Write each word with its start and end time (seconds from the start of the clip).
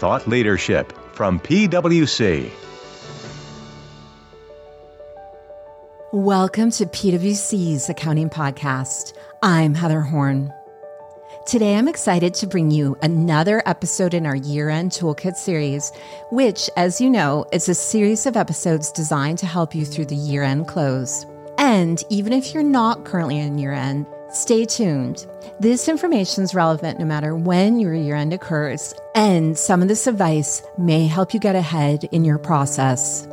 thought 0.00 0.26
leadership 0.26 0.92
from 1.12 1.38
PwC. 1.40 2.50
Welcome 6.10 6.70
to 6.70 6.86
PwC's 6.86 7.90
Accounting 7.90 8.30
Podcast. 8.30 9.12
I'm 9.42 9.74
Heather 9.74 10.00
Horn. 10.00 10.50
Today, 11.46 11.76
I'm 11.76 11.86
excited 11.86 12.32
to 12.34 12.46
bring 12.46 12.70
you 12.70 12.96
another 13.02 13.62
episode 13.66 14.14
in 14.14 14.24
our 14.24 14.36
year 14.36 14.70
end 14.70 14.92
toolkit 14.92 15.36
series, 15.36 15.92
which, 16.30 16.70
as 16.78 16.98
you 16.98 17.10
know, 17.10 17.44
is 17.52 17.68
a 17.68 17.74
series 17.74 18.24
of 18.24 18.38
episodes 18.38 18.90
designed 18.92 19.36
to 19.40 19.46
help 19.46 19.74
you 19.74 19.84
through 19.84 20.06
the 20.06 20.16
year 20.16 20.42
end 20.42 20.66
close. 20.66 21.26
And 21.58 22.02
even 22.08 22.32
if 22.32 22.54
you're 22.54 22.62
not 22.62 23.04
currently 23.04 23.38
in 23.38 23.58
year 23.58 23.72
end, 23.72 24.06
stay 24.32 24.64
tuned. 24.64 25.26
This 25.58 25.88
information 25.88 26.44
is 26.44 26.54
relevant 26.54 26.98
no 26.98 27.04
matter 27.04 27.34
when 27.34 27.78
your 27.78 27.94
year 27.94 28.16
end 28.16 28.32
occurs, 28.32 28.94
and 29.14 29.58
some 29.58 29.82
of 29.82 29.88
this 29.88 30.06
advice 30.06 30.62
may 30.78 31.06
help 31.06 31.34
you 31.34 31.40
get 31.40 31.56
ahead 31.56 32.04
in 32.12 32.24
your 32.24 32.38
process. 32.38 33.26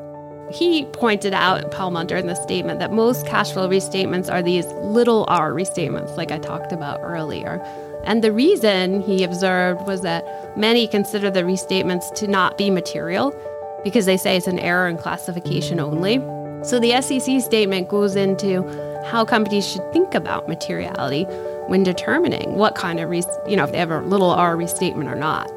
He 0.52 0.85
pointed 0.85 1.34
out, 1.34 1.71
Paul 1.71 1.91
Munter, 1.91 2.16
in 2.16 2.27
the 2.27 2.35
statement 2.35 2.80
that 2.80 2.94
most 2.94 3.26
cash 3.26 3.52
flow 3.52 3.68
restatements 3.68 4.31
are 4.31 4.41
these 4.41 4.66
little 4.81 5.26
r 5.27 5.52
restatements, 5.52 6.16
like 6.16 6.31
I 6.31 6.38
talked 6.38 6.71
about 6.71 7.02
earlier. 7.02 7.62
And 8.05 8.23
the 8.23 8.32
reason 8.32 9.02
he 9.02 9.23
observed 9.23 9.85
was 9.85 10.02
that 10.02 10.57
many 10.57 10.88
consider 10.88 11.29
the 11.29 11.43
restatements 11.43 12.13
to 12.16 12.27
not 12.27 12.57
be 12.57 12.70
material 12.70 13.35
because 13.84 14.05
they 14.05 14.18
say 14.18 14.38
it's 14.38 14.48
an 14.48 14.59
error 14.59 14.88
in 14.88 14.98
classification 14.98 15.79
only. 15.79 16.18
So 16.63 16.79
the 16.79 16.99
SEC 17.02 17.41
statement 17.41 17.90
goes 17.90 18.16
into 18.16 18.63
how 19.05 19.25
companies 19.25 19.67
should 19.67 19.93
think 19.93 20.13
about 20.13 20.47
materiality 20.47 21.23
when 21.67 21.83
determining 21.83 22.55
what 22.55 22.75
kind 22.75 22.99
of, 22.99 23.13
you 23.47 23.55
know, 23.55 23.63
if 23.63 23.71
they 23.71 23.77
have 23.77 23.91
a 23.91 24.01
little 24.01 24.31
r 24.31 24.55
restatement 24.55 25.09
or 25.09 25.15
not. 25.15 25.51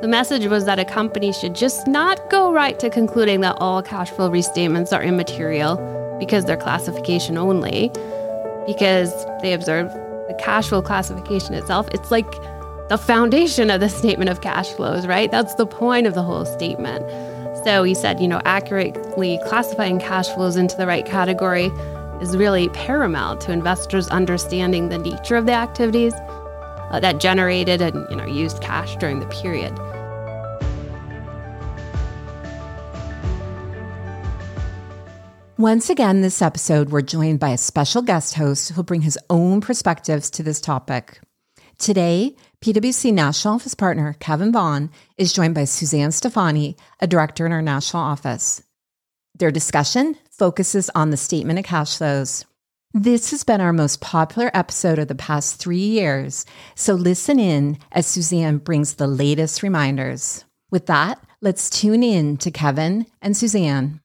The 0.00 0.08
message 0.08 0.46
was 0.46 0.64
that 0.64 0.78
a 0.78 0.84
company 0.84 1.32
should 1.32 1.54
just 1.54 1.86
not 1.86 2.30
go 2.30 2.52
right 2.52 2.78
to 2.78 2.88
concluding 2.88 3.40
that 3.42 3.56
all 3.60 3.82
cash 3.82 4.10
flow 4.10 4.30
restatements 4.30 4.96
are 4.96 5.02
immaterial 5.02 5.76
because 6.18 6.44
they're 6.44 6.56
classification 6.56 7.36
only, 7.36 7.90
because 8.66 9.12
they 9.42 9.52
observed 9.52 9.90
the 10.28 10.34
cash 10.38 10.68
flow 10.68 10.80
classification 10.80 11.54
itself, 11.54 11.88
it's 11.92 12.10
like 12.10 12.30
the 12.88 12.96
foundation 12.96 13.70
of 13.70 13.80
the 13.80 13.88
statement 13.88 14.30
of 14.30 14.40
cash 14.40 14.68
flows, 14.70 15.06
right? 15.06 15.30
That's 15.30 15.54
the 15.56 15.66
point 15.66 16.06
of 16.06 16.14
the 16.14 16.22
whole 16.22 16.44
statement. 16.44 17.04
So 17.64 17.82
he 17.82 17.94
said, 17.94 18.20
you 18.20 18.28
know, 18.28 18.40
accurately 18.44 19.38
classifying 19.46 19.98
cash 19.98 20.28
flows 20.28 20.56
into 20.56 20.76
the 20.76 20.86
right 20.86 21.04
category 21.04 21.70
is 22.20 22.36
really 22.36 22.68
paramount 22.70 23.40
to 23.42 23.52
investors 23.52 24.08
understanding 24.08 24.88
the 24.88 24.98
nature 24.98 25.36
of 25.36 25.46
the 25.46 25.52
activities 25.52 26.14
uh, 26.14 27.00
that 27.00 27.20
generated 27.20 27.80
and 27.80 28.06
you 28.10 28.16
know 28.16 28.26
used 28.26 28.60
cash 28.60 28.96
during 28.96 29.20
the 29.20 29.26
period. 29.26 29.72
Once 35.60 35.90
again, 35.90 36.22
this 36.22 36.40
episode, 36.40 36.88
we're 36.88 37.02
joined 37.02 37.38
by 37.38 37.50
a 37.50 37.58
special 37.58 38.00
guest 38.00 38.34
host 38.34 38.70
who'll 38.70 38.82
bring 38.82 39.02
his 39.02 39.18
own 39.28 39.60
perspectives 39.60 40.30
to 40.30 40.42
this 40.42 40.58
topic. 40.58 41.20
Today, 41.76 42.34
PwC 42.62 43.12
National 43.12 43.56
Office 43.56 43.74
Partner 43.74 44.16
Kevin 44.20 44.52
Vaughn 44.52 44.90
is 45.18 45.34
joined 45.34 45.54
by 45.54 45.64
Suzanne 45.64 46.12
Stephani, 46.12 46.76
a 47.00 47.06
director 47.06 47.44
in 47.44 47.52
our 47.52 47.60
national 47.60 48.02
office. 48.02 48.62
Their 49.40 49.50
discussion 49.50 50.16
focuses 50.30 50.90
on 50.94 51.08
the 51.08 51.16
statement 51.16 51.58
of 51.58 51.64
cash 51.64 51.96
flows. 51.96 52.44
This 52.92 53.30
has 53.30 53.42
been 53.42 53.62
our 53.62 53.72
most 53.72 54.02
popular 54.02 54.50
episode 54.52 54.98
of 54.98 55.08
the 55.08 55.14
past 55.14 55.56
three 55.56 55.78
years, 55.78 56.44
so 56.74 56.92
listen 56.92 57.40
in 57.40 57.78
as 57.90 58.06
Suzanne 58.06 58.58
brings 58.58 58.96
the 58.96 59.06
latest 59.06 59.62
reminders. 59.62 60.44
With 60.70 60.84
that, 60.86 61.24
let's 61.40 61.70
tune 61.70 62.02
in 62.02 62.36
to 62.36 62.50
Kevin 62.50 63.06
and 63.22 63.34
Suzanne. 63.34 63.99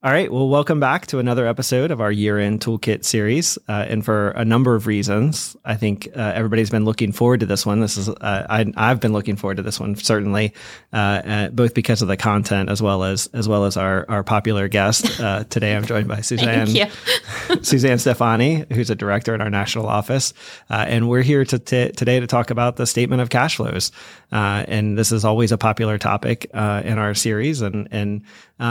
All 0.00 0.12
right. 0.12 0.30
Well, 0.30 0.48
welcome 0.48 0.78
back 0.78 1.08
to 1.08 1.18
another 1.18 1.44
episode 1.48 1.90
of 1.90 2.00
our 2.00 2.12
year 2.12 2.38
end 2.38 2.60
toolkit 2.60 3.04
series. 3.04 3.58
Uh, 3.68 3.84
and 3.88 4.04
for 4.04 4.28
a 4.30 4.44
number 4.44 4.76
of 4.76 4.86
reasons, 4.86 5.56
I 5.64 5.74
think 5.74 6.06
uh, 6.14 6.20
everybody's 6.36 6.70
been 6.70 6.84
looking 6.84 7.10
forward 7.10 7.40
to 7.40 7.46
this 7.46 7.66
one. 7.66 7.80
This 7.80 7.96
is, 7.96 8.08
uh, 8.08 8.46
I, 8.48 8.64
have 8.76 9.00
been 9.00 9.12
looking 9.12 9.34
forward 9.34 9.56
to 9.56 9.64
this 9.64 9.80
one, 9.80 9.96
certainly, 9.96 10.54
uh, 10.92 10.96
uh, 10.96 11.48
both 11.48 11.74
because 11.74 12.00
of 12.00 12.06
the 12.06 12.16
content 12.16 12.70
as 12.70 12.80
well 12.80 13.02
as, 13.02 13.26
as 13.32 13.48
well 13.48 13.64
as 13.64 13.76
our, 13.76 14.06
our 14.08 14.22
popular 14.22 14.68
guest. 14.68 15.18
Uh, 15.18 15.42
today, 15.50 15.74
I'm 15.74 15.84
joined 15.84 16.06
by 16.06 16.20
Suzanne, 16.20 16.68
Suzanne 17.62 17.98
Stephani, 17.98 18.72
who's 18.72 18.90
a 18.90 18.94
director 18.94 19.34
in 19.34 19.40
our 19.40 19.50
national 19.50 19.88
office. 19.88 20.32
and 20.70 21.08
we're 21.08 21.22
here 21.22 21.44
to 21.44 21.58
t- 21.58 21.90
today 21.90 22.20
to 22.20 22.28
talk 22.28 22.50
about 22.50 22.76
the 22.76 22.86
statement 22.86 23.20
of 23.20 23.30
cash 23.30 23.56
flows. 23.56 23.90
and 24.30 24.96
this 24.96 25.10
is 25.10 25.24
always 25.24 25.50
a 25.50 25.58
popular 25.58 25.98
topic 25.98 26.44
in 26.54 26.98
our 26.98 27.14
series. 27.14 27.62
And, 27.62 27.88
and 27.90 28.22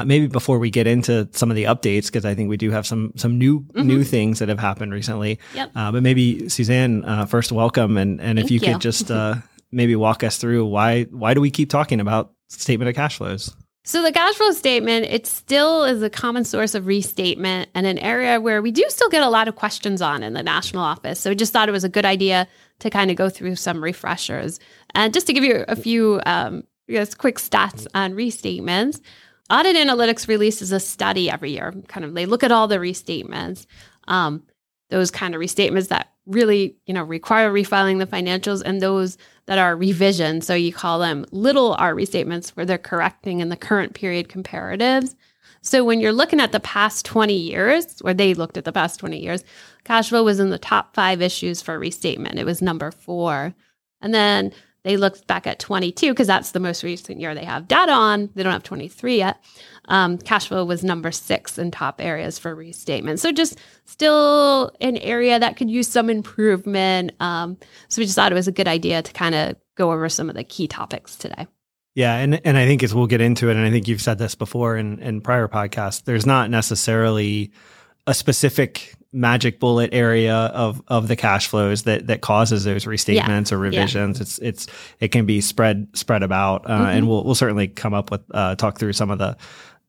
maybe 0.08 0.28
before 0.28 0.58
we 0.58 0.70
get 0.70 0.88
into 0.88 1.17
some 1.32 1.50
of 1.50 1.56
the 1.56 1.66
updates 1.66 2.06
because 2.06 2.26
I 2.26 2.36
think 2.36 2.50
we 2.50 2.58
do 2.58 2.72
have 2.72 2.86
some 2.86 3.14
some 3.16 3.38
new 3.38 3.62
mm-hmm. 3.62 3.88
new 3.88 4.04
things 4.04 4.40
that 4.40 4.50
have 4.50 4.60
happened 4.60 4.94
recently. 4.94 5.40
Yep. 5.54 5.72
Uh, 5.76 5.92
but 5.92 6.04
maybe 6.04 6.50
Suzanne, 6.50 7.04
uh, 7.06 7.26
first 7.26 7.52
welcome, 7.52 7.98
and 7.98 8.22
and 8.22 8.40
if 8.40 8.52
you, 8.52 8.60
you, 8.60 8.74
could 8.74 8.82
just 8.82 9.10
uh, 9.10 9.36
maybe 9.72 9.96
walk 9.96 10.24
us 10.24 10.38
through 10.38 10.66
why 10.66 11.04
why 11.04 11.34
do 11.34 11.42
we 11.42 11.52
keep 11.52 11.70
talking 11.70 12.00
about 12.00 12.34
statement 12.50 12.90
of 12.90 12.96
cash 12.96 13.18
flows? 13.18 13.56
So 13.88 14.04
the 14.04 14.12
cash 14.12 14.36
flow 14.36 14.52
statement, 14.52 15.06
it 15.06 15.26
still 15.26 15.86
is 15.86 16.04
a 16.04 16.10
common 16.10 16.44
source 16.44 16.76
of 16.76 16.88
restatement 16.88 17.70
and 17.74 17.88
an 17.88 17.98
area 18.00 18.42
where 18.42 18.62
we 18.62 18.70
do 18.70 18.84
still 18.90 19.08
get 19.08 19.24
a 19.24 19.30
lot 19.30 19.48
of 19.48 19.56
questions 19.56 20.02
on 20.02 20.24
in 20.24 20.34
the 20.34 20.44
national 20.44 20.84
office. 20.84 21.22
So 21.22 21.30
we 21.30 21.38
just 21.38 21.54
thought 21.54 21.70
it 21.70 21.72
was 21.72 21.86
a 21.86 21.90
good 21.90 22.04
idea 22.04 22.50
to 22.80 22.90
kind 22.90 23.10
of 23.10 23.16
go 23.16 23.30
through 23.30 23.56
some 23.56 23.82
refreshers. 23.82 24.60
And 24.94 25.14
just 25.14 25.26
to 25.28 25.34
give 25.34 25.46
you 25.46 25.64
a 25.70 25.78
few 25.78 26.20
um, 26.26 26.64
quick 27.18 27.38
stats 27.38 27.88
on 27.94 28.14
restatements. 28.14 29.00
Audit 29.50 29.76
Analytics 29.76 30.28
releases 30.28 30.72
a 30.72 30.80
study 30.80 31.30
every 31.30 31.52
year. 31.52 31.74
Kind 31.88 32.06
of, 32.06 32.14
they 32.14 32.26
look 32.26 32.44
at 32.44 32.52
all 32.52 32.68
the 32.68 32.78
restatements, 32.78 33.66
um, 34.08 34.44
those 34.90 35.12
kind 35.12 35.36
of 35.36 35.42
restatements 35.42 35.88
that 35.90 36.14
really, 36.26 36.76
you 36.86 36.94
know, 36.94 37.04
require 37.04 37.52
refiling 37.52 38.00
the 38.00 38.06
financials, 38.06 38.62
and 38.66 38.82
those 38.82 39.18
that 39.46 39.58
are 39.58 39.76
revision. 39.76 40.42
So 40.42 40.54
you 40.54 40.74
call 40.74 41.00
them 41.00 41.26
little 41.32 41.76
R 41.76 41.96
restatements, 41.96 42.50
where 42.50 42.66
they're 42.66 42.78
correcting 42.78 43.40
in 43.40 43.50
the 43.50 43.56
current 43.56 43.94
period 43.94 44.28
comparatives. 44.28 45.16
So 45.62 45.84
when 45.84 46.00
you're 46.00 46.14
looking 46.14 46.40
at 46.40 46.52
the 46.52 46.60
past 46.60 47.06
20 47.06 47.34
years, 47.34 48.02
or 48.04 48.14
they 48.14 48.34
looked 48.34 48.58
at 48.58 48.66
the 48.66 48.72
past 48.72 49.00
20 49.00 49.20
years, 49.20 49.44
cash 49.84 50.10
flow 50.10 50.24
was 50.24 50.40
in 50.40 50.50
the 50.50 50.58
top 50.58 50.94
five 50.96 51.22
issues 51.22 51.62
for 51.62 51.80
restatement. 51.80 52.40
It 52.40 52.46
was 52.46 52.62
number 52.62 52.92
four. 52.92 53.54
And 54.02 54.14
then 54.14 54.54
they 54.88 54.96
looked 54.96 55.28
back 55.28 55.46
at 55.46 55.60
22 55.60 56.14
because 56.14 56.28
that's 56.28 56.52
the 56.52 56.62
most 56.62 56.82
recent 56.82 57.20
year 57.20 57.36
they 57.36 57.44
have 57.44 57.68
data 57.68 57.92
on. 57.92 58.30
They 58.36 58.44
don't 58.44 58.54
have 58.54 58.64
23 58.64 59.18
yet. 59.18 59.44
Um, 59.90 60.18
cash 60.18 60.48
flow 60.48 60.64
was 60.64 60.82
number 60.82 61.12
six 61.12 61.58
in 61.58 61.72
top 61.72 62.00
areas 62.00 62.40
for 62.40 62.56
restatement. 62.56 63.20
So 63.20 63.34
just 63.34 63.60
still 63.84 64.72
an 64.80 64.96
area 64.96 65.40
that 65.40 65.58
could 65.58 65.70
use 65.70 65.90
some 65.90 66.10
improvement. 66.10 67.12
Um, 67.20 67.58
so 67.90 68.02
we 68.02 68.06
just 68.06 68.16
thought 68.16 68.32
it 68.32 68.36
was 68.36 68.48
a 68.48 68.54
good 68.54 68.68
idea 68.70 69.02
to 69.02 69.12
kind 69.12 69.36
of 69.36 69.58
go 69.76 69.92
over 69.92 70.08
some 70.08 70.30
of 70.30 70.36
the 70.36 70.46
key 70.46 70.70
topics 70.70 71.18
today. 71.18 71.48
Yeah, 71.94 72.16
and 72.16 72.40
and 72.46 72.58
I 72.58 72.66
think 72.66 72.82
as 72.82 72.96
we'll 72.96 73.08
get 73.08 73.22
into 73.22 73.50
it, 73.50 73.58
and 73.58 73.66
I 73.66 73.72
think 73.72 73.90
you've 73.90 74.02
said 74.02 74.20
this 74.20 74.36
before 74.36 74.78
in 74.78 75.00
in 75.00 75.20
prior 75.20 75.50
podcasts, 75.50 76.04
there's 76.04 76.26
not 76.26 76.50
necessarily 76.50 77.52
a 78.06 78.14
specific 78.14 78.94
magic 79.12 79.60
bullet 79.60 79.90
area 79.94 80.36
of 80.36 80.82
of 80.88 81.08
the 81.08 81.16
cash 81.16 81.48
flows 81.48 81.84
that 81.84 82.08
that 82.08 82.22
causes 82.22 82.64
those 82.64 82.86
restatements 82.86 83.52
yeah. 83.52 83.56
or 83.56 83.60
revisions. 83.60 84.18
Yeah. 84.18 84.22
It's 84.22 84.40
it's 84.40 84.68
it 85.00 85.08
can 85.10 85.26
be 85.26 85.42
spread 85.42 85.88
spread 85.94 86.24
about, 86.24 86.66
uh, 86.66 86.70
mm-hmm. 86.70 86.86
and 86.86 87.08
we'll 87.08 87.24
we'll 87.24 87.36
certainly 87.36 87.68
come 87.68 87.94
up 87.94 88.12
with 88.12 88.22
uh, 88.34 88.56
talk 88.56 88.80
through 88.80 88.94
some 88.94 89.12
of 89.12 89.20
the 89.20 89.38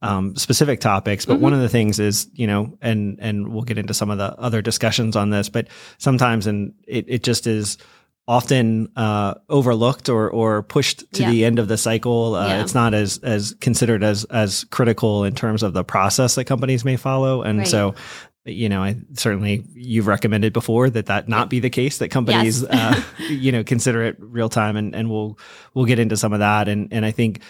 um, 0.00 0.36
specific 0.36 0.80
topics. 0.80 1.26
But 1.26 1.34
mm-hmm. 1.34 1.42
one 1.42 1.52
of 1.52 1.60
the 1.60 1.68
things 1.68 1.98
is 1.98 2.28
you 2.34 2.46
know, 2.46 2.76
and 2.80 3.18
and 3.20 3.48
we'll 3.48 3.62
get 3.62 3.78
into 3.78 3.94
some 3.94 4.10
of 4.10 4.18
the 4.18 4.38
other 4.38 4.62
discussions 4.62 5.16
on 5.16 5.30
this. 5.30 5.48
But 5.48 5.68
sometimes, 5.98 6.46
and 6.46 6.74
it 6.86 7.06
it 7.08 7.22
just 7.22 7.46
is 7.46 7.78
often 8.28 8.92
uh, 8.94 9.34
overlooked 9.48 10.10
or 10.10 10.30
or 10.30 10.62
pushed 10.62 11.10
to 11.14 11.22
yeah. 11.22 11.30
the 11.30 11.44
end 11.46 11.58
of 11.58 11.66
the 11.66 11.78
cycle. 11.78 12.34
Uh, 12.34 12.48
yeah. 12.48 12.62
It's 12.62 12.74
not 12.74 12.94
as 12.94 13.18
as 13.18 13.54
considered 13.60 14.04
as 14.04 14.24
as 14.26 14.64
critical 14.64 15.24
in 15.24 15.34
terms 15.34 15.62
of 15.62 15.72
the 15.72 15.82
process 15.82 16.34
that 16.36 16.44
companies 16.44 16.84
may 16.84 16.96
follow, 16.96 17.42
and 17.42 17.60
right. 17.60 17.66
so 17.66 17.94
you 18.48 18.68
know, 18.68 18.82
I 18.82 18.96
certainly 19.14 19.64
you've 19.74 20.06
recommended 20.06 20.52
before 20.52 20.90
that 20.90 21.06
that 21.06 21.28
not 21.28 21.50
be 21.50 21.60
the 21.60 21.70
case. 21.70 21.98
That 21.98 22.10
companies, 22.10 22.62
yes. 22.62 22.70
uh, 22.70 23.02
you 23.28 23.52
know, 23.52 23.64
consider 23.64 24.02
it 24.04 24.16
real 24.18 24.48
time, 24.48 24.76
and 24.76 24.94
and 24.94 25.10
we'll 25.10 25.38
we'll 25.74 25.84
get 25.84 25.98
into 25.98 26.16
some 26.16 26.32
of 26.32 26.40
that. 26.40 26.68
And 26.68 26.92
and 26.92 27.04
I 27.04 27.10
think 27.10 27.40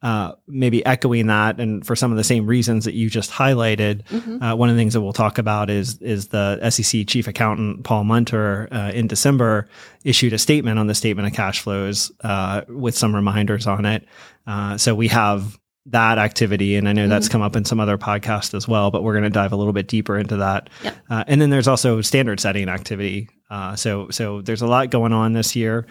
uh, 0.00 0.32
maybe 0.46 0.84
echoing 0.86 1.26
that, 1.26 1.58
and 1.58 1.84
for 1.84 1.96
some 1.96 2.10
of 2.12 2.16
the 2.16 2.24
same 2.24 2.46
reasons 2.46 2.84
that 2.84 2.94
you 2.94 3.10
just 3.10 3.30
highlighted, 3.30 4.04
mm-hmm. 4.04 4.42
uh, 4.42 4.54
one 4.54 4.68
of 4.68 4.76
the 4.76 4.80
things 4.80 4.94
that 4.94 5.00
we'll 5.00 5.12
talk 5.12 5.38
about 5.38 5.70
is 5.70 6.00
is 6.00 6.28
the 6.28 6.70
SEC 6.70 7.06
chief 7.06 7.26
accountant 7.26 7.84
Paul 7.84 8.04
Munter 8.04 8.68
uh, 8.70 8.92
in 8.94 9.08
December 9.08 9.68
issued 10.04 10.32
a 10.32 10.38
statement 10.38 10.78
on 10.78 10.86
the 10.86 10.94
statement 10.94 11.26
of 11.26 11.34
cash 11.34 11.60
flows 11.60 12.12
uh, 12.22 12.62
with 12.68 12.96
some 12.96 13.14
reminders 13.14 13.66
on 13.66 13.84
it. 13.84 14.06
Uh, 14.46 14.78
so 14.78 14.94
we 14.94 15.08
have 15.08 15.58
that 15.90 16.18
activity. 16.18 16.76
And 16.76 16.88
I 16.88 16.92
know 16.92 17.02
mm-hmm. 17.02 17.10
that's 17.10 17.28
come 17.28 17.42
up 17.42 17.56
in 17.56 17.64
some 17.64 17.80
other 17.80 17.98
podcasts 17.98 18.54
as 18.54 18.68
well, 18.68 18.90
but 18.90 19.02
we're 19.02 19.14
going 19.14 19.24
to 19.24 19.30
dive 19.30 19.52
a 19.52 19.56
little 19.56 19.72
bit 19.72 19.88
deeper 19.88 20.18
into 20.18 20.36
that. 20.36 20.70
Yep. 20.84 20.96
Uh, 21.10 21.24
and 21.26 21.40
then 21.40 21.50
there's 21.50 21.68
also 21.68 22.00
standard 22.00 22.40
setting 22.40 22.68
activity. 22.68 23.28
Uh, 23.50 23.76
so, 23.76 24.10
so 24.10 24.40
there's 24.42 24.62
a 24.62 24.66
lot 24.66 24.90
going 24.90 25.12
on 25.12 25.32
this 25.32 25.56
year. 25.56 25.86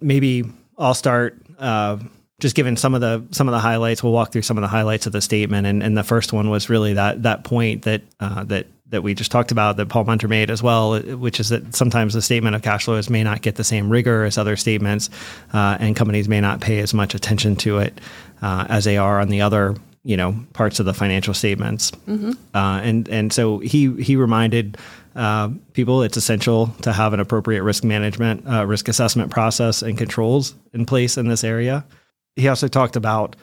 Maybe 0.00 0.44
I'll 0.78 0.94
start 0.94 1.40
uh, 1.58 1.98
just 2.40 2.56
given 2.56 2.76
some 2.76 2.94
of 2.94 3.00
the 3.00 3.24
some 3.30 3.48
of 3.48 3.52
the 3.52 3.60
highlights, 3.60 4.02
we'll 4.02 4.12
walk 4.12 4.32
through 4.32 4.42
some 4.42 4.58
of 4.58 4.62
the 4.62 4.68
highlights 4.68 5.06
of 5.06 5.12
the 5.12 5.20
statement. 5.20 5.66
And, 5.66 5.82
and 5.82 5.96
the 5.96 6.02
first 6.02 6.32
one 6.32 6.50
was 6.50 6.68
really 6.68 6.94
that 6.94 7.22
that 7.22 7.44
point 7.44 7.82
that 7.82 8.02
uh, 8.18 8.42
that 8.44 8.66
that 8.92 9.02
we 9.02 9.14
just 9.14 9.30
talked 9.32 9.50
about 9.50 9.76
that 9.76 9.88
Paul 9.88 10.04
Munter 10.04 10.28
made 10.28 10.50
as 10.50 10.62
well, 10.62 11.00
which 11.00 11.40
is 11.40 11.48
that 11.48 11.74
sometimes 11.74 12.14
the 12.14 12.22
statement 12.22 12.54
of 12.54 12.62
cash 12.62 12.84
flows 12.84 13.10
may 13.10 13.24
not 13.24 13.42
get 13.42 13.56
the 13.56 13.64
same 13.64 13.90
rigor 13.90 14.24
as 14.24 14.38
other 14.38 14.56
statements, 14.56 15.10
uh, 15.52 15.76
and 15.80 15.96
companies 15.96 16.28
may 16.28 16.40
not 16.40 16.60
pay 16.60 16.78
as 16.78 16.94
much 16.94 17.14
attention 17.14 17.56
to 17.56 17.78
it 17.78 18.00
uh, 18.40 18.66
as 18.68 18.84
they 18.84 18.96
are 18.96 19.20
on 19.20 19.28
the 19.28 19.40
other 19.40 19.74
you 20.04 20.16
know 20.16 20.34
parts 20.52 20.80
of 20.80 20.86
the 20.86 20.94
financial 20.94 21.34
statements. 21.34 21.90
Mm-hmm. 22.06 22.32
Uh, 22.54 22.80
and 22.80 23.08
and 23.08 23.32
so 23.32 23.58
he 23.58 23.92
he 24.00 24.14
reminded 24.14 24.78
uh, 25.16 25.50
people 25.72 26.02
it's 26.02 26.16
essential 26.16 26.68
to 26.82 26.92
have 26.92 27.12
an 27.12 27.20
appropriate 27.20 27.64
risk 27.64 27.82
management, 27.82 28.48
uh, 28.48 28.64
risk 28.64 28.88
assessment 28.88 29.30
process, 29.30 29.82
and 29.82 29.98
controls 29.98 30.54
in 30.72 30.86
place 30.86 31.18
in 31.18 31.26
this 31.28 31.42
area 31.42 31.84
he 32.36 32.48
also 32.48 32.68
talked 32.68 32.96
about 32.96 33.36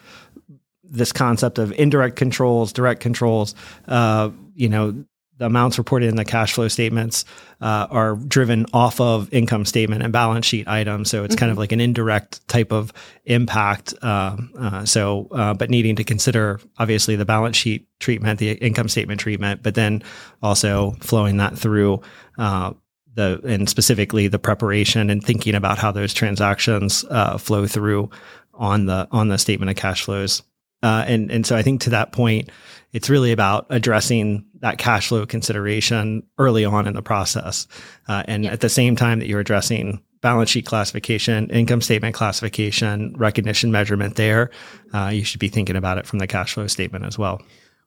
this 0.84 1.12
concept 1.12 1.60
of 1.60 1.72
indirect 1.74 2.16
controls, 2.16 2.74
direct 2.74 3.02
controls. 3.02 3.54
Uh, 3.88 4.32
you 4.56 4.70
know, 4.70 5.06
the 5.40 5.46
amounts 5.46 5.78
reported 5.78 6.10
in 6.10 6.16
the 6.16 6.26
cash 6.26 6.54
flow 6.54 6.68
statements 6.68 7.26
uh, 7.62 7.88
are 7.90 8.16
driven 8.16 8.66
off 8.74 9.02
of 9.02 9.34
income 9.34 9.66
statement 9.66 10.04
and 10.04 10.14
balance 10.14 10.46
sheet 10.46 10.68
items. 10.68 11.10
So 11.10 11.24
it's 11.24 11.34
mm-hmm. 11.34 11.40
kind 11.40 11.50
of 11.50 11.56
mm-hmm. 11.56 11.62
like 11.62 11.72
an 11.72 11.82
indirect 11.82 12.48
type 12.48 12.72
of 12.72 12.94
impact. 13.26 13.94
Uh, 14.02 14.38
uh, 14.58 14.86
so, 14.86 15.28
uh, 15.32 15.54
but 15.54 15.70
needing 15.70 15.96
to 15.96 16.04
consider 16.04 16.60
obviously 16.78 17.16
the 17.16 17.26
balance 17.26 17.58
sheet 17.58 17.88
treatment, 18.00 18.40
the 18.40 18.52
income 18.52 18.90
statement 18.90 19.20
treatment, 19.20 19.64
but 19.64 19.76
then 19.76 20.04
also 20.44 20.92
flowing 21.00 21.38
that 21.38 21.58
through. 21.58 22.02
Uh, 22.38 22.74
the, 23.16 23.42
and 23.44 23.68
specifically 23.68 24.28
the 24.28 24.40
preparation 24.40 25.10
and 25.10 25.24
thinking 25.24 25.56
about 25.56 25.78
how 25.78 25.92
those 25.92 26.14
transactions 26.14 27.04
uh, 27.10 27.38
flow 27.38 27.66
through 27.66 28.10
on 28.54 28.86
the 28.86 29.08
on 29.12 29.30
the 29.30 29.38
statement 29.38 29.70
of 29.70 29.76
cash 29.76 30.04
flows. 30.04 30.44
Uh, 30.82 31.04
and 31.08 31.32
and 31.32 31.46
so 31.46 31.56
I 31.58 31.62
think 31.62 31.82
to 31.82 31.90
that 31.90 32.12
point, 32.12 32.50
it's 32.92 33.10
really 33.10 33.32
about 33.32 33.66
addressing 33.70 34.46
that 34.62 34.78
cash 34.78 35.08
flow 35.08 35.26
consideration 35.26 36.24
early 36.38 36.66
on 36.66 36.88
in 36.88 36.94
the 36.94 37.02
process, 37.02 37.68
uh, 38.08 38.24
and 38.28 38.46
yeah. 38.46 38.52
at 38.52 38.62
the 38.62 38.70
same 38.70 38.96
time 38.96 39.20
that 39.20 39.28
you're 39.28 39.40
addressing 39.40 40.02
balance 40.22 40.50
sheet 40.50 40.66
classification, 40.66 41.50
income 41.50 41.82
statement 41.82 42.14
classification, 42.14 43.16
recognition 43.18 43.72
measurement. 43.72 44.16
There, 44.16 44.52
uh, 44.94 45.08
you 45.08 45.24
should 45.24 45.40
be 45.40 45.48
thinking 45.48 45.76
about 45.76 45.98
it 45.98 46.06
from 46.06 46.20
the 46.20 46.28
cash 46.28 46.54
flow 46.54 46.68
statement 46.68 47.06
as 47.06 47.18
well. 47.18 47.42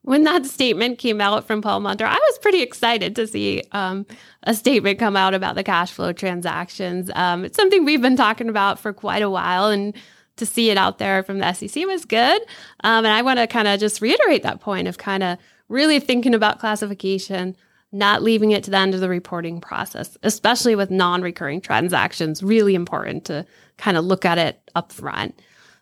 When 0.04 0.24
that 0.24 0.46
statement 0.46 0.98
came 0.98 1.20
out 1.20 1.46
from 1.46 1.62
Paul 1.62 1.80
Munter, 1.80 2.06
I 2.06 2.14
was 2.14 2.38
pretty 2.40 2.60
excited 2.60 3.14
to 3.16 3.26
see 3.26 3.62
um, 3.70 4.04
a 4.42 4.54
statement 4.54 4.98
come 4.98 5.16
out 5.16 5.32
about 5.32 5.54
the 5.54 5.62
cash 5.62 5.92
flow 5.92 6.12
transactions. 6.12 7.08
Um, 7.14 7.44
it's 7.44 7.56
something 7.56 7.84
we've 7.84 8.02
been 8.02 8.16
talking 8.16 8.48
about 8.48 8.80
for 8.80 8.92
quite 8.92 9.22
a 9.22 9.30
while, 9.30 9.66
and 9.66 9.94
to 10.36 10.46
see 10.46 10.70
it 10.70 10.76
out 10.76 10.98
there 10.98 11.22
from 11.22 11.38
the 11.38 11.52
SEC 11.52 11.86
was 11.86 12.04
good. 12.04 12.42
Um, 12.84 13.04
and 13.04 13.08
I 13.08 13.22
want 13.22 13.38
to 13.38 13.46
kind 13.46 13.68
of 13.68 13.78
just 13.78 14.00
reiterate 14.00 14.42
that 14.42 14.60
point 14.60 14.88
of 14.88 14.98
kind 14.98 15.22
of 15.22 15.38
really 15.68 16.00
thinking 16.00 16.34
about 16.34 16.58
classification, 16.58 17.56
not 17.92 18.22
leaving 18.22 18.50
it 18.50 18.64
to 18.64 18.70
the 18.70 18.78
end 18.78 18.94
of 18.94 19.00
the 19.00 19.08
reporting 19.08 19.60
process, 19.60 20.16
especially 20.22 20.74
with 20.74 20.90
non 20.90 21.22
recurring 21.22 21.60
transactions. 21.60 22.42
Really 22.42 22.74
important 22.74 23.24
to 23.26 23.46
kind 23.76 23.96
of 23.96 24.04
look 24.04 24.24
at 24.24 24.38
it 24.38 24.70
up 24.74 24.92
front. 24.92 25.38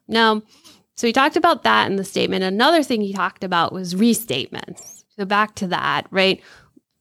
Now, 0.09 0.43
so 0.97 1.07
he 1.07 1.13
talked 1.15 1.37
about 1.37 1.63
that 1.63 1.91
in 1.91 1.97
the 1.97 2.05
statement. 2.05 2.45
Another 2.45 2.83
thing 2.83 3.01
he 3.01 3.15
talked 3.15 3.45
about 3.45 3.73
was 3.73 3.95
restatements. 3.95 5.05
So 5.17 5.25
back 5.25 5.55
to 5.57 5.67
that, 5.69 6.07
right? 6.11 6.43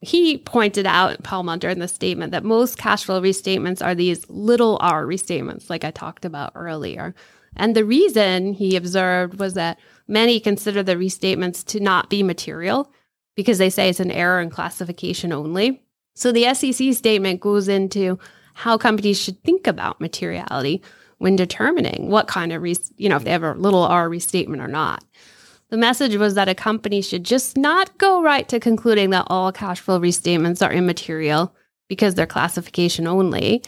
He 0.01 0.38
pointed 0.38 0.86
out, 0.86 1.22
Paul 1.24 1.44
Munter, 1.44 1.69
in 1.69 1.80
the 1.80 1.88
statement 1.88 2.31
that 2.31 2.46
most 2.46 2.78
cash 2.78 3.04
flow 3.04 3.22
restatements 3.22 3.86
are 3.86 3.94
these 3.94 4.30
little 4.30 4.78
r 4.80 5.06
restatements, 5.06 5.69
like 5.69 5.84
I 5.84 5.92
talked 5.92 6.24
about 6.24 6.54
earlier. 6.56 7.13
And 7.56 7.75
the 7.75 7.86
reason 7.86 8.54
he 8.54 8.75
observed 8.75 9.40
was 9.40 9.54
that 9.54 9.80
many 10.07 10.40
consider 10.40 10.84
the 10.84 10.96
restatements 10.96 11.66
to 11.66 11.80
not 11.80 12.10
be 12.10 12.24
material 12.24 12.92
because 13.36 13.57
they 13.57 13.69
say 13.69 13.90
it's 13.90 14.00
an 14.00 14.12
error 14.12 14.42
in 14.42 14.50
classification 14.50 15.31
only. 15.31 15.81
So 16.16 16.31
the 16.31 16.54
SEC 16.54 16.94
statement 16.94 17.40
goes 17.40 17.68
into 17.68 18.19
how 18.54 18.78
companies 18.78 19.19
should 19.19 19.42
think 19.44 19.68
about 19.68 20.01
materiality 20.01 20.81
when 21.19 21.36
determining 21.36 22.10
what 22.10 22.28
kind 22.28 22.51
of, 22.51 22.66
you 22.98 23.07
know, 23.07 23.16
if 23.16 23.24
they 23.24 23.31
have 23.31 23.44
a 23.44 23.54
little 23.54 23.84
r 23.84 24.10
restatement 24.10 24.62
or 24.62 24.68
not. 24.68 25.04
The 25.69 25.78
message 25.78 26.16
was 26.16 26.34
that 26.34 26.50
a 26.50 26.56
company 26.56 27.01
should 27.01 27.24
just 27.24 27.56
not 27.56 27.98
go 28.00 28.24
right 28.24 28.50
to 28.50 28.60
concluding 28.60 29.12
that 29.12 29.28
all 29.28 29.51
cash 29.51 29.80
flow 29.80 30.00
restatements 30.00 30.66
are 30.66 30.74
immaterial 30.74 31.56
because 31.88 32.16
they're 32.16 32.25
classification 32.25 33.07
only, 33.07 33.63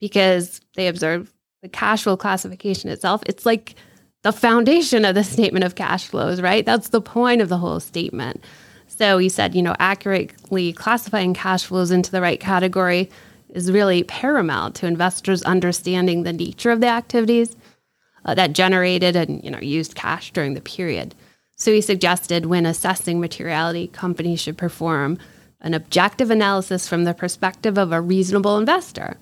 because 0.00 0.60
they 0.76 0.86
observe 0.86 1.33
the 1.64 1.68
cash 1.70 2.02
flow 2.02 2.16
classification 2.16 2.90
itself, 2.90 3.22
it's 3.26 3.46
like 3.46 3.74
the 4.22 4.32
foundation 4.32 5.04
of 5.06 5.14
the 5.14 5.24
statement 5.34 5.64
of 5.64 5.74
cash 5.74 6.06
flows, 6.06 6.40
right? 6.40 6.64
That's 6.64 6.90
the 6.90 7.00
point 7.00 7.40
of 7.40 7.48
the 7.48 7.58
whole 7.58 7.80
statement. 7.80 8.44
So 8.86 9.18
he 9.18 9.30
said, 9.30 9.54
you 9.54 9.62
know, 9.62 9.74
accurately 9.80 10.74
classifying 10.74 11.32
cash 11.32 11.64
flows 11.64 11.90
into 11.90 12.12
the 12.12 12.20
right 12.20 12.38
category 12.38 13.10
is 13.48 13.72
really 13.72 14.02
paramount 14.04 14.74
to 14.76 14.86
investors 14.86 15.42
understanding 15.44 16.22
the 16.22 16.34
nature 16.34 16.70
of 16.70 16.80
the 16.80 16.86
activities 16.86 17.56
uh, 18.26 18.34
that 18.34 18.52
generated 18.52 19.16
and 19.16 19.42
you 19.42 19.50
know 19.50 19.60
used 19.60 19.94
cash 19.94 20.32
during 20.32 20.54
the 20.54 20.60
period. 20.60 21.14
So 21.56 21.72
he 21.72 21.80
suggested 21.80 22.46
when 22.46 22.66
assessing 22.66 23.20
materiality, 23.20 23.86
companies 23.88 24.40
should 24.40 24.58
perform 24.58 25.18
an 25.60 25.72
objective 25.72 26.30
analysis 26.30 26.88
from 26.88 27.04
the 27.04 27.14
perspective 27.14 27.78
of 27.78 27.92
a 27.92 28.00
reasonable 28.00 28.58
investor. 28.58 29.16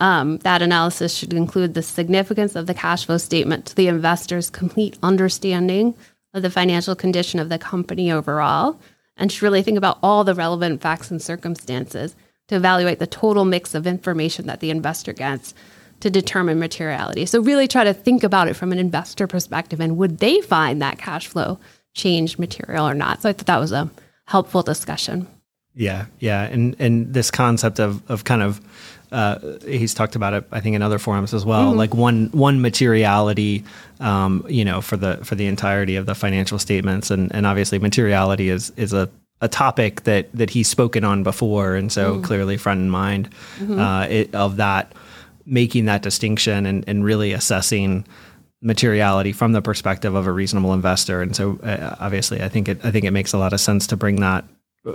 Um, 0.00 0.38
that 0.38 0.62
analysis 0.62 1.14
should 1.14 1.34
include 1.34 1.74
the 1.74 1.82
significance 1.82 2.56
of 2.56 2.66
the 2.66 2.74
cash 2.74 3.04
flow 3.04 3.18
statement 3.18 3.66
to 3.66 3.76
the 3.76 3.88
investor's 3.88 4.48
complete 4.48 4.98
understanding 5.02 5.94
of 6.32 6.42
the 6.42 6.50
financial 6.50 6.94
condition 6.94 7.38
of 7.38 7.50
the 7.50 7.58
company 7.58 8.10
overall, 8.10 8.80
and 9.16 9.30
should 9.30 9.42
really 9.42 9.62
think 9.62 9.76
about 9.76 9.98
all 10.02 10.24
the 10.24 10.34
relevant 10.34 10.80
facts 10.80 11.10
and 11.10 11.20
circumstances 11.20 12.16
to 12.48 12.56
evaluate 12.56 12.98
the 12.98 13.06
total 13.06 13.44
mix 13.44 13.74
of 13.74 13.86
information 13.86 14.46
that 14.46 14.60
the 14.60 14.70
investor 14.70 15.12
gets 15.12 15.54
to 16.00 16.08
determine 16.08 16.58
materiality. 16.58 17.26
So, 17.26 17.40
really 17.40 17.68
try 17.68 17.84
to 17.84 17.92
think 17.92 18.22
about 18.22 18.48
it 18.48 18.54
from 18.54 18.72
an 18.72 18.78
investor 18.78 19.26
perspective 19.26 19.80
and 19.80 19.98
would 19.98 20.18
they 20.18 20.40
find 20.40 20.80
that 20.80 20.98
cash 20.98 21.26
flow 21.26 21.58
change 21.94 22.38
material 22.38 22.88
or 22.88 22.94
not? 22.94 23.20
So, 23.20 23.28
I 23.28 23.32
thought 23.34 23.46
that 23.46 23.60
was 23.60 23.72
a 23.72 23.90
helpful 24.26 24.62
discussion. 24.62 25.26
Yeah, 25.74 26.06
yeah, 26.18 26.42
and 26.42 26.74
and 26.78 27.12
this 27.12 27.30
concept 27.30 27.78
of 27.78 28.02
of 28.10 28.24
kind 28.24 28.42
of 28.42 28.60
uh, 29.12 29.38
he's 29.66 29.94
talked 29.94 30.16
about 30.16 30.34
it, 30.34 30.44
I 30.52 30.60
think, 30.60 30.76
in 30.76 30.82
other 30.82 30.98
forums 30.98 31.34
as 31.34 31.44
well. 31.44 31.70
Mm-hmm. 31.70 31.78
Like 31.78 31.94
one 31.94 32.26
one 32.32 32.60
materiality, 32.60 33.64
um, 33.98 34.44
you 34.48 34.64
know, 34.64 34.80
for 34.80 34.96
the 34.96 35.18
for 35.24 35.34
the 35.34 35.46
entirety 35.46 35.96
of 35.96 36.06
the 36.06 36.14
financial 36.14 36.58
statements, 36.58 37.10
and 37.10 37.34
and 37.34 37.46
obviously 37.46 37.78
materiality 37.78 38.48
is 38.48 38.72
is 38.76 38.92
a 38.92 39.08
a 39.40 39.48
topic 39.48 40.02
that 40.04 40.30
that 40.32 40.50
he's 40.50 40.68
spoken 40.68 41.04
on 41.04 41.22
before, 41.22 41.74
and 41.74 41.90
so 41.90 42.14
mm-hmm. 42.14 42.22
clearly 42.22 42.56
front 42.56 42.80
in 42.80 42.90
mind 42.90 43.30
mm-hmm. 43.58 43.78
uh, 43.78 44.04
it, 44.04 44.34
of 44.34 44.56
that 44.56 44.92
making 45.46 45.86
that 45.86 46.02
distinction 46.02 46.66
and 46.66 46.84
and 46.86 47.04
really 47.04 47.32
assessing 47.32 48.04
materiality 48.62 49.32
from 49.32 49.52
the 49.52 49.62
perspective 49.62 50.14
of 50.14 50.26
a 50.26 50.32
reasonable 50.32 50.74
investor. 50.74 51.22
And 51.22 51.34
so, 51.34 51.58
uh, 51.62 51.96
obviously, 51.98 52.42
I 52.42 52.48
think 52.48 52.68
it 52.68 52.84
I 52.84 52.90
think 52.90 53.04
it 53.04 53.12
makes 53.12 53.32
a 53.32 53.38
lot 53.38 53.52
of 53.52 53.60
sense 53.60 53.86
to 53.88 53.96
bring 53.96 54.20
that, 54.20 54.44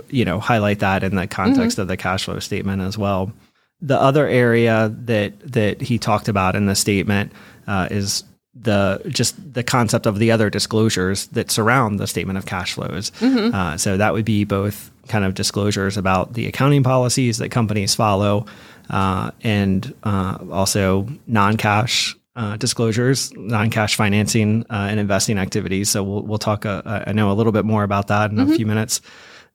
you 0.08 0.24
know, 0.24 0.40
highlight 0.40 0.78
that 0.80 1.02
in 1.02 1.16
the 1.16 1.26
context 1.26 1.74
mm-hmm. 1.74 1.82
of 1.82 1.88
the 1.88 1.96
cash 1.96 2.24
flow 2.24 2.38
statement 2.38 2.82
as 2.82 2.96
well. 2.96 3.32
The 3.80 4.00
other 4.00 4.26
area 4.26 4.90
that 5.04 5.38
that 5.52 5.82
he 5.82 5.98
talked 5.98 6.28
about 6.28 6.56
in 6.56 6.66
the 6.66 6.74
statement 6.74 7.32
uh, 7.66 7.88
is 7.90 8.24
the 8.58 9.02
just 9.08 9.34
the 9.52 9.62
concept 9.62 10.06
of 10.06 10.18
the 10.18 10.30
other 10.30 10.48
disclosures 10.48 11.26
that 11.28 11.50
surround 11.50 12.00
the 12.00 12.06
statement 12.06 12.38
of 12.38 12.46
cash 12.46 12.72
flows. 12.72 13.10
Mm-hmm. 13.20 13.54
Uh, 13.54 13.76
so 13.76 13.96
that 13.96 14.12
would 14.14 14.24
be 14.24 14.44
both 14.44 14.90
kind 15.08 15.24
of 15.24 15.34
disclosures 15.34 15.96
about 15.96 16.32
the 16.32 16.46
accounting 16.46 16.82
policies 16.82 17.38
that 17.38 17.50
companies 17.50 17.94
follow, 17.94 18.46
uh, 18.90 19.30
and 19.42 19.94
uh, 20.02 20.38
also 20.50 21.06
non-cash 21.26 22.16
uh, 22.34 22.56
disclosures, 22.56 23.32
non-cash 23.36 23.96
financing 23.96 24.64
uh, 24.70 24.88
and 24.90 24.98
investing 24.98 25.38
activities. 25.38 25.90
So 25.90 26.02
we'll 26.02 26.22
we'll 26.22 26.38
talk. 26.38 26.64
Uh, 26.64 27.04
I 27.06 27.12
know 27.12 27.30
a 27.30 27.34
little 27.34 27.52
bit 27.52 27.64
more 27.64 27.82
about 27.82 28.08
that 28.08 28.30
in 28.30 28.38
mm-hmm. 28.38 28.52
a 28.52 28.56
few 28.56 28.66
minutes. 28.66 29.02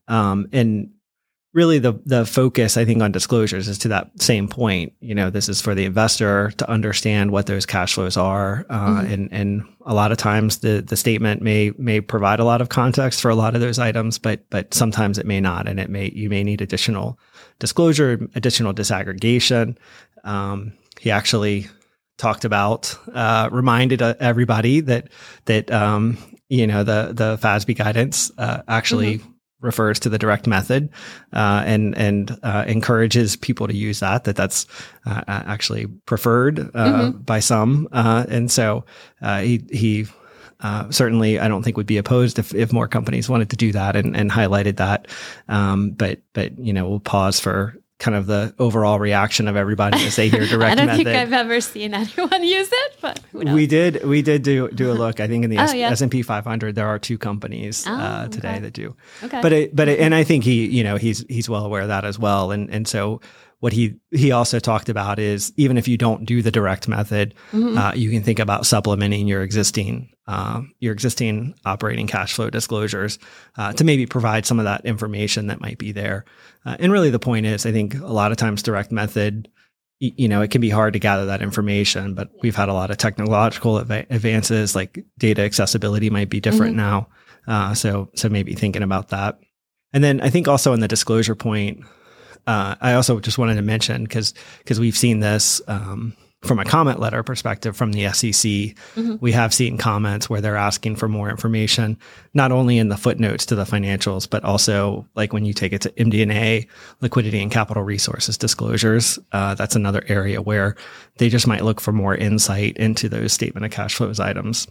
Um, 0.08 0.48
and 0.52 0.92
really 1.54 1.80
the 1.80 1.94
the 2.06 2.26
focus 2.26 2.78
I 2.78 2.86
think 2.86 3.02
on 3.02 3.12
disclosures 3.12 3.68
is 3.68 3.78
to 3.80 3.90
that 3.90 4.22
same 4.22 4.48
point. 4.48 4.94
You 5.02 5.16
know, 5.16 5.30
this 5.30 5.50
is 5.50 5.62
for 5.62 5.76
the 5.76 5.86
investor 5.86 6.52
to 6.58 6.70
understand 6.70 7.32
what 7.32 7.46
those 7.46 7.66
cash 7.66 7.94
flows 7.96 8.18
are, 8.18 8.66
uh, 8.70 9.02
mm-hmm. 9.02 9.14
and 9.14 9.34
and 9.34 9.64
a 9.86 9.94
lot 9.94 10.12
of 10.12 10.18
times 10.18 10.60
the 10.60 10.82
the 10.82 10.98
statement 10.98 11.42
may 11.42 11.72
may 11.78 12.02
provide 12.02 12.40
a 12.40 12.46
lot 12.46 12.62
of 12.62 12.70
context 12.70 13.22
for 13.22 13.30
a 13.30 13.36
lot 13.36 13.56
of 13.56 13.62
those 13.62 13.80
items, 13.80 14.18
but 14.18 14.50
but 14.50 14.74
sometimes 14.74 15.18
it 15.18 15.26
may 15.26 15.42
not, 15.42 15.68
and 15.68 15.80
it 15.80 15.90
may 15.90 16.12
you 16.12 16.30
may 16.30 16.44
need 16.44 16.62
additional 16.62 17.20
disclosure, 17.60 18.28
additional 18.36 18.74
disaggregation. 18.74 19.78
Um, 20.24 20.74
he 21.00 21.12
actually 21.12 21.68
talked 22.18 22.46
about 22.46 22.98
uh, 23.14 23.50
reminded 23.52 24.02
uh, 24.02 24.14
everybody 24.20 24.80
that 24.82 25.10
that 25.46 25.70
um, 25.72 26.18
you 26.48 26.66
know 26.66 26.84
the 26.84 27.12
the 27.14 27.38
FASB 27.38 27.78
guidance 27.78 28.32
uh, 28.38 28.62
actually. 28.68 29.20
Mm-hmm 29.20 29.31
refers 29.62 30.00
to 30.00 30.10
the 30.10 30.18
direct 30.18 30.48
method 30.48 30.90
uh, 31.34 31.64
and 31.66 31.98
and 31.98 32.38
uh, 32.44 32.66
encourages 32.68 33.36
people 33.36 33.68
to 33.68 33.76
use 33.76 34.00
that. 34.00 34.24
That 34.26 34.36
that's 34.36 34.66
uh, 35.06 35.24
actually 35.28 35.88
preferred 36.06 36.58
mm-hmm. 36.58 37.18
by 37.20 37.40
some, 37.40 37.88
and 37.92 38.52
so 38.52 38.86
he 39.22 39.64
he. 39.72 40.08
certainly, 40.90 41.40
I 41.40 41.48
don't 41.48 41.64
think 41.64 41.78
would 41.78 41.88
be 41.88 41.98
opposed 41.98 42.38
if, 42.38 42.54
if 42.54 42.72
more 42.72 42.88
companies 42.88 43.28
wanted 43.28 43.50
to 43.50 43.56
do 43.56 43.72
that 43.72 43.96
and, 43.96 44.16
and 44.16 44.30
highlighted 44.30 44.78
that. 44.78 45.08
Um, 45.48 45.92
but 45.92 46.20
but 46.34 46.58
you 46.60 46.74
know 46.74 46.88
we'll 46.88 47.00
pause 47.00 47.40
for 47.40 47.81
kind 48.02 48.18
of 48.18 48.26
the 48.26 48.54
overall 48.58 49.00
reaction 49.00 49.48
of 49.48 49.56
everybody 49.56 50.04
as 50.06 50.16
they 50.16 50.28
hear 50.28 50.40
direct 50.48 50.52
method. 50.52 50.72
I 50.72 50.76
don't 50.76 50.88
method. 50.88 51.06
think 51.06 51.18
I've 51.18 51.34
ever 51.34 51.62
seen 51.62 51.94
anyone 51.94 52.44
use 52.44 52.70
it, 52.72 52.98
but 53.00 53.20
we 53.32 53.68
did 53.68 54.04
we 54.04 54.22
did 54.22 54.42
do 54.42 54.70
do 54.70 54.92
a 54.92 54.94
look. 54.94 55.20
I 55.20 55.28
think 55.28 55.44
in 55.44 55.50
the 55.50 55.60
oh, 55.60 55.64
S 55.64 56.02
and 56.02 56.12
P 56.12 56.24
500 56.24 56.76
there 56.76 56.88
are 56.88 57.00
two 57.00 57.18
companies 57.18 57.86
oh, 57.88 57.94
uh, 57.94 58.28
today 58.28 58.54
okay. 58.54 58.60
that 58.60 58.74
do. 58.74 58.96
Okay. 59.24 59.40
But 59.42 59.54
it, 59.54 59.76
but 59.76 59.88
it, 59.88 60.00
and 60.00 60.14
I 60.16 60.24
think 60.24 60.44
he 60.44 60.66
you 60.66 60.84
know 60.84 60.98
he's 60.98 61.24
he's 61.30 61.48
well 61.48 61.66
aware 61.66 61.84
of 61.84 61.88
that 61.90 62.04
as 62.04 62.18
well. 62.18 62.52
And 62.52 62.70
and 62.70 62.88
so 62.88 63.22
what 63.60 63.72
he 63.72 63.96
he 64.10 64.32
also 64.32 64.60
talked 64.60 64.90
about 64.90 65.20
is 65.20 65.54
even 65.56 65.78
if 65.78 65.88
you 65.88 65.96
don't 65.96 66.26
do 66.26 66.42
the 66.42 66.52
direct 66.52 66.88
method, 66.88 67.36
mm-hmm. 67.52 67.78
uh, 67.78 67.94
you 67.94 68.10
can 68.10 68.24
think 68.24 68.40
about 68.40 68.66
supplementing 68.66 69.28
your 69.28 69.44
existing 69.44 70.11
uh, 70.28 70.62
your 70.80 70.94
existing 70.94 71.56
operating 71.66 72.08
cash 72.08 72.34
flow 72.34 72.50
disclosures 72.50 73.20
uh, 73.58 73.74
to 73.74 73.84
maybe 73.84 74.06
provide 74.06 74.46
some 74.46 74.60
of 74.60 74.66
that 74.66 74.86
information 74.86 75.48
that 75.48 75.62
might 75.62 75.78
be 75.78 75.92
there. 75.92 76.26
Uh, 76.66 76.78
and 76.80 76.92
really, 76.92 77.10
the 77.10 77.20
point 77.20 77.46
is, 77.46 77.66
I 77.66 77.72
think 77.72 77.96
a 77.96 78.06
lot 78.06 78.32
of 78.32 78.38
times 78.38 78.64
direct 78.64 78.92
method, 78.92 79.50
y- 80.00 80.14
you 80.16 80.28
know, 80.28 80.42
it 80.42 80.52
can 80.52 80.62
be 80.62 80.70
hard 80.70 80.94
to 80.94 81.00
gather 81.00 81.26
that 81.26 81.42
information. 81.42 82.14
But 82.14 82.30
we've 82.42 82.56
had 82.56 82.70
a 82.70 82.74
lot 82.74 82.92
of 82.92 82.98
technological 82.98 83.78
av- 83.78 83.92
advances, 83.92 84.76
like 84.76 85.04
data 85.18 85.42
accessibility 85.42 86.10
might 86.10 86.30
be 86.30 86.40
different 86.40 86.78
mm-hmm. 86.78 86.88
now. 86.88 87.08
Uh, 87.48 87.74
so 87.74 88.10
so 88.16 88.30
maybe 88.30 88.54
thinking 88.54 88.84
about 88.84 89.10
that. 89.10 89.40
And 89.94 90.04
then 90.04 90.22
I 90.22 90.30
think 90.30 90.48
also 90.48 90.74
in 90.74 90.80
the 90.80 90.88
disclosure 90.88 91.36
point, 91.36 91.84
uh, 92.48 92.76
I 92.80 92.94
also 92.94 93.20
just 93.20 93.38
wanted 93.38 93.56
to 93.56 93.62
mention 93.62 94.04
because 94.04 94.34
because 94.60 94.80
we've 94.80 94.98
seen 94.98 95.20
this 95.20 95.62
um, 95.68 96.16
from 96.42 96.58
a 96.58 96.66
comment 96.66 97.00
letter 97.00 97.22
perspective 97.22 97.78
from 97.78 97.92
the 97.92 98.08
SEC. 98.10 98.34
Mm-hmm. 98.34 99.16
We 99.20 99.32
have 99.32 99.54
seen 99.54 99.78
comments 99.78 100.30
where 100.30 100.42
they're 100.42 100.58
asking 100.58 100.96
for 100.96 101.08
more 101.08 101.30
information, 101.30 101.98
not 102.34 102.52
only 102.52 102.80
in 102.80 102.90
the 102.90 102.98
footnotes 102.98 103.46
to 103.48 103.56
the 103.56 103.64
financials, 103.64 104.28
but 104.28 104.44
also 104.44 105.08
like 105.16 105.34
when 105.34 105.46
you 105.46 105.54
take 105.54 105.72
it 105.72 105.82
to 105.82 105.92
MD&A, 105.92 106.68
liquidity 107.02 107.42
and 107.42 107.52
capital 107.52 107.84
resources 107.84 108.38
disclosures. 108.38 109.20
Uh, 109.32 109.54
that's 109.54 109.76
another 109.76 110.04
area 110.08 110.42
where 110.42 110.76
they 111.18 111.30
just 111.30 111.48
might 111.48 111.64
look 111.64 111.80
for 111.80 111.92
more 111.92 112.16
insight 112.16 112.76
into 112.78 113.08
those 113.08 113.34
statement 113.34 113.66
of 113.66 113.72
cash 113.72 113.96
flows 113.96 114.20
items. 114.20 114.68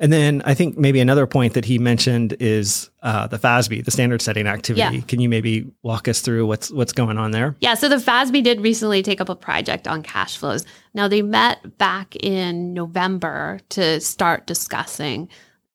And 0.00 0.12
then 0.12 0.42
I 0.44 0.54
think 0.54 0.78
maybe 0.78 1.00
another 1.00 1.26
point 1.26 1.54
that 1.54 1.64
he 1.64 1.78
mentioned 1.78 2.36
is 2.38 2.90
uh, 3.02 3.26
the 3.26 3.38
FASB, 3.38 3.84
the 3.84 3.90
standard 3.90 4.22
setting 4.22 4.46
activity. 4.46 4.98
Yeah. 4.98 5.02
Can 5.02 5.20
you 5.20 5.28
maybe 5.28 5.66
walk 5.82 6.06
us 6.06 6.20
through 6.20 6.46
what's 6.46 6.70
what's 6.70 6.92
going 6.92 7.18
on 7.18 7.32
there? 7.32 7.56
Yeah, 7.60 7.74
so 7.74 7.88
the 7.88 7.96
FASB 7.96 8.42
did 8.44 8.60
recently 8.60 9.02
take 9.02 9.20
up 9.20 9.28
a 9.28 9.34
project 9.34 9.88
on 9.88 10.02
cash 10.02 10.36
flows. 10.36 10.64
Now 10.94 11.08
they 11.08 11.22
met 11.22 11.78
back 11.78 12.14
in 12.16 12.74
November 12.74 13.60
to 13.70 14.00
start 14.00 14.46
discussing 14.46 15.28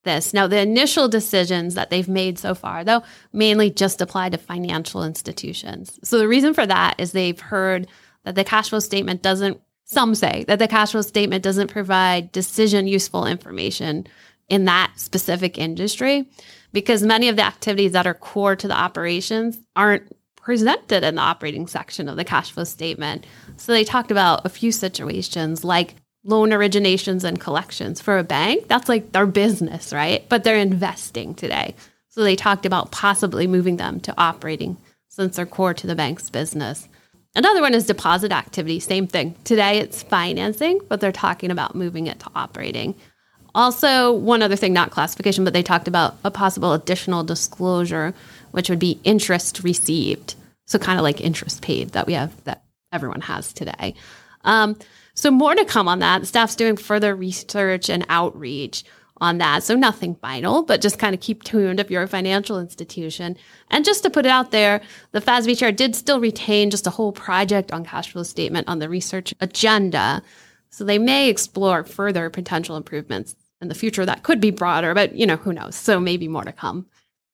this. 0.04 0.34
Now 0.34 0.48
the 0.48 0.60
initial 0.60 1.08
decisions 1.08 1.76
that 1.76 1.90
they've 1.90 2.08
made 2.08 2.40
so 2.40 2.56
far, 2.56 2.84
though, 2.84 3.04
mainly 3.34 3.70
just 3.72 4.02
apply 4.02 4.30
to 4.30 4.38
financial 4.38 5.04
institutions. 5.04 6.00
So 6.04 6.18
the 6.18 6.28
reason 6.28 6.54
for 6.54 6.66
that 6.66 6.96
is 6.98 7.12
they've 7.12 7.40
heard 7.40 7.88
that 8.24 8.36
the 8.36 8.44
cash 8.44 8.70
flow 8.70 8.80
statement 8.80 9.22
doesn't 9.22 9.60
some 9.86 10.16
say 10.16 10.46
that 10.48 10.60
the 10.60 10.68
cash 10.68 10.92
flow 10.92 11.02
statement 11.02 11.44
doesn't 11.44 11.68
provide 11.68 12.32
decision 12.32 12.88
useful 12.88 13.26
information 13.26 14.08
in 14.50 14.66
that 14.66 14.94
specific 14.96 15.58
industry 15.58 16.28
because 16.72 17.04
many 17.04 17.30
of 17.30 17.36
the 17.36 17.46
activities 17.46 17.92
that 17.92 18.08
are 18.08 18.14
core 18.14 18.56
to 18.56 18.68
the 18.68 18.76
operations 18.76 19.58
aren't 19.76 20.16
presented 20.36 21.04
in 21.04 21.16
the 21.16 21.22
operating 21.22 21.68
section 21.68 22.10
of 22.10 22.18
the 22.18 22.26
cash 22.26 22.52
flow 22.52 22.66
statement. 22.66 23.26
So 23.58 23.72
they 23.72 23.84
talked 23.84 24.12
about 24.12 24.46
a 24.46 24.50
few 24.50 24.72
situations 24.72 25.64
like 25.64 25.96
loan 26.26 26.50
originations 26.50 27.24
and 27.24 27.40
collections 27.40 28.02
for 28.02 28.18
a 28.18 28.24
bank. 28.24 28.68
That's 28.68 28.90
like 28.90 29.12
their 29.12 29.26
business, 29.26 29.94
right? 29.94 30.28
But 30.30 30.44
they're 30.44 30.58
investing 30.58 31.36
today. 31.36 31.76
So 32.10 32.24
they 32.24 32.36
talked 32.36 32.66
about 32.66 32.92
possibly 32.92 33.48
moving 33.48 33.78
them 33.78 34.00
to 34.02 34.14
operating 34.18 34.78
since 35.08 35.36
they're 35.36 35.46
core 35.46 35.74
to 35.74 35.88
the 35.88 35.96
bank's 35.96 36.30
business. 36.30 36.88
Another 37.36 37.62
one 37.62 37.74
is 37.74 37.88
deposit 37.88 38.32
activity, 38.32 38.80
same 38.80 39.08
thing. 39.08 39.36
Today 39.44 39.80
it's 39.80 40.04
financing, 40.04 40.80
but 40.88 41.02
they're 41.02 41.12
talking 41.12 41.50
about 41.50 41.74
moving 41.76 42.06
it 42.06 42.20
to 42.20 42.30
operating. 42.36 42.94
Also, 43.56 44.14
one 44.14 44.42
other 44.42 44.56
thing, 44.56 44.74
not 44.74 44.92
classification, 44.92 45.44
but 45.44 45.54
they 45.54 45.64
talked 45.64 45.88
about 45.88 46.16
a 46.24 46.32
possible 46.32 46.74
additional 46.74 47.24
disclosure, 47.24 48.14
which 48.52 48.70
would 48.70 48.80
be 48.80 49.00
interest 49.04 49.64
received. 49.64 50.36
So, 50.66 50.80
kind 50.80 51.00
of 51.00 51.04
like 51.04 51.22
interest 51.22 51.62
paid 51.62 51.90
that 51.90 52.08
we 52.08 52.14
have, 52.14 52.44
that 52.46 52.64
everyone 52.92 53.22
has 53.22 53.52
today. 53.52 53.96
Um, 54.44 54.78
so, 55.14 55.30
more 55.30 55.54
to 55.54 55.66
come 55.66 55.88
on 55.88 56.00
that. 56.00 56.26
Staff's 56.26 56.56
doing 56.56 56.78
further 56.78 57.16
research 57.16 57.90
and 57.90 58.06
outreach 58.10 58.84
on 59.24 59.38
that. 59.38 59.64
So 59.64 59.76
nothing 59.76 60.16
final, 60.16 60.64
but 60.64 60.82
just 60.82 61.00
kind 61.00 61.16
of 61.16 61.22
keep 61.22 61.44
tuned 61.44 61.80
if 61.80 61.90
you're 61.90 62.04
a 62.04 62.08
financial 62.08 62.60
institution. 62.60 63.38
And 63.72 63.86
just 63.86 64.04
to 64.04 64.10
put 64.10 64.26
it 64.26 64.30
out 64.30 64.52
there, 64.52 64.82
the 65.14 65.22
FASB 65.22 65.58
chair 65.58 65.72
did 65.72 65.96
still 65.96 66.20
retain 66.20 66.70
just 66.70 66.86
a 66.86 66.90
whole 66.92 67.14
project 67.14 67.72
on 67.72 67.86
cash 67.86 68.12
flow 68.12 68.24
statement 68.24 68.68
on 68.68 68.80
the 68.80 68.90
research 68.90 69.34
agenda. 69.40 70.22
So 70.72 70.84
they 70.84 71.00
may 71.00 71.30
explore 71.30 71.86
further 71.86 72.30
potential 72.30 72.76
improvements 72.76 73.36
in 73.62 73.70
the 73.70 73.76
future 73.76 74.06
that 74.06 74.24
could 74.24 74.42
be 74.42 74.52
broader, 74.52 74.94
but 74.94 75.16
you 75.16 75.26
know, 75.26 75.38
who 75.38 75.54
knows? 75.54 75.76
So 75.76 76.02
maybe 76.02 76.28
more 76.28 76.44
to 76.44 76.52
come. 76.52 76.86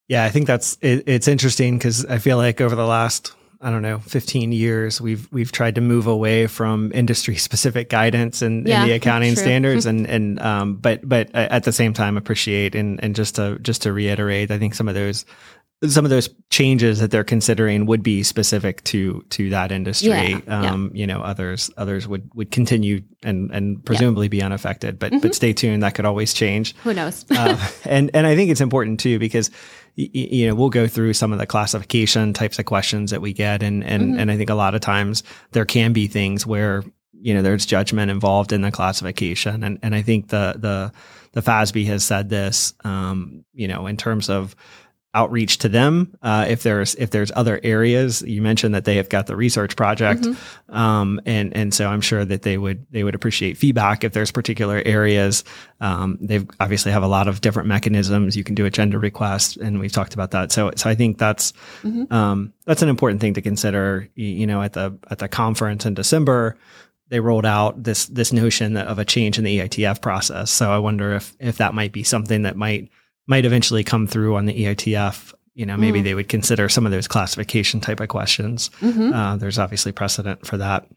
Yeah, 0.08 0.24
I 0.26 0.30
think 0.30 0.46
that's 0.46 0.78
it, 0.82 1.04
it's 1.08 1.28
interesting 1.28 1.80
because 1.80 2.06
I 2.06 2.20
feel 2.20 2.38
like 2.38 2.62
over 2.62 2.76
the 2.76 2.86
last 2.86 3.34
I 3.62 3.72
don't 3.72 3.82
know, 3.82 4.00
15 4.00 4.54
years, 4.54 5.02
we've 5.02 5.30
we've 5.32 5.52
tried 5.52 5.76
to 5.76 5.82
move 5.82 6.08
away 6.08 6.48
from 6.48 6.92
industry 6.94 7.36
specific 7.36 7.90
guidance 7.90 8.42
and, 8.42 8.66
yeah, 8.66 8.86
the 8.86 8.94
accounting 8.94 9.36
standards 9.36 9.86
and 9.86 10.08
and 10.10 10.42
um 10.42 10.76
but 10.76 11.08
but 11.08 11.34
at 11.36 11.64
the 11.64 11.74
same 11.74 11.94
time 11.94 12.16
appreciate 12.16 12.74
and 12.74 13.04
and 13.04 13.16
just 13.16 13.36
to 13.36 13.60
just 13.60 13.82
to 13.82 13.92
reiterate, 13.92 14.50
I 14.52 14.60
think 14.60 14.76
some 14.76 14.88
of 14.88 14.96
those 14.96 15.26
some 15.88 16.04
of 16.04 16.12
those 16.12 16.30
changes 16.50 17.00
that 17.00 17.10
they're 17.10 17.24
considering 17.24 17.86
would 17.86 18.04
be 18.04 18.22
specific 18.24 18.84
to 18.84 19.24
to 19.30 19.50
that 19.52 19.72
industry. 19.72 20.10
Yeah, 20.10 20.40
um, 20.48 20.92
yeah. 20.94 21.00
You 21.00 21.08
know, 21.08 21.22
others 21.22 21.72
others 21.78 22.08
would 22.08 22.30
would 22.34 22.52
continue 22.52 23.02
and 23.24 23.50
and 23.52 23.84
presumably 23.86 24.26
yeah. 24.26 24.30
be 24.30 24.42
unaffected. 24.42 25.00
But 25.00 25.12
mm-hmm. 25.12 25.22
but 25.22 25.36
stay 25.36 25.54
tuned. 25.54 25.84
That 25.84 25.96
could 25.96 26.06
always 26.06 26.34
change. 26.34 26.76
Who 26.84 26.94
knows? 26.94 27.26
uh, 27.32 27.58
and 27.86 28.12
and 28.14 28.28
I 28.28 28.36
think 28.36 28.52
it's 28.52 28.62
important 28.62 29.00
too 29.00 29.20
because 29.20 29.52
you 30.00 30.48
know 30.48 30.56
we'll 30.56 30.70
go 30.70 30.88
through 30.88 31.14
some 31.14 31.34
of 31.34 31.40
the 31.40 31.46
classification 31.46 32.34
types 32.34 32.60
of 32.60 32.66
questions 32.66 33.12
that 33.12 33.22
we 33.22 33.34
get, 33.34 33.62
and 33.62 33.84
and 33.84 34.04
mm-hmm. 34.04 34.20
and 34.20 34.32
I 34.32 34.38
think 34.38 34.50
a 34.50 34.56
lot 34.56 34.76
of 34.76 34.82
times 34.82 35.24
there 35.52 35.66
can 35.66 35.94
be 35.94 36.08
things 36.08 36.46
where 36.46 36.84
you 37.14 37.34
know 37.34 37.42
there's 37.42 37.66
judgment 37.66 38.10
involved 38.10 38.54
in 38.54 38.62
the 38.62 38.72
classification, 38.72 39.64
and 39.64 39.80
and 39.84 39.94
I 39.94 40.02
think 40.02 40.30
the 40.30 40.56
the 40.58 40.92
the 41.34 41.42
FASB 41.42 41.86
has 41.86 42.04
said 42.04 42.30
this, 42.30 42.74
um, 42.84 43.44
you 43.54 43.68
know, 43.68 43.88
in 43.88 43.98
terms 43.98 44.30
of 44.30 44.56
outreach 45.14 45.58
to 45.58 45.70
them 45.70 46.16
uh, 46.22 46.46
if 46.48 46.62
there's 46.62 46.94
if 46.96 47.10
there's 47.10 47.32
other 47.36 47.60
areas. 47.64 48.22
You 48.22 48.42
mentioned 48.42 48.76
that 48.76 48.86
they 48.86 48.98
have 48.98 49.10
got 49.10 49.28
the 49.28 49.36
research 49.36 49.76
project 49.76 50.22
mm-hmm. 50.22 50.76
um, 50.76 51.20
and 51.26 51.56
and 51.56 51.74
so 51.74 51.88
I'm 51.88 52.02
sure 52.02 52.24
that 52.24 52.44
they 52.44 52.58
would 52.58 52.86
they 52.92 53.04
would 53.04 53.16
appreciate 53.16 53.58
feedback 53.58 54.04
if 54.04 54.14
there's 54.14 54.32
particular 54.32 54.82
areas. 54.86 55.44
Um, 55.82 56.18
they 56.22 56.46
obviously 56.60 56.92
have 56.92 57.04
a 57.04 57.08
lot 57.08 57.28
of 57.28 57.42
different 57.42 57.68
mechanisms. 57.68 58.38
You 58.38 58.44
can 58.44 58.56
do 58.56 58.66
agenda 58.66 59.00
requests 59.00 59.58
and 59.58 59.80
we've 59.80 59.92
talked 59.92 60.14
about 60.14 60.32
that. 60.32 60.52
So 60.52 60.72
so 60.76 60.90
I 60.90 60.96
think 60.96 61.18
that's 61.18 61.54
mm-hmm. 61.82 62.12
um, 62.14 62.54
that's 62.66 62.84
an 62.84 62.90
important 62.90 63.22
thing 63.22 63.34
to 63.34 63.42
consider. 63.42 64.08
You 64.16 64.46
know 64.46 64.62
at 64.62 64.74
the 64.74 64.98
at 65.10 65.18
the 65.18 65.28
conference 65.28 65.86
in 65.86 65.96
December 65.96 66.58
they 67.10 67.20
rolled 67.20 67.46
out 67.46 67.84
this 67.84 68.06
this 68.06 68.32
notion 68.32 68.78
of 68.78 69.00
a 69.00 69.06
change 69.06 69.38
in 69.38 69.44
the 69.44 69.60
EITF 69.60 70.02
process. 70.02 70.52
So 70.52 70.72
I 70.72 70.78
wonder 70.78 71.16
if 71.16 71.36
if 71.40 71.58
that 71.58 71.74
might 71.74 71.92
be 71.92 72.04
something 72.04 72.44
that 72.44 72.56
might 72.56 72.90
might 73.30 73.46
eventually 73.46 73.84
come 73.84 74.08
through 74.08 74.36
on 74.36 74.46
the 74.46 74.66
EITF, 74.66 75.34
you 75.54 75.64
know, 75.64 75.78
maybe 75.78 76.02
mm. 76.02 76.04
they 76.04 76.16
would 76.16 76.28
consider 76.28 76.68
some 76.68 76.88
of 76.88 76.92
those 76.92 77.08
classification 77.08 77.80
type 77.80 78.00
of 78.00 78.08
questions. 78.10 78.72
Mm-hmm. 78.82 79.14
Uh, 79.14 79.38
there's 79.38 79.60
obviously 79.60 79.92
precedent 79.92 80.48
for 80.48 80.58
that. 80.58 80.88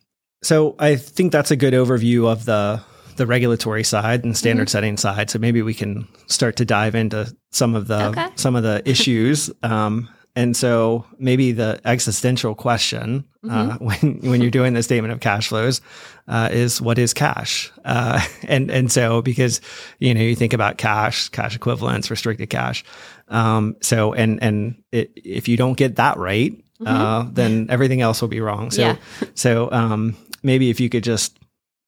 So 0.42 0.74
I 0.78 0.96
think 0.96 1.30
that's 1.30 1.50
a 1.50 1.56
good 1.56 1.74
overview 1.74 2.26
of 2.30 2.46
the 2.46 2.82
the 3.16 3.26
regulatory 3.26 3.84
side 3.84 4.24
and 4.24 4.34
standard 4.34 4.62
mm-hmm. 4.62 4.72
setting 4.72 4.96
side. 4.96 5.28
So 5.28 5.38
maybe 5.38 5.60
we 5.60 5.74
can 5.74 6.08
start 6.26 6.56
to 6.56 6.64
dive 6.64 6.94
into 6.94 7.30
some 7.50 7.74
of 7.74 7.86
the 7.86 8.08
okay. 8.08 8.28
some 8.36 8.56
of 8.56 8.62
the 8.62 8.82
issues. 8.88 9.50
Um, 9.62 10.08
and 10.34 10.56
so 10.56 11.04
maybe 11.18 11.52
the 11.52 11.80
existential 11.84 12.54
question 12.54 13.24
uh, 13.44 13.76
mm-hmm. 13.76 13.84
when 13.84 14.30
when 14.30 14.40
you're 14.40 14.50
doing 14.50 14.72
the 14.72 14.82
statement 14.82 15.12
of 15.12 15.20
cash 15.20 15.48
flows 15.48 15.80
uh, 16.28 16.48
is 16.50 16.80
what 16.80 16.98
is 16.98 17.12
cash? 17.12 17.70
Uh, 17.84 18.20
and 18.48 18.70
and 18.70 18.90
so 18.90 19.20
because 19.20 19.60
you 19.98 20.14
know 20.14 20.20
you 20.20 20.34
think 20.34 20.52
about 20.52 20.78
cash, 20.78 21.28
cash 21.28 21.54
equivalents, 21.54 22.10
restricted 22.10 22.50
cash. 22.50 22.84
Um, 23.28 23.76
so 23.80 24.14
and 24.14 24.42
and 24.42 24.82
it, 24.90 25.12
if 25.16 25.48
you 25.48 25.56
don't 25.56 25.76
get 25.76 25.96
that 25.96 26.16
right, 26.16 26.52
mm-hmm. 26.52 26.86
Uh, 26.86 27.26
then 27.30 27.66
everything 27.68 28.00
else 28.00 28.20
will 28.20 28.28
be 28.28 28.40
wrong. 28.40 28.70
So 28.70 28.82
yeah. 28.82 28.96
so 29.34 29.70
um, 29.70 30.16
maybe 30.42 30.70
if 30.70 30.80
you 30.80 30.88
could 30.88 31.04
just 31.04 31.38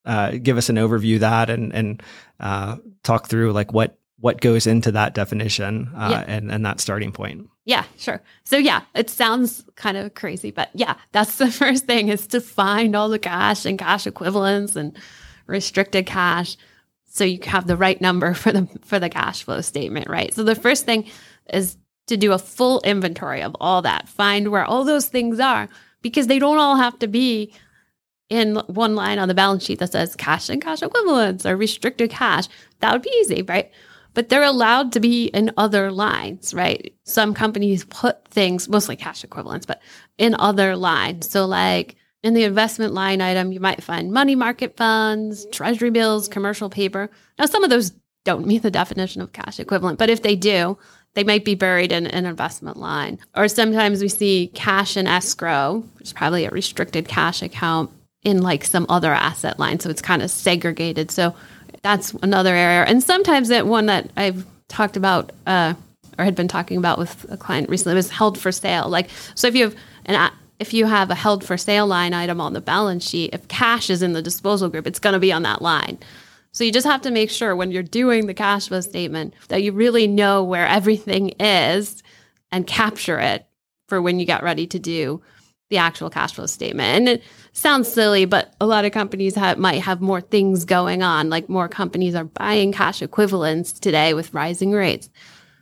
uh, 0.05 0.33
give 0.33 0.59
us 0.59 0.69
an 0.69 0.77
overview 0.77 1.15
of 1.15 1.21
that 1.21 1.49
and 1.49 1.73
and 1.73 2.03
uh, 2.41 2.77
talk 3.03 3.27
through 3.29 3.53
like 3.53 3.73
what 3.73 3.99
what 4.25 4.41
goes 4.41 4.67
into 4.67 4.91
that 4.91 5.13
definition 5.13 5.91
uh, 5.95 6.09
Yeah. 6.11 6.25
and 6.27 6.51
and 6.51 6.65
that 6.65 6.81
starting 6.81 7.13
point. 7.13 7.47
Yeah, 7.67 7.85
sure. 7.99 8.23
So 8.45 8.57
yeah, 8.57 8.81
it 8.95 9.11
sounds 9.11 9.65
kind 9.77 9.99
of 9.99 10.15
crazy, 10.15 10.51
but 10.51 10.71
yeah, 10.73 10.95
that's 11.13 11.37
the 11.37 11.51
first 11.63 11.85
thing 11.85 12.09
is 12.09 12.27
to 12.29 12.41
find 12.41 12.97
all 12.97 13.11
the 13.11 13.19
cash 13.19 13.67
and 13.67 13.79
cash 13.79 14.07
equivalents 14.07 14.77
and 14.77 14.97
restricted 15.47 16.07
cash 16.07 16.57
so 17.07 17.23
you 17.23 17.39
have 17.45 17.67
the 17.67 17.77
right 17.77 18.01
number 18.01 18.33
for 18.33 18.51
the 18.51 18.67
for 18.83 18.99
the 18.99 19.11
cash 19.11 19.43
flow 19.43 19.61
statement, 19.61 20.09
right? 20.09 20.33
So 20.33 20.43
the 20.43 20.55
first 20.55 20.87
thing 20.87 21.05
is 21.53 21.77
to 22.07 22.17
do 22.17 22.33
a 22.33 22.39
full 22.39 22.81
inventory 22.81 23.43
of 23.43 23.55
all 23.61 23.83
that. 23.83 24.09
Find 24.09 24.49
where 24.51 24.65
all 24.65 24.85
those 24.85 25.07
things 25.07 25.39
are 25.39 25.69
because 26.01 26.29
they 26.29 26.39
don't 26.39 26.59
all 26.59 26.77
have 26.77 26.99
to 27.01 27.09
be 27.09 27.53
in 28.31 28.57
one 28.69 28.95
line 28.95 29.19
on 29.19 29.29
the 29.29 29.35
balance 29.35 29.65
sheet 29.67 29.81
that 29.81 29.93
says 29.93 30.17
cash 30.17 30.49
and 30.49 30.63
cash 30.63 30.83
equivalents 30.83 31.45
or 31.45 31.59
restricted 31.59 32.09
cash. 32.09 32.47
That 32.81 32.93
would 32.95 33.03
be 33.03 33.15
easy, 33.21 33.43
right? 33.43 33.71
But 34.15 34.29
they're 34.29 34.43
allowed 34.43 34.93
to 34.93 35.01
be 35.01 35.27
in 35.27 35.53
other 35.57 35.91
lines, 35.91 36.55
right? 36.55 36.95
Some 37.05 37.35
companies 37.35 37.85
put 37.85 38.27
things, 38.29 38.69
mostly 38.69 38.97
cash 38.97 39.25
equivalents, 39.25 39.67
but 39.67 39.83
in 40.19 40.35
other 40.37 40.77
lines. 40.77 41.29
So, 41.29 41.47
like 41.47 41.97
in 42.23 42.35
the 42.35 42.45
investment 42.45 42.95
line 42.95 43.21
item, 43.21 43.53
you 43.53 43.61
might 43.61 43.83
find 43.83 44.13
money 44.13 44.35
market 44.35 44.77
funds, 44.77 45.47
treasury 45.53 45.91
bills, 45.91 46.29
commercial 46.29 46.71
paper. 46.71 47.11
Now, 47.39 47.47
some 47.47 47.65
of 47.65 47.71
those 47.71 47.93
don't 48.25 48.47
meet 48.47 48.63
the 48.63 48.71
definition 48.71 49.21
of 49.21 49.33
cash 49.33 49.61
equivalent, 49.61 49.99
but 49.99 50.09
if 50.09 50.23
they 50.23 50.35
do, 50.35 50.79
they 51.15 51.25
might 51.25 51.45
be 51.45 51.55
buried 51.55 51.93
in 51.93 52.07
an 52.07 52.27
investment 52.27 52.77
line. 52.77 53.19
Or 53.37 53.49
sometimes 53.49 54.01
we 54.01 54.09
see 54.09 54.51
cash 54.55 54.97
in 54.97 55.07
escrow, 55.07 55.85
which 55.99 56.09
is 56.09 56.13
probably 56.13 56.45
a 56.45 56.51
restricted 56.51 57.09
cash 57.09 57.43
account 57.43 57.91
in 58.25 58.43
like 58.43 58.65
some 58.65 58.87
other 58.89 59.13
asset 59.13 59.59
line. 59.59 59.79
So 59.79 59.91
it's 59.91 60.03
kind 60.03 60.23
of 60.23 60.31
segregated. 60.31 61.11
So 61.11 61.35
that's 61.85 62.15
another 62.23 62.55
area. 62.55 62.83
And 62.85 63.03
sometimes 63.03 63.49
that 63.49 63.67
one 63.67 63.87
that 63.87 64.11
I've 64.17 64.47
talked 64.69 64.97
about 64.97 65.31
uh, 65.47 65.75
or 66.19 66.25
had 66.25 66.35
been 66.35 66.49
talking 66.49 66.79
about 66.79 66.99
with 66.99 67.27
a 67.31 67.37
client 67.37 67.69
recently 67.69 67.95
was 67.95 68.11
held 68.11 68.39
for 68.39 68.51
sale. 68.51 68.89
Like, 68.89 69.11
so 69.35 69.47
if 69.47 69.55
you 69.55 69.65
have 69.65 69.77
an 70.07 70.33
if 70.59 70.73
you 70.73 70.87
have 70.87 71.11
a 71.11 71.15
held 71.15 71.45
for 71.45 71.59
sale 71.59 71.87
line 71.87 72.15
item 72.15 72.41
on 72.41 72.55
the 72.55 72.61
balance 72.61 73.07
sheet, 73.07 73.35
if 73.35 73.47
cash 73.49 73.91
is 73.91 74.03
in 74.03 74.15
the 74.15 74.23
disposal 74.23 74.69
group, 74.69 74.87
it's 74.87 74.99
going 74.99 75.13
to 75.13 75.19
be 75.19 75.33
on 75.33 75.43
that 75.43 75.61
line. 75.61 75.99
So 76.53 76.65
you 76.65 76.73
just 76.73 76.87
have 76.87 77.03
to 77.03 77.11
make 77.11 77.31
sure 77.31 77.55
when 77.55 77.71
you're 77.71 77.83
doing 77.83 78.27
the 78.27 78.35
cash 78.35 78.69
flow 78.69 78.81
statement 78.81 79.35
that 79.49 79.63
you 79.63 79.73
really 79.73 80.07
know 80.07 80.43
where 80.43 80.67
everything 80.67 81.31
is 81.41 82.03
and 82.51 82.67
capture 82.67 83.19
it 83.19 83.47
for 83.89 84.01
when 84.01 84.21
you 84.21 84.25
get 84.25 84.43
ready 84.43 84.67
to 84.69 84.79
do 84.79 85.21
the 85.75 85.79
actual 85.79 86.09
cash 86.09 86.35
flow 86.35 86.47
statement. 86.47 86.89
And 86.97 87.09
it 87.09 87.23
sounds 87.53 87.93
silly, 87.93 88.27
but 88.27 88.55
a 88.61 88.67
lot 88.67 88.85
of 88.85 88.93
companies 88.93 89.35
have, 89.35 89.59
might 89.59 89.83
have 89.83 90.01
more 90.01 90.21
things 90.21 90.65
going 90.65 91.03
on. 91.03 91.31
Like 91.31 91.49
more 91.49 91.69
companies 91.69 92.15
are 92.15 92.25
buying 92.25 92.73
cash 92.73 93.03
equivalents 93.03 93.73
today 93.73 94.15
with 94.15 94.33
rising 94.33 94.71
rates. 94.71 95.11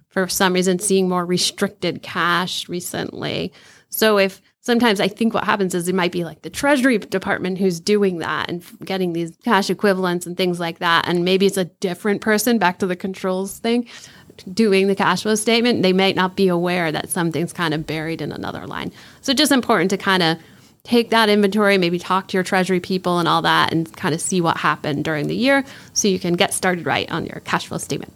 For 0.09 0.29
some 0.29 0.53
reason, 0.53 0.79
seeing 0.79 1.09
more 1.09 1.25
restricted 1.25 2.03
cash 2.03 2.69
recently. 2.69 3.55
So 3.89 4.19
if 4.19 4.43
sometimes 4.61 5.01
I 5.01 5.09
think 5.09 5.33
what 5.33 5.45
happens 5.45 5.75
is 5.75 5.89
it 5.89 5.95
might 5.95 6.13
be 6.13 6.25
like 6.25 6.43
the 6.43 6.51
Treasury 6.51 6.99
Department 6.99 7.57
who's 7.57 7.81
doing 7.81 8.19
that 8.19 8.51
and 8.51 8.63
getting 8.85 9.15
these 9.15 9.33
cash 9.45 9.71
equivalents 9.71 10.27
and 10.27 10.37
things 10.37 10.61
like 10.61 10.79
that. 10.81 11.09
And 11.09 11.25
maybe 11.25 11.47
it's 11.47 11.57
a 11.57 11.65
different 11.65 12.21
person, 12.21 12.59
back 12.59 12.81
to 12.81 12.87
the 12.87 12.97
controls 12.97 13.59
thing, 13.59 13.89
doing 14.53 14.89
the 14.89 14.95
cash 14.95 15.23
flow 15.23 15.37
statement. 15.37 15.83
They 15.83 15.95
might 15.95 16.17
not 16.17 16.37
be 16.37 16.49
aware 16.49 16.93
that 16.93 17.09
something's 17.09 17.55
kind 17.55 17.73
of 17.73 17.87
buried 17.87 18.21
in 18.21 18.31
another 18.31 18.67
line. 18.67 18.93
So 19.23 19.33
just 19.33 19.53
important 19.53 19.91
to 19.91 19.97
kind 19.97 20.23
of 20.23 20.39
take 20.85 21.11
that 21.11 21.29
inventory, 21.29 21.79
maybe 21.79 21.99
talk 21.99 22.29
to 22.29 22.37
your 22.37 22.43
Treasury 22.45 22.81
people 22.81 23.19
and 23.19 23.29
all 23.29 23.43
that, 23.43 23.73
and 23.73 23.91
kind 23.97 24.15
of 24.15 24.21
see 24.21 24.41
what 24.41 24.57
happened 24.57 25.05
during 25.05 25.29
the 25.29 25.37
year 25.37 25.65
so 25.93 26.09
you 26.09 26.19
can 26.19 26.35
get 26.35 26.53
started 26.53 26.85
right 26.87 27.11
on 27.11 27.25
your 27.25 27.41
cash 27.45 27.67
flow 27.69 27.79
statement. 27.79 28.13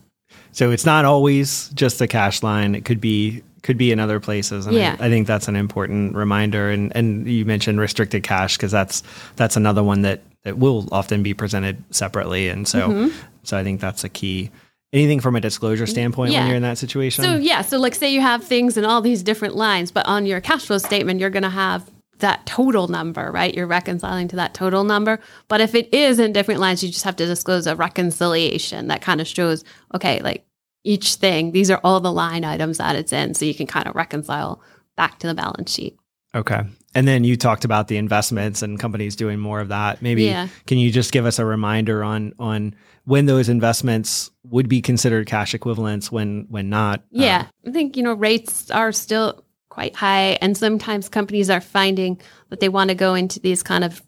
So 0.53 0.71
it's 0.71 0.85
not 0.87 1.05
always 1.05 1.69
just 1.71 1.99
the 1.99 2.09
cash 2.09 2.43
line. 2.43 2.75
It 2.75 2.85
could 2.85 3.01
be 3.01 3.43
could 3.63 3.77
be 3.79 3.91
in 3.91 3.99
other 3.99 4.21
places. 4.21 4.67
And 4.67 4.77
Yeah. 4.77 4.97
I, 5.01 5.07
I 5.07 5.09
think 5.11 5.27
that's 5.27 5.49
an 5.49 5.57
important 5.57 6.15
reminder. 6.15 6.71
And 6.71 6.95
and 6.97 7.27
you 7.29 7.45
mentioned 7.45 7.79
restricted 7.81 8.23
cash 8.23 8.57
because 8.57 8.73
that's 8.73 9.03
that's 9.37 9.57
another 9.57 9.83
one 9.83 10.03
that 10.03 10.23
that 10.45 10.59
will 10.59 10.89
often 10.93 11.23
be 11.23 11.35
presented 11.35 11.83
separately. 11.91 12.49
And 12.49 12.67
so 12.67 12.89
Mm-hmm. 12.89 13.17
so 13.43 13.57
I 13.57 13.65
think 13.65 13.81
that's 13.81 14.03
a 14.05 14.09
key. 14.09 14.51
Anything 14.93 15.21
from 15.21 15.37
a 15.37 15.41
disclosure 15.41 15.87
standpoint 15.87 16.33
when 16.33 16.47
you're 16.47 16.57
in 16.57 16.63
that 16.63 16.79
situation. 16.79 17.25
So 17.25 17.37
yeah, 17.37 17.63
so 17.63 17.79
like 17.79 17.95
say 17.95 18.13
you 18.13 18.21
have 18.21 18.45
things 18.45 18.77
in 18.77 18.85
all 18.85 19.01
these 19.01 19.23
different 19.23 19.57
lines, 19.57 19.91
but 19.91 20.07
on 20.07 20.27
your 20.27 20.41
cash 20.41 20.67
flow 20.67 20.79
statement, 20.79 21.21
you're 21.21 21.31
going 21.31 21.43
to 21.43 21.51
have 21.51 21.91
that 22.19 22.47
total 22.47 22.89
number, 22.89 23.31
right? 23.31 23.55
You're 23.55 23.67
reconciling 23.67 24.29
to 24.29 24.37
that 24.37 24.55
total 24.55 24.85
number. 24.85 25.19
But 25.49 25.61
if 25.61 25.75
it 25.75 25.93
is 25.93 26.19
in 26.19 26.33
different 26.33 26.61
lines, 26.61 26.83
you 26.83 26.91
just 26.91 27.05
have 27.05 27.17
to 27.17 27.27
disclose 27.27 27.67
a 27.67 27.77
reconciliation 27.77 28.87
that 28.89 29.03
kind 29.03 29.21
of 29.21 29.27
shows, 29.27 29.65
okay, 29.95 30.21
like 30.23 30.47
each 30.85 31.17
thing, 31.17 31.53
these 31.53 31.71
are 31.71 31.81
all 31.83 32.01
the 32.01 32.13
line 32.13 32.45
items 32.45 32.79
that 32.79 32.97
it's 32.97 33.13
in. 33.13 33.35
So 33.35 33.45
you 33.45 33.55
can 33.55 33.67
kind 33.67 33.87
of 33.89 33.95
reconcile 33.95 34.63
back 34.97 35.19
to 35.19 35.27
the 35.27 35.35
balance 35.35 35.73
sheet. 35.73 35.99
Okay. 36.35 36.63
And 36.97 37.07
then 37.07 37.25
you 37.25 37.37
talked 37.37 37.67
about 37.67 37.89
the 37.89 37.99
investments 37.99 38.63
and 38.63 38.81
companies 38.81 39.17
doing 39.17 39.39
more 39.39 39.61
of 39.61 39.69
that. 39.69 40.01
Maybe 40.01 40.25
Yeah. 40.25 40.49
can 40.67 40.79
you 40.79 40.91
just 40.91 41.13
give 41.13 41.27
us 41.27 41.39
a 41.39 41.45
reminder 41.45 42.03
on 42.03 42.33
on 42.39 42.75
when 43.05 43.27
those 43.27 43.51
investments 43.51 44.31
would 44.45 44.67
be 44.67 44.81
considered 44.81 45.27
cash 45.27 45.53
equivalents 45.55 46.11
when 46.11 46.47
when 46.49 46.71
not? 46.71 47.03
Yeah, 47.11 47.45
I 47.67 47.71
think 47.71 47.99
you 47.99 48.03
know 48.03 48.15
rates 48.15 48.71
are 48.71 48.93
still 48.93 49.45
quite 49.69 49.95
high, 49.95 50.39
and 50.41 50.57
sometimes 50.57 51.11
companies 51.11 51.51
are 51.51 51.61
finding 51.61 52.19
that 52.49 52.61
they 52.61 52.71
want 52.71 52.89
to 52.89 52.95
go 52.95 53.15
into 53.15 53.41
these 53.41 53.63
kind 53.63 53.85
of 53.85 54.03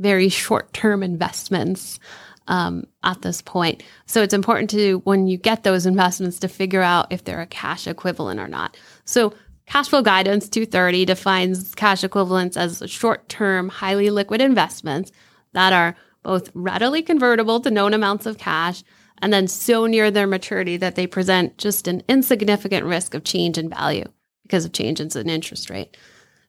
very 0.00 0.28
short-term 0.28 1.04
investments 1.04 2.00
um, 2.48 2.84
at 3.04 3.22
this 3.22 3.40
point. 3.40 3.84
So 4.06 4.20
it's 4.20 4.34
important 4.34 4.68
to 4.70 5.00
when 5.04 5.28
you 5.28 5.36
get 5.36 5.62
those 5.62 5.86
investments 5.86 6.40
to 6.40 6.48
figure 6.48 6.82
out 6.82 7.06
if 7.12 7.22
they're 7.22 7.40
a 7.40 7.46
cash 7.46 7.86
equivalent 7.86 8.40
or 8.40 8.48
not. 8.48 8.76
So 9.04 9.32
cash 9.72 9.88
flow 9.88 10.02
guidance 10.02 10.50
230 10.50 11.06
defines 11.06 11.74
cash 11.74 12.04
equivalents 12.04 12.58
as 12.58 12.82
short-term, 12.86 13.70
highly 13.70 14.10
liquid 14.10 14.42
investments 14.42 15.10
that 15.54 15.72
are 15.72 15.96
both 16.22 16.50
readily 16.52 17.00
convertible 17.00 17.58
to 17.58 17.70
known 17.70 17.94
amounts 17.94 18.26
of 18.26 18.36
cash 18.36 18.84
and 19.22 19.32
then 19.32 19.48
so 19.48 19.86
near 19.86 20.10
their 20.10 20.26
maturity 20.26 20.76
that 20.76 20.94
they 20.94 21.06
present 21.06 21.56
just 21.56 21.88
an 21.88 22.02
insignificant 22.06 22.84
risk 22.84 23.14
of 23.14 23.24
change 23.24 23.56
in 23.56 23.70
value 23.70 24.04
because 24.42 24.66
of 24.66 24.74
changes 24.74 25.16
in 25.16 25.30
interest 25.30 25.70
rate. 25.70 25.96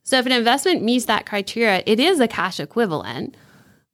So 0.03 0.19
if 0.19 0.25
an 0.25 0.33
investment 0.33 0.83
meets 0.83 1.05
that 1.05 1.25
criteria, 1.25 1.81
it 1.85 2.01
is 2.01 2.19
a 2.19 2.27
cash 2.27 2.59
equivalent. 2.59 3.37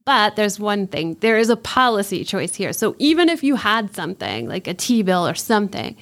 But 0.05 0.37
there's 0.37 0.59
one 0.59 0.87
thing 0.87 1.17
there 1.19 1.37
is 1.37 1.51
a 1.51 1.55
policy 1.55 2.23
choice 2.23 2.55
here. 2.55 2.73
So 2.73 2.95
even 2.97 3.29
if 3.29 3.43
you 3.43 3.57
had 3.57 3.93
something 3.93 4.47
like 4.47 4.67
a 4.67 4.73
T 4.73 5.03
bill 5.03 5.27
or 5.27 5.35
something 5.35 5.95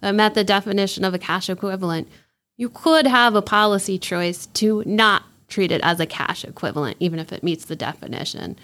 that 0.00 0.14
met 0.14 0.34
the 0.34 0.44
definition 0.44 1.02
of 1.02 1.14
a 1.14 1.18
cash 1.18 1.48
equivalent, 1.48 2.08
you 2.56 2.68
could 2.68 3.06
have 3.06 3.34
a 3.34 3.42
policy 3.42 3.98
choice 3.98 4.46
to 4.46 4.82
not 4.86 5.24
treat 5.48 5.72
it 5.72 5.80
as 5.82 6.00
a 6.00 6.06
cash 6.06 6.44
equivalent, 6.44 6.96
even 7.00 7.18
if 7.18 7.32
it 7.32 7.42
meets 7.42 7.66
the 7.66 7.76
definition. 7.76 8.56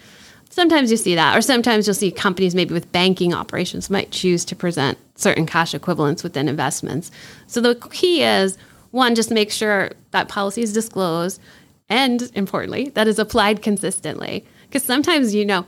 Sometimes 0.49 0.91
you 0.91 0.97
see 0.97 1.15
that, 1.15 1.37
or 1.37 1.43
sometimes 1.43 1.87
you'll 1.87 1.95
see 1.95 2.11
companies 2.11 2.55
maybe 2.55 2.75
with 2.75 2.91
banking 2.91 3.33
operations 3.33 3.91
might 3.91 4.11
choose 4.11 4.45
to 4.47 4.57
present 4.57 4.99
certain 5.15 5.47
cash 5.47 5.75
equivalents 5.75 6.25
within 6.25 6.49
investments. 6.49 7.11
So 7.47 7.61
the 7.61 7.77
key 7.93 8.23
is 8.23 8.59
one, 8.91 9.15
just 9.15 9.31
make 9.31 9.53
sure 9.53 9.93
that 10.11 10.29
policy 10.29 10.63
is 10.63 10.73
disclosed, 10.73 11.41
and 11.89 12.31
importantly, 12.35 12.89
that 12.91 13.07
is 13.07 13.19
applied 13.19 13.63
consistently. 13.63 14.45
Because 14.63 14.83
sometimes, 14.83 15.35
you 15.35 15.45
know, 15.45 15.67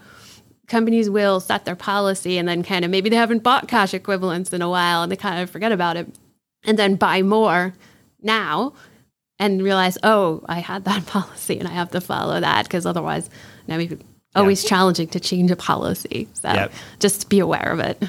companies 0.67 1.11
will 1.11 1.39
set 1.39 1.65
their 1.65 1.77
policy 1.77 2.39
and 2.39 2.49
then 2.49 2.63
kind 2.63 2.85
of 2.85 2.91
maybe 2.91 3.11
they 3.11 3.17
haven't 3.17 3.43
bought 3.43 3.69
cash 3.69 3.95
equivalents 3.95 4.53
in 4.53 4.63
a 4.63 4.71
while 4.71 5.03
and 5.03 5.13
they 5.13 5.17
kind 5.17 5.41
of 5.41 5.51
forget 5.51 5.71
about 5.71 5.97
it 5.97 6.09
and 6.65 6.79
then 6.79 6.95
buy 6.95 7.23
more 7.23 7.73
now 8.25 8.73
and 9.39 9.63
realize, 9.63 9.99
oh, 10.03 10.43
I 10.47 10.61
had 10.61 10.85
that 10.85 11.07
policy 11.07 11.59
and 11.59 11.69
I 11.69 11.73
have 11.73 11.91
to 11.93 12.01
follow 12.01 12.41
that 12.41 12.65
because 12.65 12.87
otherwise, 12.87 13.29
now 13.69 13.77
maybe 13.77 13.99
always 14.35 14.65
challenging 14.65 15.09
to 15.09 15.21
change 15.21 15.51
a 15.51 15.57
policy. 15.57 16.29
So 16.35 16.53
Yep. 16.53 16.73
just 17.01 17.29
be 17.29 17.39
aware 17.39 17.71
of 17.73 17.81
it. 17.81 18.03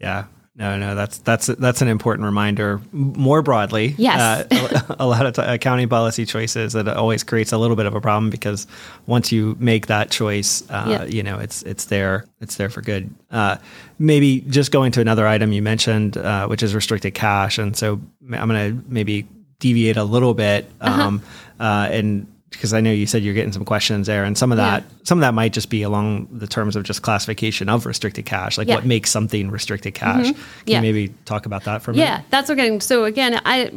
Yeah. 0.00 0.24
No, 0.56 0.76
no, 0.76 0.96
that's 0.96 1.18
that's 1.18 1.46
that's 1.46 1.82
an 1.82 1.86
important 1.88 2.24
reminder. 2.26 2.80
More 2.90 3.42
broadly, 3.42 3.94
Yes. 3.96 4.18
uh, 4.50 4.84
a, 4.98 5.04
a 5.04 5.06
lot 5.06 5.24
of 5.24 5.34
t- 5.34 5.42
accounting 5.42 5.88
policy 5.88 6.26
choices 6.26 6.72
that 6.72 6.88
always 6.88 7.22
creates 7.22 7.52
a 7.52 7.58
little 7.58 7.76
bit 7.76 7.86
of 7.86 7.94
a 7.94 8.00
problem 8.00 8.28
because 8.28 8.66
once 9.06 9.30
you 9.30 9.56
make 9.60 9.86
that 9.86 10.10
choice, 10.10 10.68
uh, 10.68 10.86
Yeah. 10.88 11.04
you 11.04 11.22
know 11.22 11.38
it's 11.38 11.62
it's 11.62 11.84
there, 11.84 12.24
it's 12.40 12.56
there 12.56 12.70
for 12.70 12.82
good. 12.82 13.08
Uh, 13.30 13.58
maybe 14.00 14.40
just 14.48 14.72
going 14.72 14.90
to 14.92 15.00
another 15.00 15.28
item 15.28 15.52
you 15.52 15.62
mentioned, 15.62 16.16
uh, 16.16 16.48
which 16.48 16.64
is 16.64 16.74
restricted 16.74 17.14
cash, 17.14 17.56
and 17.58 17.76
so 17.76 18.00
I'm 18.32 18.48
going 18.48 18.76
to 18.78 18.84
maybe 18.88 19.28
deviate 19.60 19.96
a 19.96 20.04
little 20.04 20.34
bit, 20.34 20.70
Uh-huh. 20.80 21.02
um, 21.02 21.22
uh, 21.60 21.88
and 21.90 22.26
because 22.50 22.72
I 22.72 22.80
know 22.80 22.90
you 22.90 23.06
said 23.06 23.22
you're 23.22 23.34
getting 23.34 23.52
some 23.52 23.64
questions 23.64 24.06
there, 24.06 24.24
and 24.24 24.36
some 24.38 24.52
of 24.52 24.56
that, 24.56 24.82
some 25.04 25.18
of 25.18 25.20
that 25.20 25.34
might 25.34 25.52
just 25.52 25.68
be 25.68 25.82
along 25.82 26.28
the 26.32 26.46
terms 26.46 26.76
of 26.76 26.82
just 26.82 27.02
classification 27.02 27.68
of 27.68 27.84
restricted 27.84 28.24
cash, 28.24 28.56
like 28.56 28.68
Yeah. 28.68 28.76
what 28.76 28.86
makes 28.86 29.10
something 29.10 29.50
restricted 29.50 29.94
cash. 29.94 30.26
Can 30.26 30.36
Yeah. 30.66 30.76
you 30.76 30.82
maybe 30.82 31.14
talk 31.26 31.44
about 31.44 31.64
that 31.64 31.82
for 31.82 31.90
a 31.90 31.94
minute? 31.94 32.06
Yeah, 32.06 32.20
that's 32.30 32.48
what 32.48 32.56
we're 32.56 32.64
getting. 32.64 32.80
So 32.80 33.04
again, 33.04 33.40
I 33.44 33.70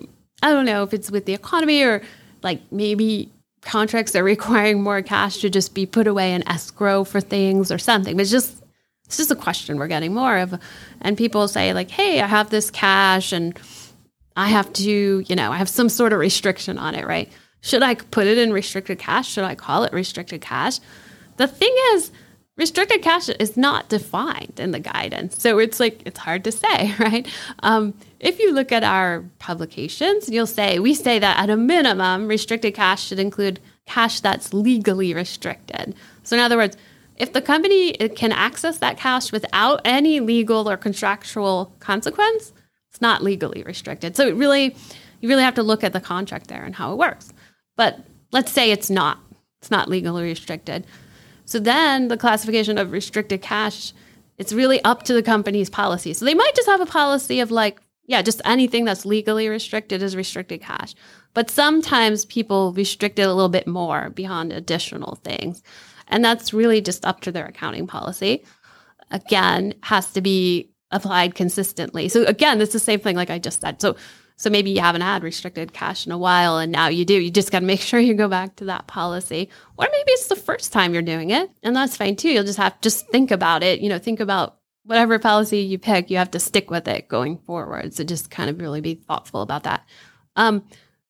I 0.44 0.52
don't 0.52 0.66
know 0.66 0.82
if 0.84 0.94
it's 0.94 1.12
with 1.12 1.26
the 1.26 1.34
economy 1.34 1.84
or 1.84 2.02
like 2.44 2.62
maybe 2.72 3.30
contracts 3.62 4.16
are 4.16 4.24
requiring 4.36 4.82
more 4.82 5.02
cash 5.02 5.38
to 5.40 5.50
just 5.50 5.74
be 5.76 5.86
put 5.86 6.08
away 6.08 6.34
in 6.34 6.48
escrow 6.48 7.04
for 7.04 7.20
things 7.22 7.72
or 7.72 7.78
something. 7.78 8.16
But 8.16 8.22
it's 8.24 8.32
just 8.32 8.58
This 9.08 9.20
is 9.20 9.30
a 9.30 9.36
question 9.36 9.78
we're 9.78 9.88
getting 9.90 10.14
more 10.14 10.38
of. 10.38 10.58
And 11.02 11.18
people 11.18 11.50
say, 11.50 11.74
like, 11.74 11.92
hey, 11.92 12.22
I 12.22 12.28
have 12.28 12.50
this 12.50 12.72
cash 12.72 13.34
and 13.34 13.54
I 14.36 14.48
have 14.48 14.72
to, 14.74 15.20
you 15.20 15.36
know, 15.36 15.52
I 15.52 15.58
have 15.58 15.70
some 15.70 15.90
sort 15.90 16.14
of 16.14 16.20
restriction 16.20 16.78
on 16.78 16.96
it, 16.96 17.06
right? 17.06 17.32
Should 17.62 17.84
I 17.84 17.96
put 17.96 18.28
it 18.28 18.38
in 18.38 18.54
restricted 18.54 19.00
cash? 19.00 19.30
Should 19.30 19.44
I 19.44 19.56
call 19.56 19.84
it 19.84 19.94
restricted 19.94 20.42
cash? 20.42 20.80
The 21.38 21.48
thing 21.48 21.76
is, 21.94 22.12
restricted 22.58 23.02
cash 23.02 23.30
is 23.30 23.58
not 23.58 23.90
defined 23.90 24.60
in 24.60 24.72
the 24.72 24.80
guidance. 24.80 25.42
So 25.42 25.60
it's 25.60 25.80
like, 25.80 26.02
it's 26.06 26.20
hard 26.20 26.44
to 26.46 26.52
say, 26.52 26.96
right? 27.00 27.28
Um, 27.64 27.94
if 28.20 28.40
you 28.40 28.54
look 28.54 28.72
at 28.72 28.84
our 28.84 29.26
publications, 29.40 30.30
you'll 30.30 30.48
say, 30.48 30.80
we 30.80 30.94
say 30.94 31.20
that 31.20 31.40
at 31.40 31.50
a 31.50 31.58
minimum, 31.58 32.28
restricted 32.28 32.74
cash 32.74 33.08
should 33.08 33.20
include 33.20 33.60
cash 33.86 34.20
that's 34.22 34.54
legally 34.54 35.14
restricted. 35.14 35.96
So, 36.24 36.36
in 36.36 36.42
other 36.42 36.58
words, 36.58 36.78
if 37.18 37.34
the 37.34 37.42
company 37.42 37.94
can 37.94 38.32
access 38.32 38.80
that 38.80 38.98
cash 38.98 39.32
without 39.32 39.82
any 39.86 40.20
legal 40.20 40.70
or 40.70 40.78
contractual 40.78 41.74
consequence, 41.80 42.54
it's 42.92 43.02
not 43.02 43.24
legally 43.24 43.64
restricted. 43.64 44.16
So, 44.16 44.28
it 44.28 44.36
really, 44.36 44.76
you 45.22 45.30
really 45.30 45.44
have 45.44 45.56
to 45.56 45.64
look 45.64 45.84
at 45.84 45.94
the 45.94 46.02
contract 46.02 46.48
there 46.48 46.64
and 46.64 46.76
how 46.76 46.92
it 46.92 46.98
works. 46.98 47.34
But 47.76 48.00
let's 48.32 48.52
say 48.52 48.72
it's 48.72 48.90
not, 48.90 49.20
it's 49.62 49.72
not 49.72 49.90
legally 49.90 50.24
restricted. 50.24 50.86
So 51.46 51.60
then 51.60 52.08
the 52.08 52.18
classification 52.18 52.78
of 52.78 52.92
restricted 52.92 53.42
cash, 53.42 53.94
it's 54.38 54.54
really 54.54 54.82
up 54.84 55.04
to 55.04 55.14
the 55.14 55.24
company's 55.24 55.70
policy. 55.70 56.14
So 56.14 56.26
they 56.26 56.34
might 56.34 56.56
just 56.56 56.70
have 56.70 56.82
a 56.82 56.86
policy 56.86 57.40
of 57.40 57.52
like, 57.52 57.82
yeah, 58.06 58.22
just 58.22 58.42
anything 58.46 58.86
that's 58.86 59.06
legally 59.06 59.48
restricted 59.50 60.02
is 60.02 60.16
restricted 60.16 60.62
cash. 60.62 60.96
But 61.34 61.50
sometimes 61.50 62.26
people 62.26 62.74
restrict 62.74 63.20
it 63.20 63.24
a 63.24 63.34
little 63.34 63.50
bit 63.50 63.68
more 63.68 64.10
beyond 64.12 64.52
additional 64.52 65.16
things. 65.24 65.62
And 66.08 66.24
that's 66.24 66.54
really 66.54 66.82
just 66.82 67.06
up 67.06 67.22
to 67.22 67.32
their 67.32 67.46
accounting 67.46 67.86
policy. 67.86 68.46
Again, 69.12 69.74
has 69.84 70.12
to 70.14 70.22
be 70.22 70.72
applied 70.92 71.36
consistently. 71.36 72.10
So 72.10 72.24
again, 72.26 72.62
it's 72.62 72.74
the 72.74 72.80
same 72.80 73.00
thing 73.00 73.16
like 73.16 73.30
I 73.30 73.40
just 73.40 73.62
said. 73.62 73.82
So 73.82 73.96
so 74.42 74.50
maybe 74.50 74.72
you 74.72 74.82
haven't 74.82 75.02
had 75.02 75.22
restricted 75.22 75.72
cash 75.72 76.08
in 76.08 76.12
a 76.12 76.18
while 76.18 76.58
and 76.58 76.72
now 76.72 76.88
you 76.88 77.06
do. 77.06 77.14
You 77.14 77.30
just 77.30 77.52
got 77.52 77.60
to 77.60 77.66
make 77.66 77.80
sure 77.82 78.00
you 78.00 78.16
go 78.16 78.28
back 78.28 78.56
to 78.56 78.66
that 78.66 78.88
policy. 78.88 79.50
Or 79.78 79.88
maybe 79.92 80.12
it's 80.12 80.28
the 80.28 80.36
first 80.36 80.74
time 80.74 80.94
you're 80.94 81.04
doing 81.04 81.30
it 81.30 81.52
and 81.62 81.76
that's 81.76 81.96
fine 81.96 82.16
too. 82.16 82.30
You'll 82.30 82.44
just 82.44 82.58
have 82.58 82.74
to 82.74 82.82
just 82.82 83.08
think 83.10 83.30
about 83.30 83.62
it, 83.62 83.82
you 83.82 83.90
know, 83.90 84.00
think 84.00 84.20
about 84.20 84.58
whatever 84.84 85.20
policy 85.20 85.60
you 85.60 85.78
pick, 85.78 86.10
you 86.10 86.18
have 86.18 86.32
to 86.32 86.40
stick 86.40 86.72
with 86.72 86.88
it 86.88 87.08
going 87.08 87.38
forward. 87.38 87.94
So 87.94 88.04
just 88.04 88.32
kind 88.32 88.50
of 88.50 88.60
really 88.60 88.82
be 88.82 88.96
thoughtful 88.96 89.44
about 89.44 89.64
that. 89.64 89.86
Um, 90.36 90.64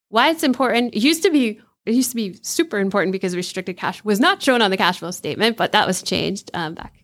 why 0.09 0.29
it's 0.29 0.43
important, 0.43 0.93
it 0.93 0.99
used 0.99 1.23
to 1.23 1.31
be 1.31 1.61
it 1.85 1.95
used 1.95 2.11
to 2.11 2.15
be 2.15 2.37
super 2.43 2.77
important 2.77 3.11
because 3.11 3.35
restricted 3.35 3.75
cash 3.75 4.03
was 4.03 4.19
not 4.19 4.43
shown 4.43 4.61
on 4.61 4.69
the 4.69 4.77
cash 4.77 4.99
flow 4.99 5.09
statement, 5.09 5.57
but 5.57 5.71
that 5.71 5.87
was 5.87 6.03
changed 6.03 6.51
um, 6.53 6.75
back 6.75 7.00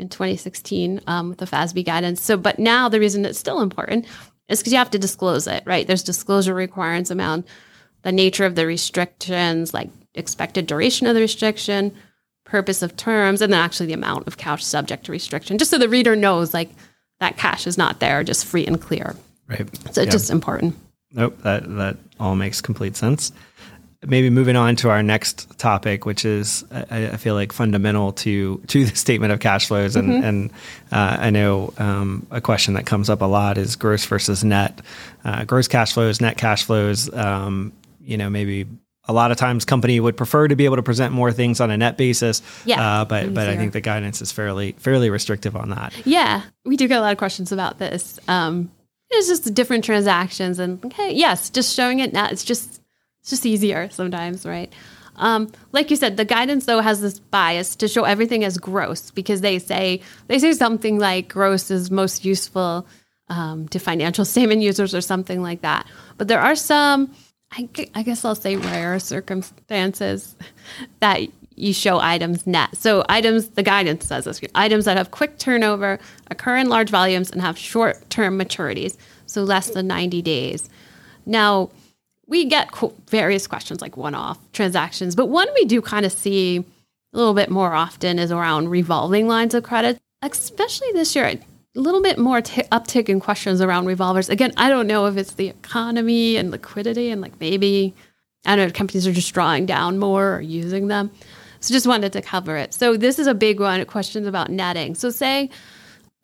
in 0.00 0.08
2016 0.08 1.00
um, 1.06 1.30
with 1.30 1.38
the 1.38 1.46
FASB 1.46 1.84
guidance. 1.84 2.22
So, 2.22 2.36
but 2.36 2.58
now 2.58 2.88
the 2.88 3.00
reason 3.00 3.24
it's 3.24 3.38
still 3.38 3.60
important 3.60 4.06
is 4.48 4.60
because 4.60 4.72
you 4.72 4.78
have 4.78 4.90
to 4.90 4.98
disclose 4.98 5.46
it, 5.46 5.62
right? 5.66 5.86
There's 5.86 6.02
disclosure 6.02 6.54
requirements 6.54 7.10
around 7.10 7.44
the 8.02 8.12
nature 8.12 8.44
of 8.44 8.54
the 8.54 8.66
restrictions, 8.66 9.74
like 9.74 9.90
expected 10.14 10.66
duration 10.66 11.06
of 11.06 11.14
the 11.14 11.20
restriction, 11.20 11.94
purpose 12.44 12.82
of 12.82 12.96
terms, 12.96 13.40
and 13.40 13.52
then 13.52 13.60
actually 13.60 13.86
the 13.86 13.92
amount 13.92 14.26
of 14.26 14.36
cash 14.36 14.64
subject 14.64 15.04
to 15.04 15.12
restriction, 15.12 15.58
just 15.58 15.70
so 15.70 15.78
the 15.78 15.88
reader 15.88 16.16
knows 16.16 16.52
like 16.52 16.70
that 17.20 17.36
cash 17.36 17.66
is 17.66 17.78
not 17.78 18.00
there, 18.00 18.24
just 18.24 18.44
free 18.44 18.66
and 18.66 18.80
clear. 18.80 19.14
Right. 19.46 19.68
So 19.92 20.02
it's 20.02 20.12
just 20.12 20.30
important. 20.30 20.76
Nope. 21.12 21.38
That 21.42 21.68
that 21.76 21.96
all 22.18 22.36
makes 22.36 22.60
complete 22.60 22.96
sense 22.96 23.32
maybe 24.06 24.30
moving 24.30 24.56
on 24.56 24.76
to 24.76 24.90
our 24.90 25.02
next 25.02 25.58
topic, 25.58 26.06
which 26.06 26.24
is 26.24 26.64
I, 26.70 27.08
I, 27.08 27.16
feel 27.16 27.34
like 27.34 27.52
fundamental 27.52 28.12
to 28.12 28.58
to 28.68 28.84
the 28.84 28.96
statement 28.96 29.32
of 29.32 29.40
cash 29.40 29.66
flows, 29.66 29.96
and 29.96 30.08
mm-hmm. 30.08 30.24
and 30.24 30.50
uh, 30.90 31.18
I 31.20 31.30
know 31.30 31.72
um, 31.78 32.26
a 32.30 32.40
question 32.40 32.74
that 32.74 32.86
comes 32.86 33.10
up 33.10 33.20
a 33.20 33.26
lot 33.26 33.58
is 33.58 33.76
gross 33.76 34.04
versus 34.06 34.42
net, 34.42 34.80
uh, 35.24 35.44
gross 35.44 35.68
cash 35.68 35.92
flows, 35.92 36.20
net 36.20 36.38
cash 36.38 36.64
flows. 36.64 37.12
Um, 37.12 37.72
you 38.02 38.16
know, 38.16 38.30
maybe 38.30 38.66
a 39.04 39.12
lot 39.12 39.30
of 39.30 39.36
times 39.36 39.64
company 39.64 40.00
would 40.00 40.16
prefer 40.16 40.48
to 40.48 40.56
be 40.56 40.64
able 40.64 40.76
to 40.76 40.82
present 40.82 41.12
more 41.12 41.32
things 41.32 41.60
on 41.60 41.70
a 41.70 41.76
net 41.76 41.98
basis. 41.98 42.42
Yeah, 42.64 43.00
uh, 43.00 43.04
but 43.04 43.24
easier. 43.24 43.34
but 43.34 43.48
I 43.48 43.56
think 43.56 43.72
the 43.72 43.80
guidance 43.80 44.22
is 44.22 44.32
fairly 44.32 44.72
fairly 44.72 45.10
restrictive 45.10 45.56
on 45.56 45.70
that. 45.70 45.92
Yeah, 46.06 46.42
we 46.64 46.76
do 46.76 46.88
get 46.88 46.98
a 46.98 47.00
lot 47.02 47.12
of 47.12 47.18
questions 47.18 47.52
about 47.52 47.78
this. 47.78 48.18
Um, 48.28 48.70
it's 49.10 49.26
just 49.26 49.52
different 49.52 49.84
transactions, 49.84 50.58
and 50.58 50.82
okay, 50.86 51.12
yes, 51.12 51.50
just 51.50 51.74
showing 51.74 51.98
it 51.98 52.12
net. 52.12 52.32
It's 52.32 52.44
just 52.44 52.80
it's 53.20 53.30
just 53.30 53.46
easier 53.46 53.88
sometimes, 53.90 54.44
right? 54.46 54.72
Um, 55.16 55.52
like 55.72 55.90
you 55.90 55.96
said, 55.96 56.16
the 56.16 56.24
guidance 56.24 56.66
though 56.66 56.80
has 56.80 57.00
this 57.00 57.18
bias 57.18 57.76
to 57.76 57.88
show 57.88 58.04
everything 58.04 58.42
as 58.42 58.56
gross 58.58 59.10
because 59.10 59.42
they 59.42 59.58
say 59.58 60.00
they 60.28 60.38
say 60.38 60.52
something 60.52 60.98
like 60.98 61.28
gross 61.28 61.70
is 61.70 61.90
most 61.90 62.24
useful 62.24 62.86
um, 63.28 63.68
to 63.68 63.78
financial 63.78 64.24
statement 64.26 64.62
users 64.62 64.94
or 64.94 65.00
something 65.00 65.42
like 65.42 65.62
that. 65.62 65.86
But 66.18 66.28
there 66.28 66.40
are 66.40 66.56
some, 66.56 67.14
I, 67.52 67.68
I 67.94 68.02
guess 68.02 68.24
I'll 68.24 68.34
say 68.34 68.56
rare 68.56 68.98
circumstances 68.98 70.36
that 71.00 71.20
you 71.56 71.74
show 71.74 71.98
items 72.00 72.46
net. 72.46 72.76
So 72.76 73.04
items, 73.08 73.50
the 73.50 73.62
guidance 73.62 74.06
says 74.06 74.24
this, 74.24 74.40
items 74.54 74.86
that 74.86 74.96
have 74.96 75.10
quick 75.10 75.38
turnover, 75.38 75.98
occur 76.30 76.56
in 76.56 76.70
large 76.70 76.88
volumes, 76.88 77.30
and 77.30 77.42
have 77.42 77.58
short-term 77.58 78.38
maturities, 78.38 78.96
so 79.26 79.42
less 79.42 79.70
than 79.70 79.86
90 79.86 80.22
days. 80.22 80.70
Now, 81.26 81.70
we 82.30 82.46
get 82.46 82.70
various 83.08 83.46
questions 83.46 83.82
like 83.82 83.96
one 83.96 84.14
off 84.14 84.38
transactions, 84.52 85.14
but 85.14 85.26
one 85.26 85.48
we 85.54 85.64
do 85.66 85.82
kind 85.82 86.06
of 86.06 86.12
see 86.12 86.64
a 87.12 87.18
little 87.18 87.34
bit 87.34 87.50
more 87.50 87.74
often 87.74 88.18
is 88.18 88.30
around 88.30 88.68
revolving 88.68 89.26
lines 89.26 89.52
of 89.52 89.64
credit, 89.64 89.98
especially 90.22 90.92
this 90.92 91.14
year. 91.14 91.26
A 91.26 91.38
little 91.74 92.00
bit 92.00 92.18
more 92.18 92.40
t- 92.40 92.62
uptick 92.72 93.08
in 93.08 93.20
questions 93.20 93.60
around 93.60 93.86
revolvers. 93.86 94.28
Again, 94.28 94.52
I 94.56 94.68
don't 94.68 94.86
know 94.86 95.06
if 95.06 95.16
it's 95.16 95.34
the 95.34 95.48
economy 95.48 96.36
and 96.36 96.52
liquidity, 96.52 97.10
and 97.10 97.20
like 97.20 97.38
maybe, 97.40 97.94
I 98.46 98.54
don't 98.56 98.68
know, 98.68 98.72
companies 98.72 99.06
are 99.06 99.12
just 99.12 99.34
drawing 99.34 99.66
down 99.66 99.98
more 99.98 100.36
or 100.36 100.40
using 100.40 100.86
them. 100.86 101.10
So 101.58 101.74
just 101.74 101.86
wanted 101.86 102.12
to 102.12 102.22
cover 102.22 102.56
it. 102.56 102.74
So 102.74 102.96
this 102.96 103.18
is 103.18 103.26
a 103.26 103.34
big 103.34 103.60
one 103.60 103.84
questions 103.86 104.26
about 104.26 104.50
netting. 104.50 104.94
So, 104.94 105.10
say, 105.10 105.50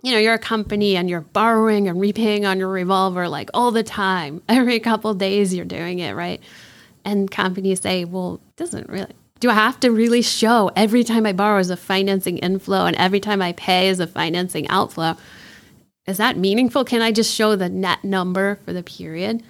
you 0.03 0.13
know, 0.13 0.19
you're 0.19 0.35
a 0.35 0.39
company 0.39 0.97
and 0.97 1.09
you're 1.09 1.23
borrowing 1.23 1.89
and 1.89 2.01
repaying 2.01 2.45
on 2.45 2.59
your 2.59 2.69
revolver 2.69 3.29
like 3.29 3.51
all 3.55 3.71
the 3.71 3.83
time. 3.83 4.43
Every 4.49 4.81
couple 4.81 5.15
days 5.15 5.55
you're 5.55 5.65
doing 5.65 5.99
it, 5.99 6.15
right? 6.15 6.41
And 7.05 7.31
companies 7.31 7.81
say, 7.81 8.05
well, 8.05 8.41
doesn't 8.57 8.89
really 8.89 9.15
do 9.41 9.51
I 9.51 9.55
have 9.55 9.79
to 9.81 9.91
really 9.91 10.23
show 10.23 10.71
every 10.75 11.05
time 11.05 11.27
I 11.27 11.33
borrow 11.33 11.59
is 11.59 11.71
a 11.71 11.77
financing 11.77 12.39
inflow 12.39 12.87
and 12.87 12.97
every 12.97 13.21
time 13.21 13.43
I 13.43 13.53
pay 13.53 13.89
is 13.89 14.01
a 14.01 14.07
financing 14.07 14.67
outflow? 14.69 15.17
Is 16.07 16.17
that 16.19 16.39
meaningful? 16.39 16.85
Can 16.85 17.03
I 17.03 17.13
just 17.13 17.35
show 17.35 17.57
the 17.57 17.69
net 17.69 18.03
number 18.03 18.59
for 18.65 18.73
the 18.73 18.83
period? 18.83 19.43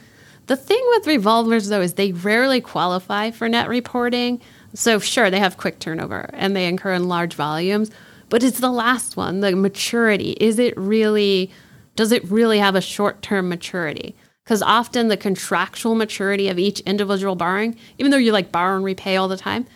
The 0.47 0.57
thing 0.57 0.83
with 0.91 1.07
revolvers 1.07 1.69
though 1.69 1.81
is 1.81 1.95
they 1.95 2.13
rarely 2.13 2.61
qualify 2.61 3.31
for 3.31 3.49
net 3.49 3.69
reporting. 3.69 4.41
So 4.75 4.99
sure, 4.99 5.31
they 5.31 5.39
have 5.39 5.57
quick 5.57 5.79
turnover 5.79 6.31
and 6.33 6.57
they 6.57 6.67
incur 6.67 6.95
in 6.95 7.09
large 7.09 7.35
volumes, 7.35 7.91
but 8.29 8.43
it's 8.43 8.61
the 8.61 8.71
last 8.71 9.17
one, 9.17 9.41
the 9.41 9.55
maturity. 9.55 10.31
Is 10.41 10.59
it 10.59 10.77
really, 10.77 11.51
does 11.95 12.13
it 12.13 12.25
really 12.31 12.59
have 12.59 12.75
a 12.75 12.81
short 12.81 13.23
term 13.23 13.49
maturity? 13.49 14.15
Because 14.45 14.63
often 14.63 15.09
the 15.09 15.17
contractual 15.17 15.95
maturity 15.95 16.49
of 16.49 16.59
each 16.59 16.81
individual 16.81 17.35
borrowing, 17.35 17.77
even 17.99 18.11
though 18.11 18.17
you 18.17 18.33
like 18.33 18.53
borrow 18.53 18.77
and 18.77 18.85
repay 18.85 19.17
all 19.17 19.29
the 19.29 19.37
time, 19.37 19.67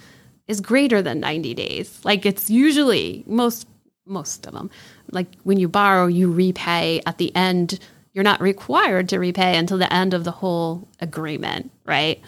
is 0.46 0.60
greater 0.60 1.02
than 1.02 1.20
90 1.20 1.54
days. 1.54 2.00
Like 2.04 2.26
it's 2.26 2.50
usually 2.50 3.24
most 3.26 3.66
most 4.06 4.46
of 4.46 4.52
them. 4.52 4.70
Like 5.12 5.28
when 5.44 5.58
you 5.58 5.68
borrow, 5.68 6.06
you 6.06 6.30
repay 6.30 7.00
at 7.06 7.18
the 7.18 7.34
end. 7.34 7.78
You're 8.12 8.24
not 8.24 8.40
required 8.40 9.08
to 9.10 9.18
repay 9.18 9.56
until 9.56 9.78
the 9.78 9.92
end 9.92 10.14
of 10.14 10.24
the 10.24 10.32
whole 10.32 10.88
agreement, 11.00 11.70
right? 11.84 12.20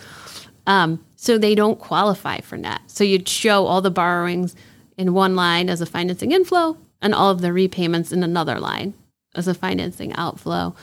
Um, 0.67 1.05
so 1.17 1.39
they 1.39 1.57
don't 1.57 1.79
qualify 1.79 2.41
for 2.41 2.57
net. 2.57 2.81
So 2.87 3.03
you'd 3.03 3.29
show 3.29 3.67
all 3.67 3.81
the 3.81 3.91
borrowings 3.91 4.55
in 4.97 5.15
one 5.15 5.35
line 5.37 5.69
as 5.69 5.81
a 5.81 5.87
financing 5.87 6.33
inflow 6.33 6.77
and 7.01 7.15
all 7.15 7.31
of 7.31 7.41
the 7.41 7.53
repayments 7.53 8.13
in 8.13 8.23
another 8.23 8.59
line 8.59 8.95
as 9.35 9.49
a 9.49 9.55
financing 9.55 10.13
outflow. 10.15 10.75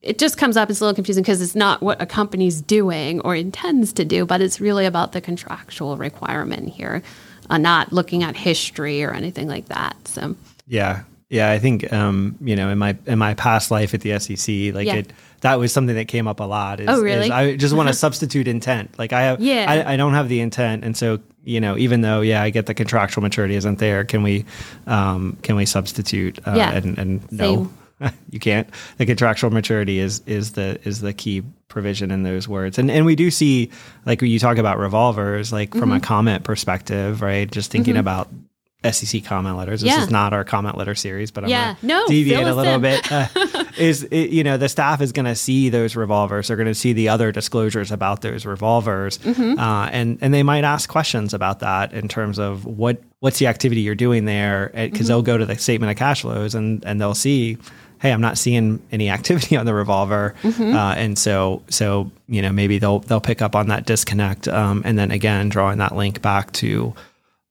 It 0.00 0.18
just 0.18 0.36
comes 0.36 0.56
up, 0.56 0.68
it's 0.68 0.80
a 0.80 0.84
little 0.84 0.94
confusing 0.94 1.22
because 1.22 1.40
it's 1.40 1.54
not 1.54 1.80
what 1.80 2.02
a 2.02 2.06
company's 2.06 2.60
doing 2.60 3.20
or 3.20 3.36
intends 3.36 3.92
to 3.94 4.04
do, 4.04 4.26
but 4.26 4.40
it's 4.40 4.60
really 4.60 4.84
about 4.84 5.12
the 5.12 5.20
contractual 5.20 5.96
requirement 5.96 6.70
here, 6.70 7.02
uh, 7.48 7.58
not 7.58 7.92
looking 7.92 8.24
at 8.24 8.36
history 8.36 9.04
or 9.04 9.12
anything 9.12 9.46
like 9.46 9.66
that. 9.66 9.96
So, 10.08 10.34
yeah, 10.66 11.04
yeah, 11.32 11.50
I 11.50 11.58
think 11.58 11.90
um, 11.92 12.36
you 12.42 12.54
know 12.56 12.68
in 12.68 12.76
my 12.76 12.94
in 13.06 13.18
my 13.18 13.32
past 13.32 13.70
life 13.70 13.94
at 13.94 14.02
the 14.02 14.18
SEC, 14.18 14.74
like 14.74 14.86
yeah. 14.86 14.96
it 14.96 15.12
that 15.40 15.58
was 15.58 15.72
something 15.72 15.96
that 15.96 16.06
came 16.06 16.28
up 16.28 16.40
a 16.40 16.44
lot. 16.44 16.78
Is, 16.78 16.88
oh, 16.90 17.00
really? 17.00 17.30
I 17.30 17.56
just 17.56 17.74
want 17.74 17.88
to 17.88 17.94
substitute 18.06 18.48
intent. 18.48 18.98
Like 18.98 19.14
I 19.14 19.22
have, 19.22 19.40
yeah, 19.40 19.64
I, 19.66 19.94
I, 19.94 19.96
don't 19.96 20.12
have 20.12 20.28
the 20.28 20.40
intent, 20.40 20.84
and 20.84 20.94
so 20.94 21.20
you 21.44 21.60
know, 21.60 21.76
even 21.76 22.00
though 22.02 22.20
yeah, 22.20 22.42
I 22.42 22.50
get 22.50 22.66
the 22.66 22.74
contractual 22.74 23.22
maturity 23.22 23.56
isn't 23.56 23.78
there, 23.78 24.04
can 24.04 24.22
we 24.22 24.44
um, 24.86 25.36
can 25.42 25.56
we 25.56 25.66
substitute? 25.66 26.38
Uh, 26.46 26.54
yeah, 26.56 26.72
and 26.72 26.98
and 26.98 27.32
no, 27.32 27.70
you 28.30 28.38
can't. 28.38 28.68
The 28.98 29.06
contractual 29.06 29.50
maturity 29.50 29.98
is 29.98 30.22
is 30.26 30.52
the 30.52 30.78
is 30.84 31.00
the 31.00 31.12
key 31.12 31.42
provision 31.68 32.10
in 32.10 32.22
those 32.22 32.46
words. 32.46 32.78
And 32.78 32.90
and 32.90 33.04
we 33.04 33.16
do 33.16 33.30
see 33.30 33.70
like 34.06 34.20
when 34.20 34.30
you 34.30 34.38
talk 34.38 34.58
about 34.58 34.78
revolvers, 34.78 35.52
like 35.52 35.72
from 35.72 35.90
mm-hmm. 35.90 35.92
a 35.92 36.00
comment 36.00 36.44
perspective, 36.44 37.22
right? 37.22 37.50
Just 37.50 37.70
thinking 37.70 37.94
mm-hmm. 37.94 38.00
about 38.00 38.28
SEC 38.84 39.22
comment 39.24 39.56
letters. 39.56 39.80
This 39.82 39.90
Yeah. 39.92 40.02
is 40.02 40.10
not 40.10 40.32
our 40.32 40.44
comment 40.44 40.76
letter 40.76 40.94
series, 40.94 41.30
but 41.30 41.44
I'm 41.44 41.50
Yeah. 41.50 41.74
gonna 41.80 41.94
No, 42.00 42.06
deviate 42.08 42.46
a 42.46 42.54
little 42.54 42.74
in. 42.74 42.80
bit. 42.80 43.12
Uh, 43.12 43.26
is 43.78 44.02
it, 44.04 44.30
you 44.30 44.42
know 44.44 44.56
the 44.56 44.68
staff 44.68 45.00
is 45.00 45.12
going 45.12 45.26
to 45.26 45.34
see 45.34 45.68
those 45.68 45.94
revolvers. 45.96 46.48
They're 46.48 46.56
going 46.56 46.66
to 46.68 46.74
see 46.74 46.92
the 46.92 47.08
other 47.08 47.32
disclosures 47.32 47.90
about 47.92 48.22
those 48.22 48.44
revolvers, 48.44 49.18
Mm-hmm. 49.18 49.58
uh, 49.58 49.86
and 49.92 50.18
and 50.20 50.32
they 50.34 50.42
might 50.42 50.64
ask 50.64 50.88
questions 50.90 51.32
about 51.34 51.60
that 51.60 51.92
in 51.92 52.08
terms 52.08 52.38
of 52.38 52.64
what 52.64 53.00
what's 53.20 53.38
the 53.38 53.46
activity 53.46 53.82
you're 53.82 53.94
doing 53.94 54.24
there, 54.24 54.70
because 54.74 55.00
Mm-hmm. 55.00 55.06
they'll 55.08 55.22
go 55.22 55.38
to 55.38 55.46
the 55.46 55.56
statement 55.58 55.90
of 55.90 55.96
cash 55.96 56.22
flows 56.22 56.54
and 56.54 56.84
and 56.84 57.00
they'll 57.00 57.14
see. 57.14 57.58
Hey, 58.00 58.10
I'm 58.12 58.20
not 58.20 58.36
seeing 58.36 58.82
any 58.90 59.08
activity 59.10 59.56
on 59.56 59.64
the 59.64 59.72
revolver, 59.72 60.34
Mm-hmm. 60.42 60.74
uh, 60.74 60.94
and 60.94 61.16
so 61.16 61.62
so 61.68 62.10
you 62.26 62.42
know 62.42 62.50
maybe 62.50 62.80
they'll 62.80 62.98
they'll 62.98 63.20
pick 63.20 63.40
up 63.40 63.54
on 63.54 63.68
that 63.68 63.86
disconnect, 63.86 64.48
um, 64.48 64.82
and 64.84 64.98
then 64.98 65.12
again 65.12 65.48
drawing 65.48 65.78
that 65.78 65.94
link 65.94 66.20
back 66.20 66.50
to 66.54 66.94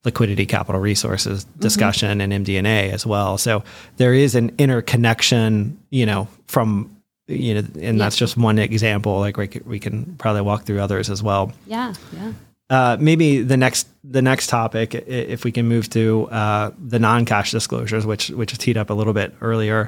liquidity 0.04 0.46
capital 0.46 0.82
resources 0.82 1.44
discussion 1.60 2.22
and 2.22 2.34
MD&A 2.34 2.92
as 2.92 3.06
well. 3.06 3.38
So 3.38 3.64
there 3.98 4.14
is 4.14 4.36
an 4.36 4.52
interconnection, 4.58 5.80
you 5.90 6.06
know, 6.06 6.28
from 6.48 6.96
you 7.28 7.54
know, 7.54 7.68
and 7.80 8.00
that's 8.02 8.18
just 8.18 8.36
one 8.36 8.60
example. 8.60 9.20
Like 9.20 9.38
we 9.38 9.48
can, 9.48 9.64
we 9.66 9.80
can 9.80 10.16
probably 10.18 10.42
walk 10.42 10.66
through 10.66 10.82
others 10.82 11.10
as 11.10 11.24
well. 11.24 11.54
Yeah, 11.66 11.94
yeah. 12.14 12.34
Uh, 12.70 12.98
maybe 13.00 13.42
the 13.42 13.58
next 13.58 13.88
the 14.04 14.22
next 14.22 14.48
topic, 14.48 14.96
if 14.96 15.44
we 15.44 15.52
can 15.52 15.68
move 15.68 15.90
to 15.90 16.28
uh, 16.30 16.72
the 16.80 17.00
non-cash 17.00 17.52
disclosures, 17.52 18.06
which 18.06 18.30
which 18.30 18.54
is 18.54 18.58
teed 18.58 18.78
up 18.78 18.90
a 18.90 18.94
little 18.94 19.14
bit 19.14 19.34
earlier. 19.42 19.86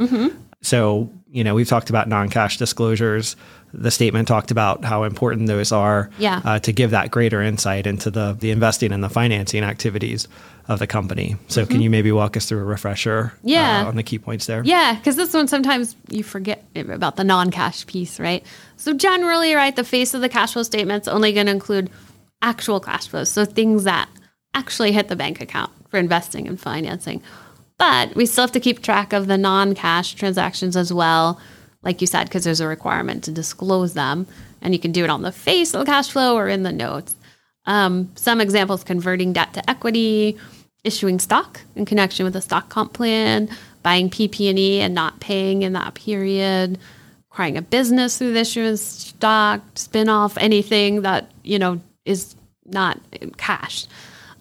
So 0.62 1.10
you 1.32 1.44
know 1.44 1.56
we've 1.56 1.68
talked 1.68 1.90
about 1.90 2.08
non-cash 2.08 2.58
disclosures. 2.58 3.36
The 3.76 3.90
statement 3.92 4.28
talked 4.28 4.52
about 4.52 4.86
how 4.86 5.04
important 5.04 5.48
those 5.48 5.72
are 5.72 6.10
Yeah. 6.20 6.42
uh, 6.46 6.60
to 6.60 6.72
give 6.72 6.92
that 6.92 7.10
greater 7.12 7.42
insight 7.42 7.88
into 7.88 8.12
the 8.12 8.38
the 8.40 8.52
investing 8.52 8.92
and 8.92 9.04
the 9.04 9.10
financing 9.10 9.64
activities 9.64 10.28
of 10.68 10.80
the 10.80 10.88
company. 10.88 11.36
So 11.48 11.66
can 11.66 11.82
you 11.82 11.90
maybe 11.90 12.12
walk 12.12 12.38
us 12.38 12.46
through 12.46 12.60
a 12.62 12.64
refresher 12.64 13.34
Mm-hmm. 13.40 13.48
Yeah. 13.50 13.82
uh, 13.84 13.88
on 13.90 13.96
the 13.96 14.04
key 14.04 14.20
points 14.20 14.46
there? 14.46 14.62
Yeah, 14.64 14.94
because 14.96 15.16
this 15.16 15.34
one 15.34 15.48
sometimes 15.48 15.96
you 16.10 16.24
forget 16.24 16.64
about 16.76 17.16
the 17.16 17.24
non-cash 17.24 17.86
piece, 17.88 18.20
right? 18.20 18.46
So 18.78 18.94
generally, 18.94 19.56
right, 19.56 19.76
the 19.76 19.84
face 19.84 20.14
of 20.14 20.22
the 20.22 20.30
cash 20.30 20.54
flow 20.54 20.64
statement's 20.64 21.08
only 21.08 21.34
going 21.34 21.48
to 21.48 21.52
include 21.52 21.90
actual 22.42 22.80
cash 22.80 23.08
flows, 23.08 23.30
so 23.30 23.44
things 23.46 23.84
that 23.86 24.08
actually 24.54 24.92
hit 24.92 25.08
the 25.08 25.16
bank 25.16 25.42
account 25.42 25.72
for 25.90 25.98
investing 25.98 26.48
and 26.48 26.60
financing. 26.60 27.22
But 27.78 28.16
we 28.16 28.26
still 28.28 28.44
have 28.44 28.52
to 28.52 28.60
keep 28.60 28.82
track 28.84 29.14
of 29.14 29.28
the 29.28 29.38
non-cash 29.38 30.14
transactions 30.14 30.78
as 30.78 30.94
well, 30.94 31.40
like 31.84 32.02
you 32.02 32.08
said, 32.08 32.26
because 32.26 32.44
there's 32.44 32.62
a 32.62 32.68
requirement 32.68 33.24
to 33.26 33.32
disclose 33.32 33.94
them, 33.94 34.28
and 34.62 34.74
you 34.74 34.80
can 34.80 34.92
do 34.92 35.04
it 35.04 35.10
on 35.10 35.22
the 35.22 35.32
face 35.32 35.74
of 35.74 35.82
the 35.82 35.86
cash 35.86 36.12
flow 36.12 36.36
or 36.36 36.48
in 36.48 36.64
the 36.64 36.72
notes. 36.72 37.16
Um, 37.66 38.12
some 38.16 38.42
examples 38.42 38.84
converting 38.84 39.34
debt 39.34 39.54
to 39.54 39.70
equity, 39.70 40.38
issuing 40.84 41.20
stock 41.20 41.62
in 41.76 41.86
connection 41.86 42.26
with 42.26 42.36
a 42.36 42.42
stock 42.42 42.70
comp 42.70 42.94
plan, 42.94 43.50
buying 43.84 44.10
PP&E 44.10 44.80
and 44.80 44.94
not 44.94 45.20
paying 45.20 45.62
in 45.62 45.74
that 45.74 45.94
period, 45.94 46.78
acquiring 47.32 47.58
a 47.58 47.62
business 47.62 48.18
through 48.18 48.34
the 48.34 48.40
issuance 48.40 48.82
stock, 48.82 49.62
spin-off, 49.76 50.38
anything 50.38 51.02
that, 51.02 51.32
you 51.44 51.58
know, 51.58 51.82
is 52.06 52.36
not 52.66 53.00
cash. 53.38 53.88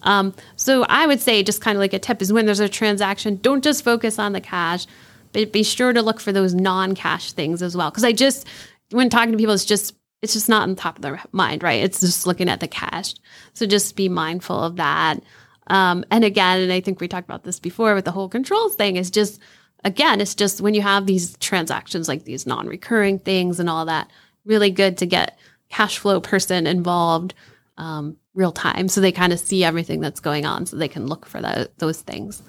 Um, 0.03 0.33
so 0.57 0.83
I 0.89 1.07
would 1.07 1.21
say 1.21 1.43
just 1.43 1.61
kind 1.61 1.77
of 1.77 1.79
like 1.79 1.93
a 1.93 1.99
tip 1.99 2.21
is 2.21 2.33
when 2.33 2.45
there's 2.45 2.59
a 2.59 2.69
transaction, 2.69 3.37
don't 3.41 3.63
just 3.63 3.83
focus 3.83 4.19
on 4.19 4.33
the 4.33 4.41
cash, 4.41 4.85
but 5.33 5.51
be 5.51 5.63
sure 5.63 5.91
to 5.91 6.01
look 6.01 6.19
for 6.19 6.31
those 6.31 6.53
non-cash 6.53 7.33
things 7.33 7.61
as 7.61 7.75
well. 7.75 7.89
Because 7.91 8.03
I 8.03 8.13
just 8.13 8.47
when 8.91 9.09
talking 9.09 9.31
to 9.31 9.37
people, 9.37 9.53
it's 9.53 9.65
just 9.65 9.95
it's 10.21 10.33
just 10.33 10.47
not 10.47 10.63
on 10.63 10.75
top 10.75 10.97
of 10.97 11.01
their 11.01 11.21
mind, 11.33 11.63
right? 11.63 11.83
It's 11.83 11.99
just 11.99 12.25
looking 12.25 12.47
at 12.47 12.61
the 12.61 12.67
cash. 12.67 13.13
So 13.53 13.65
just 13.65 13.97
be 13.97 14.07
mindful 14.07 14.57
of 14.57 14.77
that. 14.77 15.21
Um, 15.67 16.05
and 16.11 16.23
again, 16.23 16.61
and 16.61 16.71
I 16.71 16.79
think 16.79 17.01
we 17.01 17.07
talked 17.09 17.27
about 17.27 17.43
this 17.43 17.59
before 17.59 17.93
with 17.93 18.05
the 18.05 18.11
whole 18.11 18.29
controls 18.29 18.75
thing, 18.75 18.95
is 18.95 19.11
just 19.11 19.41
again, 19.83 20.21
it's 20.21 20.35
just 20.35 20.61
when 20.61 20.73
you 20.73 20.81
have 20.81 21.05
these 21.05 21.35
transactions 21.37 22.07
like 22.07 22.23
these 22.23 22.45
non-recurring 22.47 23.19
things 23.19 23.59
and 23.59 23.69
all 23.69 23.85
that, 23.85 24.09
really 24.45 24.71
good 24.71 24.97
to 24.99 25.05
get 25.05 25.37
cash 25.69 25.97
flow 25.97 26.21
person 26.21 26.67
involved 26.67 27.33
um, 27.77 28.15
real 28.35 28.51
time 28.51 28.87
so 28.87 29.01
they 29.01 29.11
kind 29.11 29.33
of 29.33 29.39
see 29.39 29.63
everything 29.63 29.99
that's 29.99 30.19
going 30.19 30.45
on 30.45 30.65
so 30.65 30.77
they 30.77 30.87
can 30.87 31.07
look 31.07 31.25
for 31.25 31.41
tho- 31.41 31.67
those 31.77 32.01
things. 32.01 32.41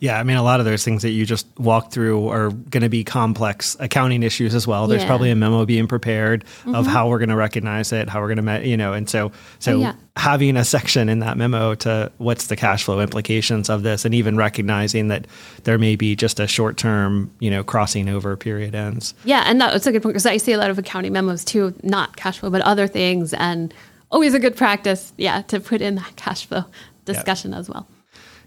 Yeah, 0.00 0.18
I 0.18 0.22
mean, 0.22 0.36
a 0.36 0.42
lot 0.42 0.60
of 0.60 0.66
those 0.66 0.84
things 0.84 1.02
that 1.02 1.10
you 1.10 1.24
just 1.24 1.46
walked 1.58 1.92
through 1.92 2.28
are 2.28 2.50
going 2.50 2.82
to 2.82 2.88
be 2.88 3.04
complex 3.04 3.76
accounting 3.80 4.22
issues 4.22 4.54
as 4.54 4.66
well. 4.66 4.86
There's 4.86 5.02
Yeah. 5.02 5.08
probably 5.08 5.30
a 5.30 5.36
memo 5.36 5.64
being 5.64 5.86
prepared 5.86 6.44
of 6.66 6.66
mm-hmm. 6.66 6.84
how 6.84 7.08
we're 7.08 7.18
going 7.18 7.30
to 7.30 7.36
recognize 7.36 7.92
it, 7.92 8.08
how 8.08 8.20
we're 8.20 8.34
going 8.34 8.44
to, 8.44 8.68
you 8.68 8.76
know, 8.76 8.92
and 8.92 9.08
so 9.08 9.32
so 9.58 9.72
Oh, 9.72 9.80
yeah. 9.80 9.94
having 10.16 10.56
a 10.56 10.64
section 10.64 11.08
in 11.08 11.20
that 11.20 11.36
memo 11.38 11.74
to 11.76 12.12
what's 12.18 12.48
the 12.48 12.56
cash 12.56 12.84
flow 12.84 13.00
implications 13.00 13.70
of 13.70 13.82
this, 13.82 14.04
and 14.04 14.14
even 14.14 14.36
recognizing 14.36 15.08
that 15.08 15.26
there 15.64 15.78
may 15.78 15.96
be 15.96 16.14
just 16.14 16.38
a 16.38 16.46
short 16.46 16.76
term, 16.76 17.30
you 17.40 17.50
know, 17.50 17.64
crossing 17.64 18.08
over 18.08 18.36
period 18.36 18.74
ends. 18.74 19.14
Yeah, 19.24 19.44
and 19.46 19.60
that's 19.60 19.86
a 19.86 19.92
good 19.92 20.02
point 20.02 20.12
because 20.12 20.26
I 20.26 20.36
see 20.36 20.52
a 20.52 20.58
lot 20.58 20.70
of 20.70 20.78
accounting 20.78 21.12
memos 21.12 21.44
too, 21.44 21.74
not 21.82 22.16
cash 22.16 22.38
flow, 22.40 22.50
but 22.50 22.60
other 22.62 22.86
things, 22.86 23.32
and 23.34 23.72
always 24.10 24.34
a 24.34 24.38
good 24.38 24.56
practice, 24.56 25.12
yeah, 25.16 25.42
to 25.42 25.58
put 25.60 25.80
in 25.80 25.94
that 25.96 26.14
cash 26.16 26.46
flow 26.46 26.64
discussion 27.04 27.52
as 27.52 27.68
well. 27.68 27.86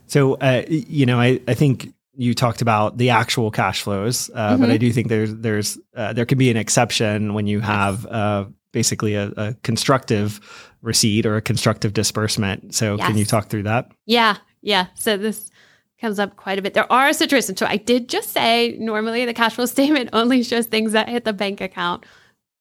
So, 0.07 0.35
uh, 0.35 0.63
you 0.67 1.05
know, 1.05 1.19
I, 1.19 1.39
I 1.47 1.53
think 1.53 1.93
you 2.15 2.33
talked 2.33 2.61
about 2.61 2.97
the 2.97 3.09
actual 3.11 3.51
cash 3.51 3.81
flows, 3.81 4.29
uh, 4.33 4.51
Mm-hmm. 4.53 4.61
but 4.61 4.71
I 4.71 4.77
do 4.77 4.91
think 4.91 5.07
there's 5.09 5.35
there's 5.35 5.77
uh, 5.95 6.13
there 6.13 6.25
can 6.25 6.37
be 6.37 6.49
an 6.49 6.57
exception 6.57 7.33
when 7.33 7.45
you 7.47 7.59
have 7.59 8.05
uh, 8.07 8.45
basically 8.71 9.15
a, 9.15 9.27
a 9.37 9.53
constructive 9.63 10.39
receipt 10.81 11.25
or 11.25 11.35
a 11.35 11.41
constructive 11.41 11.93
disbursement. 11.93 12.73
So, 12.73 12.97
can 12.97 13.17
you 13.17 13.25
talk 13.25 13.49
through 13.49 13.63
that? 13.63 13.91
Yeah, 14.05 14.37
yeah. 14.61 14.87
So 14.95 15.17
this 15.17 15.51
comes 15.99 16.19
up 16.19 16.35
quite 16.37 16.59
a 16.59 16.61
bit. 16.61 16.73
There 16.73 16.91
are 16.91 17.11
situations. 17.13 17.59
So 17.59 17.65
I 17.65 17.77
did 17.77 18.07
just 18.07 18.29
say 18.31 18.77
normally 18.79 19.25
the 19.25 19.33
cash 19.33 19.55
flow 19.55 19.65
statement 19.77 20.09
only 20.13 20.43
shows 20.43 20.65
things 20.67 20.93
that 20.93 21.09
hit 21.09 21.23
the 21.25 21.33
bank 21.33 21.59
account, 21.61 22.05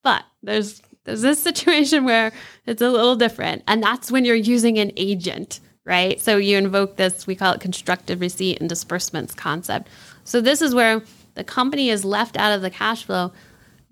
but 0.02 0.22
there's 0.42 0.82
there's 1.04 1.22
this 1.22 1.42
situation 1.50 2.04
where 2.04 2.32
it's 2.66 2.82
a 2.82 2.90
little 2.90 3.16
different, 3.16 3.62
and 3.68 3.82
that's 3.82 4.10
when 4.10 4.24
you're 4.24 4.34
using 4.36 4.78
an 4.78 4.92
agent, 4.96 5.60
right? 5.86 6.20
So 6.20 6.36
you 6.36 6.58
invoke 6.58 6.96
this 6.96 7.26
we 7.26 7.36
call 7.36 7.54
it 7.54 7.60
constructive 7.60 8.20
receipt 8.20 8.60
and 8.60 8.68
disbursements 8.68 9.34
concept. 9.34 9.88
So 10.24 10.40
this 10.42 10.60
is 10.60 10.74
where 10.74 11.02
the 11.34 11.44
company 11.44 11.88
is 11.88 12.04
left 12.04 12.36
out 12.36 12.52
of 12.52 12.60
the 12.60 12.70
cash 12.70 13.04
flow 13.04 13.32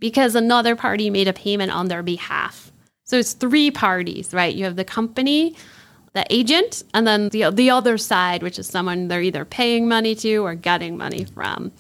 because 0.01 0.35
another 0.35 0.77
party 0.77 1.09
made 1.09 1.29
a 1.29 1.33
payment 1.33 1.73
on 1.73 1.89
their 1.89 2.03
behalf. 2.03 2.73
So 3.05 3.17
it's 3.19 3.33
three 3.33 3.71
parties, 3.71 4.35
right? 4.35 4.55
You 4.55 4.65
have 4.65 4.77
the 4.77 4.85
company, 4.85 5.55
the 6.15 6.27
agent, 6.31 6.83
and 6.93 7.07
then 7.07 7.29
the 7.29 7.51
the 7.51 7.71
other 7.71 7.97
side, 7.97 8.43
which 8.43 8.59
is 8.59 8.67
someone 8.67 9.09
they're 9.09 9.23
either 9.23 9.45
paying 9.45 9.89
money 9.89 10.15
to 10.17 10.39
or 10.39 10.55
getting 10.55 10.97
money 10.97 11.25
from. 11.25 11.71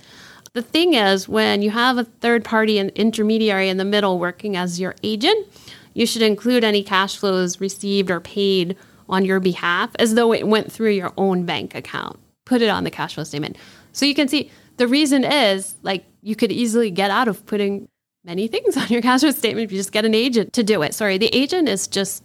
The 0.52 0.62
thing 0.62 0.94
is, 0.94 1.28
when 1.28 1.62
you 1.62 1.70
have 1.70 1.98
a 1.98 2.04
third 2.04 2.44
party 2.44 2.78
and 2.78 2.90
intermediary 2.90 3.68
in 3.68 3.76
the 3.76 3.84
middle 3.84 4.20
working 4.20 4.56
as 4.56 4.78
your 4.78 4.94
agent, 5.02 5.48
you 5.94 6.06
should 6.06 6.22
include 6.22 6.62
any 6.62 6.84
cash 6.84 7.16
flows 7.16 7.60
received 7.60 8.10
or 8.10 8.20
paid 8.20 8.76
on 9.08 9.24
your 9.24 9.40
behalf 9.40 9.90
as 9.98 10.14
though 10.14 10.32
it 10.32 10.46
went 10.46 10.70
through 10.70 10.90
your 10.90 11.12
own 11.16 11.44
bank 11.44 11.74
account. 11.74 12.18
Put 12.44 12.62
it 12.62 12.68
on 12.68 12.84
the 12.84 12.90
cash 12.90 13.14
flow 13.14 13.24
statement. 13.24 13.56
So 13.92 14.06
you 14.06 14.14
can 14.14 14.28
see 14.28 14.50
the 14.76 14.88
reason 14.88 15.24
is 15.24 15.74
like 15.82 16.04
you 16.22 16.36
could 16.36 16.52
easily 16.52 16.90
get 16.90 17.10
out 17.10 17.28
of 17.28 17.44
putting 17.46 17.88
many 18.24 18.48
things 18.48 18.76
on 18.76 18.88
your 18.88 19.02
cash 19.02 19.20
flow 19.20 19.30
statement 19.30 19.64
if 19.64 19.72
you 19.72 19.78
just 19.78 19.92
get 19.92 20.04
an 20.04 20.14
agent 20.14 20.52
to 20.54 20.62
do 20.62 20.82
it. 20.82 20.94
Sorry, 20.94 21.18
the 21.18 21.34
agent 21.34 21.68
is 21.68 21.86
just 21.86 22.24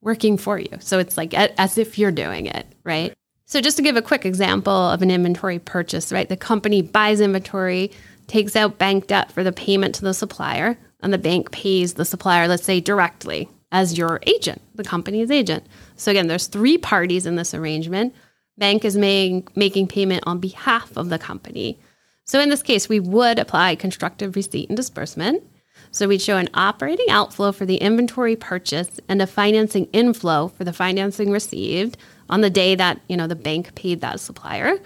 working 0.00 0.36
for 0.36 0.58
you. 0.58 0.70
So 0.80 0.98
it's 0.98 1.16
like 1.16 1.32
as 1.34 1.78
if 1.78 1.98
you're 1.98 2.12
doing 2.12 2.46
it, 2.46 2.66
right? 2.84 3.12
So 3.46 3.60
just 3.60 3.76
to 3.76 3.82
give 3.82 3.96
a 3.96 4.02
quick 4.02 4.24
example 4.24 4.72
of 4.72 5.02
an 5.02 5.10
inventory 5.10 5.58
purchase, 5.58 6.10
right? 6.10 6.28
The 6.28 6.36
company 6.36 6.82
buys 6.82 7.20
inventory, 7.20 7.92
takes 8.26 8.56
out 8.56 8.78
bank 8.78 9.08
debt 9.08 9.30
for 9.30 9.44
the 9.44 9.52
payment 9.52 9.94
to 9.96 10.02
the 10.02 10.14
supplier, 10.14 10.78
and 11.02 11.12
the 11.12 11.18
bank 11.18 11.50
pays 11.50 11.94
the 11.94 12.04
supplier, 12.04 12.48
let's 12.48 12.64
say 12.64 12.80
directly 12.80 13.48
as 13.72 13.98
your 13.98 14.20
agent, 14.26 14.60
the 14.76 14.84
company's 14.84 15.30
agent. 15.30 15.66
So 15.96 16.10
again, 16.12 16.28
there's 16.28 16.46
three 16.46 16.78
parties 16.78 17.26
in 17.26 17.36
this 17.36 17.54
arrangement. 17.54 18.14
Bank 18.58 18.84
is 18.84 18.96
making 18.96 19.48
making 19.56 19.88
payment 19.88 20.22
on 20.26 20.38
behalf 20.38 20.96
of 20.96 21.08
the 21.08 21.18
company. 21.18 21.78
So 22.24 22.38
in 22.38 22.50
this 22.50 22.62
case, 22.62 22.88
we 22.88 23.00
would 23.00 23.38
apply 23.38 23.74
constructive 23.74 24.36
receipt 24.36 24.68
and 24.68 24.76
disbursement. 24.76 25.42
So 25.90 26.06
we'd 26.06 26.22
show 26.22 26.36
an 26.36 26.48
operating 26.54 27.10
outflow 27.10 27.50
for 27.50 27.66
the 27.66 27.76
inventory 27.76 28.36
purchase 28.36 29.00
and 29.08 29.20
a 29.20 29.26
financing 29.26 29.86
inflow 29.86 30.48
for 30.48 30.64
the 30.64 30.72
financing 30.72 31.30
received 31.30 31.96
on 32.30 32.40
the 32.40 32.50
day 32.50 32.74
that, 32.74 33.00
you 33.08 33.16
know, 33.16 33.26
the 33.26 33.34
bank 33.34 33.74
paid 33.74 34.00
that 34.00 34.20
supplier. 34.20 34.78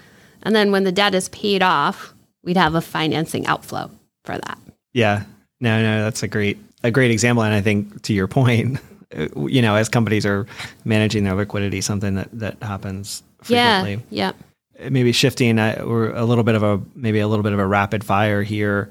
And 0.42 0.54
then 0.54 0.72
when 0.72 0.84
the 0.84 0.92
debt 0.92 1.14
is 1.14 1.28
paid 1.28 1.62
off, 1.62 2.14
we'd 2.42 2.56
have 2.56 2.74
a 2.74 2.80
financing 2.80 3.46
outflow 3.46 3.90
for 4.24 4.38
that. 4.38 4.58
Yeah, 4.92 5.24
no, 5.60 5.82
no, 5.82 6.02
that's 6.02 6.22
a 6.22 6.28
great 6.28 6.58
a 6.86 6.90
great 6.90 7.10
example, 7.10 7.42
and 7.44 7.54
I 7.54 7.60
think 7.60 8.02
to 8.02 8.12
your 8.12 8.26
point, 8.28 8.78
you 9.36 9.62
know, 9.62 9.74
as 9.76 9.88
companies 9.88 10.24
are 10.26 10.46
managing 10.84 11.24
their 11.24 11.34
liquidity, 11.34 11.80
something 11.80 12.14
that 12.14 12.28
that 12.32 12.62
happens 12.62 13.22
frequently. 13.42 14.02
Yeah. 14.10 14.32
Yeah. 14.78 14.88
maybe 14.90 15.12
shifting 15.12 15.58
uh, 15.58 15.82
or 15.86 16.10
a 16.10 16.24
little 16.24 16.44
bit 16.44 16.54
of 16.54 16.62
a 16.62 16.80
maybe 16.94 17.20
a 17.20 17.28
little 17.28 17.42
bit 17.42 17.52
of 17.52 17.58
a 17.58 17.66
rapid 17.66 18.02
fire 18.04 18.42
here 18.42 18.88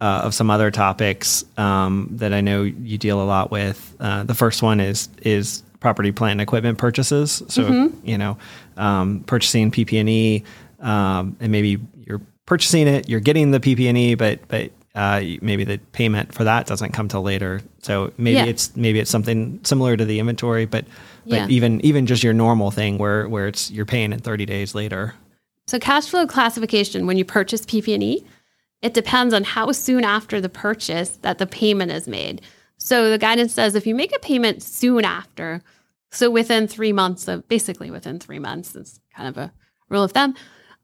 uh, 0.00 0.22
of 0.24 0.34
some 0.34 0.50
other 0.50 0.70
topics 0.70 1.44
um, 1.58 2.08
that 2.12 2.32
I 2.32 2.40
know 2.40 2.62
you 2.62 2.98
deal 2.98 3.20
a 3.20 3.24
lot 3.24 3.50
with. 3.50 3.94
Uh, 4.00 4.24
the 4.24 4.34
first 4.34 4.62
one 4.62 4.80
is 4.80 5.08
is 5.22 5.62
property, 5.80 6.12
plant, 6.12 6.32
and 6.32 6.40
equipment 6.40 6.78
purchases. 6.78 7.42
So 7.48 7.64
Mm-hmm. 7.64 8.06
you 8.08 8.18
know, 8.18 8.38
um, 8.76 9.20
purchasing 9.26 9.70
PP&E, 9.70 10.42
um, 10.80 11.36
and 11.40 11.50
maybe 11.52 11.78
you're 12.06 12.20
purchasing 12.46 12.86
it, 12.88 13.08
you're 13.08 13.20
getting 13.20 13.50
the 13.50 13.60
PP&E, 13.60 14.14
but 14.14 14.40
but 14.48 14.70
uh, 14.96 15.20
maybe 15.42 15.62
the 15.62 15.78
payment 15.92 16.34
for 16.34 16.42
that 16.44 16.66
doesn't 16.66 16.92
come 16.92 17.06
till 17.06 17.22
later. 17.22 17.60
So 17.82 18.12
maybe 18.18 18.36
Yeah. 18.38 18.44
it's 18.46 18.74
maybe 18.76 18.98
it's 18.98 19.10
something 19.10 19.60
similar 19.62 19.96
to 19.96 20.04
the 20.04 20.18
inventory, 20.18 20.64
but 20.66 20.86
but 21.26 21.36
Yeah. 21.36 21.46
even 21.48 21.80
even 21.84 22.06
just 22.06 22.24
your 22.24 22.32
normal 22.32 22.70
thing 22.70 22.98
where 22.98 23.28
where 23.28 23.46
it's 23.46 23.70
you're 23.70 23.84
paying 23.86 24.12
in 24.12 24.18
30 24.20 24.46
days 24.46 24.74
later. 24.74 25.14
So 25.66 25.78
cash 25.78 26.06
flow 26.08 26.26
classification 26.26 27.06
when 27.06 27.18
you 27.18 27.24
purchase 27.24 27.66
PP&E, 27.66 28.24
it 28.82 28.94
depends 28.94 29.34
on 29.34 29.44
how 29.44 29.70
soon 29.72 30.04
after 30.04 30.40
the 30.40 30.48
purchase 30.48 31.10
that 31.22 31.38
the 31.38 31.46
payment 31.46 31.92
is 31.92 32.08
made. 32.08 32.40
So 32.78 33.10
the 33.10 33.18
guidance 33.18 33.52
says 33.52 33.74
if 33.74 33.86
you 33.86 33.94
make 33.94 34.14
a 34.14 34.18
payment 34.18 34.62
soon 34.62 35.04
after, 35.04 35.60
so 36.10 36.30
within 36.30 36.68
three 36.68 36.92
months 36.92 37.28
of 37.28 37.46
basically 37.48 37.90
within 37.90 38.18
three 38.18 38.38
months, 38.38 38.74
it's 38.76 39.00
kind 39.14 39.28
of 39.28 39.36
a 39.36 39.52
rule 39.90 40.04
of 40.04 40.12
thumb. 40.12 40.34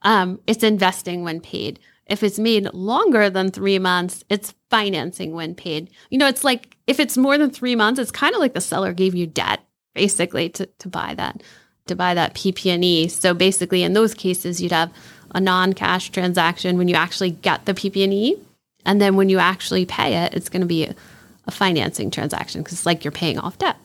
Um, 0.02 0.40
it's 0.46 0.64
investing 0.64 1.22
when 1.22 1.40
paid. 1.40 1.78
If 2.12 2.22
it's 2.22 2.38
made 2.38 2.72
longer 2.74 3.30
than 3.30 3.50
three 3.50 3.78
months, 3.78 4.22
it's 4.28 4.52
financing 4.68 5.32
when 5.32 5.54
paid. 5.54 5.88
You 6.10 6.18
know, 6.18 6.28
it's 6.28 6.44
like 6.44 6.76
if 6.86 7.00
it's 7.00 7.16
more 7.16 7.38
than 7.38 7.48
three 7.48 7.74
months, 7.74 7.98
it's 7.98 8.10
kind 8.10 8.34
of 8.34 8.40
like 8.40 8.52
the 8.52 8.60
seller 8.60 8.92
gave 8.92 9.14
you 9.14 9.26
debt 9.26 9.60
basically 9.94 10.50
to, 10.50 10.66
to 10.66 10.88
buy 10.88 11.14
that 11.14 11.42
to 11.86 11.96
buy 11.96 12.12
that 12.12 12.34
PP&E. 12.34 13.08
So 13.08 13.32
basically, 13.32 13.82
in 13.82 13.94
those 13.94 14.12
cases, 14.12 14.60
you'd 14.60 14.72
have 14.72 14.92
a 15.34 15.40
non-cash 15.40 16.10
transaction 16.10 16.76
when 16.76 16.86
you 16.86 16.94
actually 16.94 17.30
get 17.30 17.64
the 17.64 17.72
PP&E, 17.72 18.36
and 18.84 19.00
then 19.00 19.16
when 19.16 19.30
you 19.30 19.38
actually 19.38 19.86
pay 19.86 20.14
it, 20.24 20.34
it's 20.34 20.50
going 20.50 20.60
to 20.60 20.66
be 20.66 20.84
a, 20.84 20.94
a 21.46 21.50
financing 21.50 22.10
transaction 22.10 22.60
because 22.60 22.74
it's 22.74 22.86
like 22.86 23.04
you're 23.04 23.10
paying 23.10 23.38
off 23.38 23.56
debt. 23.56 23.76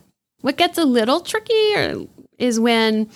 What 0.41 0.57
gets 0.57 0.77
a 0.77 0.83
little 0.83 1.21
trickier 1.21 2.05
is 2.37 2.59
when 2.59 3.09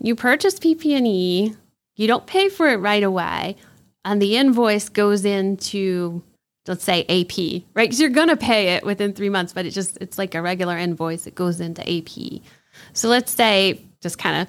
you 0.00 0.16
purchase 0.16 0.58
PP&E, 0.58 1.54
you 1.96 2.06
don't 2.06 2.26
pay 2.26 2.48
for 2.48 2.68
it 2.68 2.78
right 2.78 3.02
away, 3.02 3.56
and 4.04 4.20
the 4.20 4.36
invoice 4.36 4.88
goes 4.88 5.24
into 5.24 6.22
let's 6.66 6.84
say 6.84 7.02
AP, 7.02 7.62
right? 7.74 7.84
Because 7.84 8.00
you're 8.00 8.10
gonna 8.10 8.36
pay 8.36 8.74
it 8.74 8.84
within 8.84 9.12
three 9.12 9.28
months, 9.28 9.52
but 9.52 9.66
it 9.66 9.70
just 9.70 9.98
it's 10.00 10.18
like 10.18 10.34
a 10.34 10.42
regular 10.42 10.76
invoice. 10.78 11.26
It 11.26 11.34
goes 11.34 11.60
into 11.60 11.82
AP. 11.82 12.42
So 12.92 13.08
let's 13.08 13.32
say 13.32 13.80
just 14.00 14.18
kind 14.18 14.42
of 14.42 14.48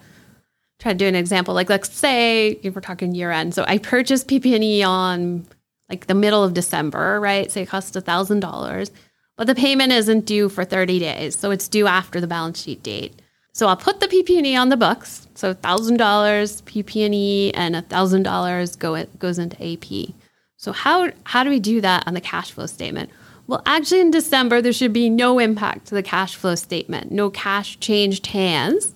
try 0.79 0.91
to 0.91 0.97
do 0.97 1.07
an 1.07 1.15
example. 1.15 1.53
Like 1.53 1.69
let's 1.69 1.91
say 1.91 2.59
we're 2.63 2.81
talking 2.81 3.13
year 3.13 3.31
end. 3.31 3.53
So 3.53 3.65
I 3.67 3.77
purchased 3.77 4.27
PP&E 4.27 4.83
on 4.83 5.45
like 5.89 6.07
the 6.07 6.15
middle 6.15 6.43
of 6.43 6.53
December, 6.53 7.19
right? 7.19 7.51
Say 7.51 7.63
it 7.63 7.67
costs 7.69 7.95
a 7.95 8.01
thousand 8.01 8.39
dollars, 8.39 8.91
but 9.37 9.47
the 9.47 9.55
payment 9.55 9.91
isn't 9.91 10.25
due 10.25 10.49
for 10.49 10.63
30 10.65 10.99
days. 10.99 11.37
So 11.37 11.51
it's 11.51 11.67
due 11.67 11.87
after 11.87 12.19
the 12.19 12.27
balance 12.27 12.61
sheet 12.61 12.81
date. 12.81 13.21
So 13.55 13.67
I'll 13.67 13.77
put 13.77 14.01
the 14.01 14.07
PP&E 14.07 14.53
on 14.57 14.67
the 14.67 14.75
books. 14.75 15.29
So 15.33 15.53
thousand 15.53 15.95
dollars 15.95 16.61
PP&E 16.63 17.53
and 17.53 17.73
a 17.73 17.83
thousand 17.83 18.23
dollars 18.23 18.75
go 18.75 19.01
goes 19.17 19.39
into 19.39 19.55
AP. 19.63 20.13
So 20.57 20.73
how 20.73 21.11
how 21.23 21.45
do 21.45 21.49
we 21.49 21.61
do 21.61 21.79
that 21.79 22.05
on 22.05 22.15
the 22.15 22.21
cash 22.21 22.51
flow 22.51 22.65
statement? 22.65 23.11
Well, 23.47 23.61
actually 23.65 24.01
in 24.01 24.11
December 24.11 24.61
there 24.61 24.73
should 24.73 24.91
be 24.91 25.09
no 25.09 25.39
impact 25.39 25.87
to 25.87 25.95
the 25.95 26.03
cash 26.03 26.35
flow 26.35 26.55
statement. 26.55 27.13
No 27.13 27.29
cash 27.29 27.79
changed 27.79 28.27
hands. 28.27 28.93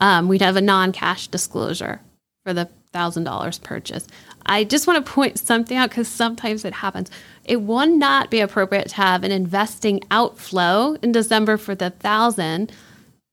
Um, 0.00 0.28
we'd 0.28 0.42
have 0.42 0.56
a 0.56 0.60
non-cash 0.60 1.28
disclosure 1.28 2.02
for 2.44 2.52
the 2.52 2.68
thousand 2.92 3.24
dollars 3.24 3.58
purchase. 3.58 4.06
I 4.44 4.64
just 4.64 4.86
want 4.86 5.04
to 5.04 5.10
point 5.10 5.38
something 5.38 5.78
out 5.78 5.88
because 5.88 6.08
sometimes 6.08 6.66
it 6.66 6.74
happens. 6.74 7.10
It 7.46 7.62
would 7.62 7.88
not 7.88 8.30
be 8.30 8.40
appropriate 8.40 8.90
to 8.90 8.96
have 8.96 9.24
an 9.24 9.32
investing 9.32 10.02
outflow 10.10 10.98
in 11.02 11.12
December 11.12 11.56
for 11.56 11.74
the 11.74 11.88
thousand 11.88 12.70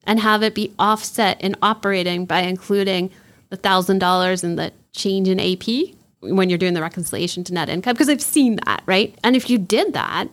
and 0.06 0.20
have 0.20 0.44
it 0.44 0.54
be 0.54 0.74
offset 0.78 1.40
in 1.42 1.56
operating 1.62 2.26
by 2.26 2.42
including 2.42 3.12
the 3.50 3.58
thousand 3.58 4.00
dollars 4.00 4.44
in 4.44 4.56
the 4.56 4.72
change 4.94 5.28
in 5.28 5.40
AP 5.40 5.96
when 6.22 6.50
you're 6.50 6.58
doing 6.58 6.74
the 6.74 6.82
reconciliation 6.82 7.44
to 7.44 7.54
net 7.54 7.70
income 7.70 7.94
because 7.94 8.10
I've 8.10 8.22
seen 8.22 8.60
that, 8.66 8.84
right? 8.86 9.18
And 9.24 9.36
if 9.36 9.50
you 9.50 9.58
did 9.58 9.94
that, 9.94 10.28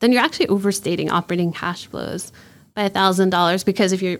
then 0.00 0.12
you're 0.12 0.22
actually 0.22 0.48
overstating 0.48 1.10
operating 1.10 1.52
cash 1.52 1.86
flows 1.86 2.32
by 2.74 2.84
a 2.84 2.90
thousand 2.90 3.30
dollars 3.30 3.64
because 3.64 3.92
if 3.92 4.02
you're 4.02 4.18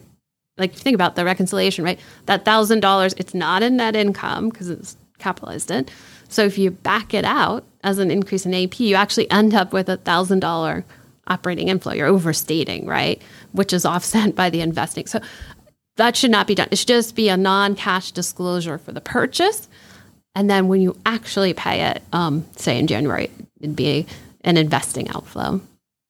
like 0.56 0.72
think 0.72 0.94
about 0.94 1.16
the 1.16 1.24
reconciliation, 1.24 1.84
right? 1.84 1.98
That 2.26 2.44
thousand 2.44 2.80
dollars, 2.80 3.14
it's 3.16 3.34
not 3.34 3.62
in 3.62 3.76
net 3.76 3.96
income 3.96 4.48
because 4.48 4.70
it's 4.70 4.96
capitalized 5.18 5.70
it. 5.70 5.90
So 6.28 6.44
if 6.44 6.58
you 6.58 6.70
back 6.70 7.14
it 7.14 7.24
out 7.24 7.64
as 7.82 7.98
an 7.98 8.10
increase 8.10 8.46
in 8.46 8.54
AP, 8.54 8.80
you 8.80 8.94
actually 8.94 9.30
end 9.30 9.54
up 9.54 9.72
with 9.72 9.88
a 9.88 9.96
thousand 9.96 10.40
dollar 10.40 10.84
operating 11.26 11.68
inflow. 11.68 11.92
You're 11.92 12.06
overstating, 12.08 12.86
right? 12.86 13.20
Which 13.52 13.72
is 13.72 13.84
offset 13.84 14.34
by 14.34 14.50
the 14.50 14.60
investing. 14.60 15.06
So 15.06 15.20
that 15.96 16.16
should 16.16 16.30
not 16.30 16.46
be 16.46 16.54
done. 16.54 16.68
It 16.70 16.78
should 16.78 16.88
just 16.88 17.14
be 17.14 17.28
a 17.28 17.36
non-cash 17.36 18.12
disclosure 18.12 18.78
for 18.78 18.92
the 18.92 19.00
purchase. 19.00 19.68
And 20.34 20.50
then 20.50 20.66
when 20.68 20.80
you 20.80 20.96
actually 21.06 21.54
pay 21.54 21.82
it, 21.82 22.02
um, 22.12 22.44
say 22.56 22.78
in 22.78 22.86
January, 22.88 23.30
it'd 23.60 23.76
be 23.76 24.06
an 24.42 24.56
investing 24.56 25.08
outflow. 25.10 25.60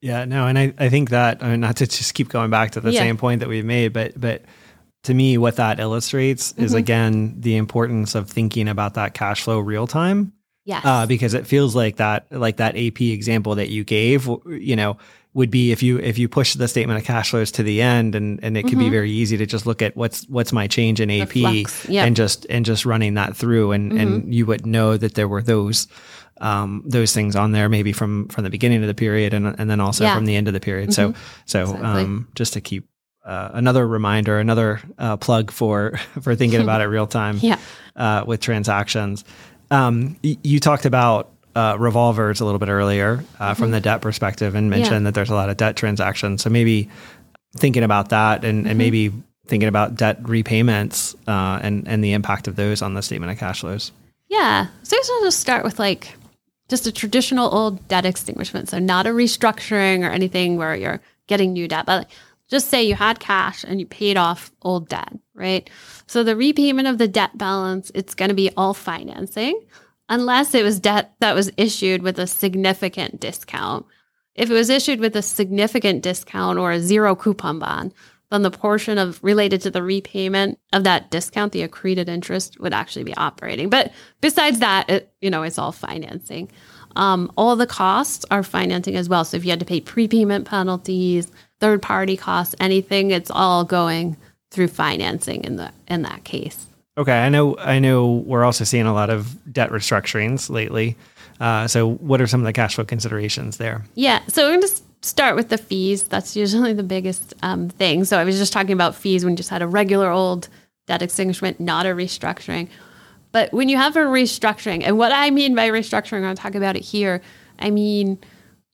Yeah, 0.01 0.25
no, 0.25 0.47
and 0.47 0.59
I, 0.59 0.73
I 0.79 0.89
think 0.89 1.11
that 1.11 1.43
I 1.43 1.51
mean, 1.51 1.61
not 1.61 1.77
to 1.77 1.87
just 1.87 2.15
keep 2.15 2.29
going 2.29 2.51
back 2.51 2.73
to 2.73 2.81
the 2.81 2.91
Yeah. 2.93 3.01
same 3.01 3.17
point 3.17 3.41
that 3.41 3.49
we've 3.49 3.65
made, 3.65 3.93
but 3.93 4.19
but 4.21 4.43
to 5.05 5.13
me, 5.15 5.37
what 5.39 5.57
that 5.57 5.79
illustrates 5.81 6.53
is 6.53 6.71
Mm-hmm. 6.73 6.79
again 6.79 7.35
the 7.41 7.57
importance 7.57 8.15
of 8.15 8.29
thinking 8.31 8.69
about 8.69 8.95
that 8.95 9.13
cash 9.15 9.43
flow 9.43 9.59
real 9.59 9.87
time, 9.87 10.33
Yes. 10.65 10.85
uh, 10.85 11.07
because 11.07 11.35
it 11.35 11.47
feels 11.47 11.75
like 11.77 11.97
that 11.97 12.27
like 12.31 12.57
that 12.57 12.77
AP 12.77 13.01
example 13.03 13.55
that 13.57 13.69
you 13.69 13.85
gave, 13.85 14.27
you 14.47 14.77
know, 14.77 14.97
would 15.35 15.51
be 15.51 15.73
if 15.73 15.83
you 15.83 15.99
if 15.99 16.17
you 16.19 16.29
push 16.29 16.55
the 16.55 16.69
statement 16.69 16.99
of 16.99 17.05
cash 17.05 17.31
flows 17.31 17.51
to 17.53 17.63
the 17.63 17.83
end, 17.83 18.15
and 18.15 18.43
and 18.43 18.57
it 18.57 18.63
could 18.63 18.79
be 18.79 18.89
very 18.89 19.11
easy 19.11 19.37
to 19.37 19.47
just 19.47 19.67
look 19.67 19.83
at 19.83 19.95
what's 19.97 20.25
what's 20.29 20.53
my 20.53 20.67
change 20.67 21.01
in 21.01 21.11
AP 21.11 21.29
Mm-hmm. 21.31 21.93
yep. 21.93 22.07
and 22.07 22.17
just 22.17 22.47
and 22.49 22.65
just 22.65 22.87
running 22.87 23.15
that 23.15 23.37
through, 23.37 23.73
and 23.73 23.93
Mm-hmm. 23.93 24.01
and 24.01 24.35
you 24.35 24.47
would 24.47 24.65
know 24.65 24.97
that 24.97 25.15
there 25.15 25.29
were 25.29 25.43
those. 25.43 25.87
Um, 26.41 26.83
those 26.85 27.13
things 27.15 27.37
on 27.37 27.53
there 27.53 27.69
maybe 27.69 27.93
from 27.93 28.27
from 28.27 28.43
the 28.43 28.51
beginning 28.51 28.81
of 28.83 28.89
the 28.89 28.95
period 28.95 29.35
and 29.35 29.55
and 29.57 29.71
then 29.71 29.79
also 29.79 30.03
Yeah. 30.03 30.17
from 30.17 30.25
the 30.25 30.35
end 30.35 30.49
of 30.49 30.53
the 30.55 30.59
period. 30.59 30.93
So 30.93 31.15
so 31.45 31.61
Exactly. 31.63 31.87
um, 32.03 32.27
just 32.35 32.55
to 32.55 32.61
keep 32.61 32.89
uh, 33.25 33.51
another 33.55 33.87
reminder, 33.87 34.41
another 34.41 34.81
uh, 34.99 35.17
plug 35.17 35.53
for 35.53 35.97
for 36.23 36.35
thinking 36.35 36.61
about 36.67 36.81
it 36.81 36.87
real 36.87 37.07
time 37.07 37.39
Yeah. 37.41 37.59
uh, 37.95 38.25
with 38.27 38.41
transactions. 38.41 39.25
Um, 39.75 40.17
y- 40.23 40.37
you 40.43 40.61
talked 40.61 40.87
about 40.87 41.31
uh, 41.55 41.77
revolvers 41.79 42.41
a 42.41 42.45
little 42.45 42.59
bit 42.59 42.69
earlier 42.69 43.25
uh, 43.39 43.51
Mm-hmm. 43.51 43.63
from 43.63 43.71
the 43.71 43.81
debt 43.81 44.01
perspective 44.01 44.55
and 44.55 44.71
mentioned 44.71 45.07
that 45.07 45.15
there's 45.15 45.31
a 45.31 45.35
lot 45.35 45.51
of 45.51 45.57
debt 45.57 45.77
transactions. 45.77 46.43
So 46.43 46.51
maybe 46.51 46.89
thinking 47.57 47.83
about 47.83 48.09
that 48.11 48.45
and, 48.45 48.61
Mm-hmm. 48.61 48.69
and 48.71 48.79
maybe 48.79 49.13
thinking 49.47 49.69
about 49.69 49.95
debt 49.97 50.19
repayments 50.23 51.15
uh, 51.29 51.59
and 51.63 51.87
and 51.87 52.03
the 52.03 52.13
impact 52.15 52.49
of 52.49 52.57
those 52.57 52.81
on 52.83 52.95
the 52.95 53.03
statement 53.03 53.31
of 53.31 53.39
cash 53.39 53.61
flows. 53.61 53.93
Yeah. 54.29 54.67
So 54.83 54.97
I 54.97 55.01
just 55.01 55.11
want 55.11 55.25
to 55.27 55.33
start 55.33 55.65
with 55.65 55.79
like 55.79 56.17
just 56.69 56.87
a 56.87 56.93
traditional 56.93 57.55
old 57.55 57.87
debt 57.89 58.07
extinguishment. 58.07 58.71
So 58.71 58.79
not 58.79 59.07
a 59.07 59.11
restructuring 59.11 60.03
or 60.03 60.11
anything 60.11 60.57
where 60.57 60.75
you're 60.75 61.01
getting 61.27 61.53
new 61.53 61.69
debt, 61.69 61.85
but 61.87 62.09
just 62.49 62.69
say 62.69 62.83
you 62.83 62.95
had 62.95 63.21
cash 63.21 63.65
and 63.65 63.79
you 63.81 63.87
paid 63.87 64.17
off 64.17 64.51
old 64.63 64.89
debt, 64.89 65.13
right? 65.35 65.69
So 66.07 66.23
the 66.23 66.37
repayment 66.37 66.89
of 66.89 66.99
the 66.99 67.09
debt 67.09 67.37
balance, 67.37 67.91
it's 67.95 68.15
going 68.15 68.29
to 68.29 68.35
be 68.35 68.51
all 68.57 68.75
financing 68.75 69.61
unless 70.09 70.55
it 70.55 70.65
was 70.65 70.81
debt 70.81 71.15
that 71.21 71.35
was 71.35 71.51
issued 71.57 72.03
with 72.03 72.19
a 72.19 72.27
significant 72.27 73.21
discount. 73.21 73.87
If 74.35 74.51
it 74.51 74.55
was 74.55 74.71
issued 74.71 75.01
with 75.01 75.17
a 75.17 75.23
significant 75.23 76.03
discount 76.03 76.59
or 76.59 76.73
a 76.73 76.81
zero 76.81 77.15
coupon 77.15 77.59
bond, 77.59 77.95
then 78.31 78.43
the 78.43 78.51
portion 78.51 78.99
of 78.99 79.23
related 79.23 79.61
to 79.63 79.71
the 79.71 79.83
repayment 79.83 80.59
of 80.73 80.85
that 80.85 81.11
discount, 81.11 81.53
the 81.53 81.67
accreted 81.67 82.09
interest, 82.09 82.59
would 82.59 82.75
actually 82.75 83.05
be 83.05 83.17
operating. 83.17 83.71
But 83.71 83.93
besides 84.21 84.59
that, 84.59 84.91
it, 84.91 85.13
you 85.21 85.31
know, 85.31 85.43
it's 85.43 85.59
all 85.59 85.73
financing. 85.73 86.51
Um, 86.97 87.31
all 87.37 87.57
the 87.57 87.67
costs 87.67 88.25
are 88.31 88.43
financing 88.43 88.97
as 88.97 89.09
well. 89.09 89.25
So 89.25 89.37
if 89.37 89.45
you 89.45 89.51
had 89.51 89.61
to 89.61 89.67
pay 89.67 89.81
prepayment 89.81 90.47
penalties, 90.47 91.31
third 91.61 91.83
party 91.83 92.17
costs, 92.17 92.55
anything, 92.61 93.11
it's 93.11 93.31
all 93.31 93.65
going 93.65 94.17
through 94.55 94.69
financing 94.69 95.45
in 95.45 95.57
the 95.57 95.73
in 95.89 96.03
that 96.03 96.25
case. 96.25 96.67
Okay, 96.97 97.19
I 97.19 97.29
know. 97.29 97.57
I 97.59 97.81
know. 97.81 98.23
We're 98.27 98.45
also 98.45 98.65
seeing 98.65 98.87
a 98.87 98.95
lot 98.95 99.11
of 99.11 99.53
debt 99.53 99.71
restructurings 99.71 100.49
lately. 100.49 100.97
Uh, 101.41 101.67
so, 101.67 101.95
what 101.95 102.21
are 102.21 102.27
some 102.27 102.41
of 102.41 102.47
the 102.47 102.53
cash 102.53 102.77
flow 102.77 102.85
considerations 102.85 103.57
there? 103.57 103.85
Yeah. 103.95 104.21
So 104.29 104.45
we're 104.45 104.57
going 104.57 104.69
to 104.69 104.83
start 105.03 105.37
with 105.37 105.49
the 105.49 105.59
fees. 105.59 106.05
That's 106.05 106.37
usually 106.37 106.73
the 106.73 106.83
biggest 106.83 107.35
um, 107.43 107.69
thing. 107.69 108.05
So 108.05 108.19
I 108.19 108.25
was 108.25 108.39
just 108.39 108.53
talking 108.53 108.73
about 108.73 108.95
fees 108.95 109.25
when 109.25 109.33
you 109.33 109.37
just 109.37 109.51
had 109.51 109.63
a 109.63 109.67
regular 109.67 110.11
old 110.11 110.49
debt 110.87 111.03
extinguishment, 111.03 111.61
not 111.61 111.87
a 111.87 111.91
restructuring. 111.91 112.69
But 113.33 113.53
when 113.53 113.69
you 113.69 113.77
have 113.77 113.97
a 113.97 114.01
restructuring, 114.01 114.83
and 114.85 114.97
what 114.97 115.11
I 115.11 115.31
mean 115.31 115.55
by 115.55 115.69
restructuring, 115.69 116.25
I'll 116.25 116.37
talk 116.37 116.55
about 116.55 116.77
it 116.77 116.83
here. 116.83 117.21
I 117.59 117.71
mean, 117.71 118.19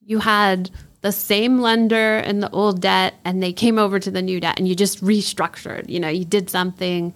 you 0.05 0.19
had 0.19 0.71
the 1.03 1.13
same 1.13 1.61
lender 1.61 2.19
in 2.19 2.41
the 2.41 2.51
old 2.51 2.81
debt 2.81 3.15
and 3.25 3.43
they 3.43 3.53
came 3.53 3.79
over 3.79 3.99
to 3.99 4.11
the 4.11 4.23
new 4.23 4.41
debt 4.41 4.59
and 4.59 4.69
you 4.69 4.75
just 4.75 5.03
restructured. 5.03 5.89
You 5.89 6.01
know, 6.01 6.09
you 6.09 6.25
did 6.25 6.51
something 6.51 7.15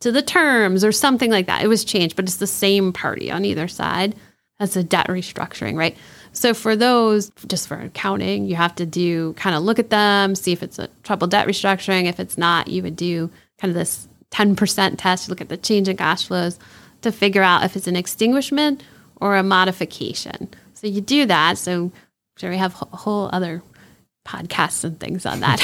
to 0.00 0.12
the 0.12 0.22
terms 0.22 0.84
or 0.84 0.92
something 0.92 1.30
like 1.30 1.46
that. 1.46 1.62
It 1.62 1.68
was 1.68 1.84
changed, 1.84 2.16
but 2.16 2.24
it's 2.24 2.36
the 2.36 2.46
same 2.46 2.92
party 2.92 3.30
on 3.30 3.44
either 3.44 3.68
side. 3.68 4.14
That's 4.58 4.76
a 4.76 4.82
debt 4.82 5.08
restructuring, 5.08 5.76
right? 5.76 5.96
So 6.32 6.54
for 6.54 6.76
those, 6.76 7.30
just 7.46 7.68
for 7.68 7.78
accounting, 7.78 8.46
you 8.46 8.56
have 8.56 8.74
to 8.76 8.86
do 8.86 9.32
kind 9.34 9.56
of 9.56 9.62
look 9.62 9.78
at 9.78 9.90
them, 9.90 10.34
see 10.34 10.52
if 10.52 10.62
it's 10.62 10.78
a 10.78 10.88
troubled 11.02 11.30
debt 11.30 11.46
restructuring. 11.46 12.06
If 12.06 12.20
it's 12.20 12.38
not, 12.38 12.68
you 12.68 12.82
would 12.82 12.96
do 12.96 13.30
kind 13.58 13.70
of 13.70 13.74
this 13.74 14.08
10% 14.32 14.94
test, 14.98 15.28
look 15.28 15.40
at 15.40 15.48
the 15.48 15.56
change 15.56 15.88
in 15.88 15.96
cash 15.96 16.26
flows 16.26 16.58
to 17.02 17.12
figure 17.12 17.42
out 17.42 17.64
if 17.64 17.76
it's 17.76 17.86
an 17.86 17.96
extinguishment 17.96 18.82
or 19.20 19.36
a 19.36 19.42
modification. 19.42 20.48
So 20.74 20.86
you 20.86 21.00
do 21.00 21.24
that. 21.26 21.56
So 21.58 21.90
sure 22.36 22.50
we 22.50 22.58
have 22.58 22.74
a 22.80 22.96
whole 22.96 23.30
other 23.32 23.62
podcasts 24.26 24.84
and 24.84 24.98
things 24.98 25.24
on 25.24 25.40
that. 25.40 25.62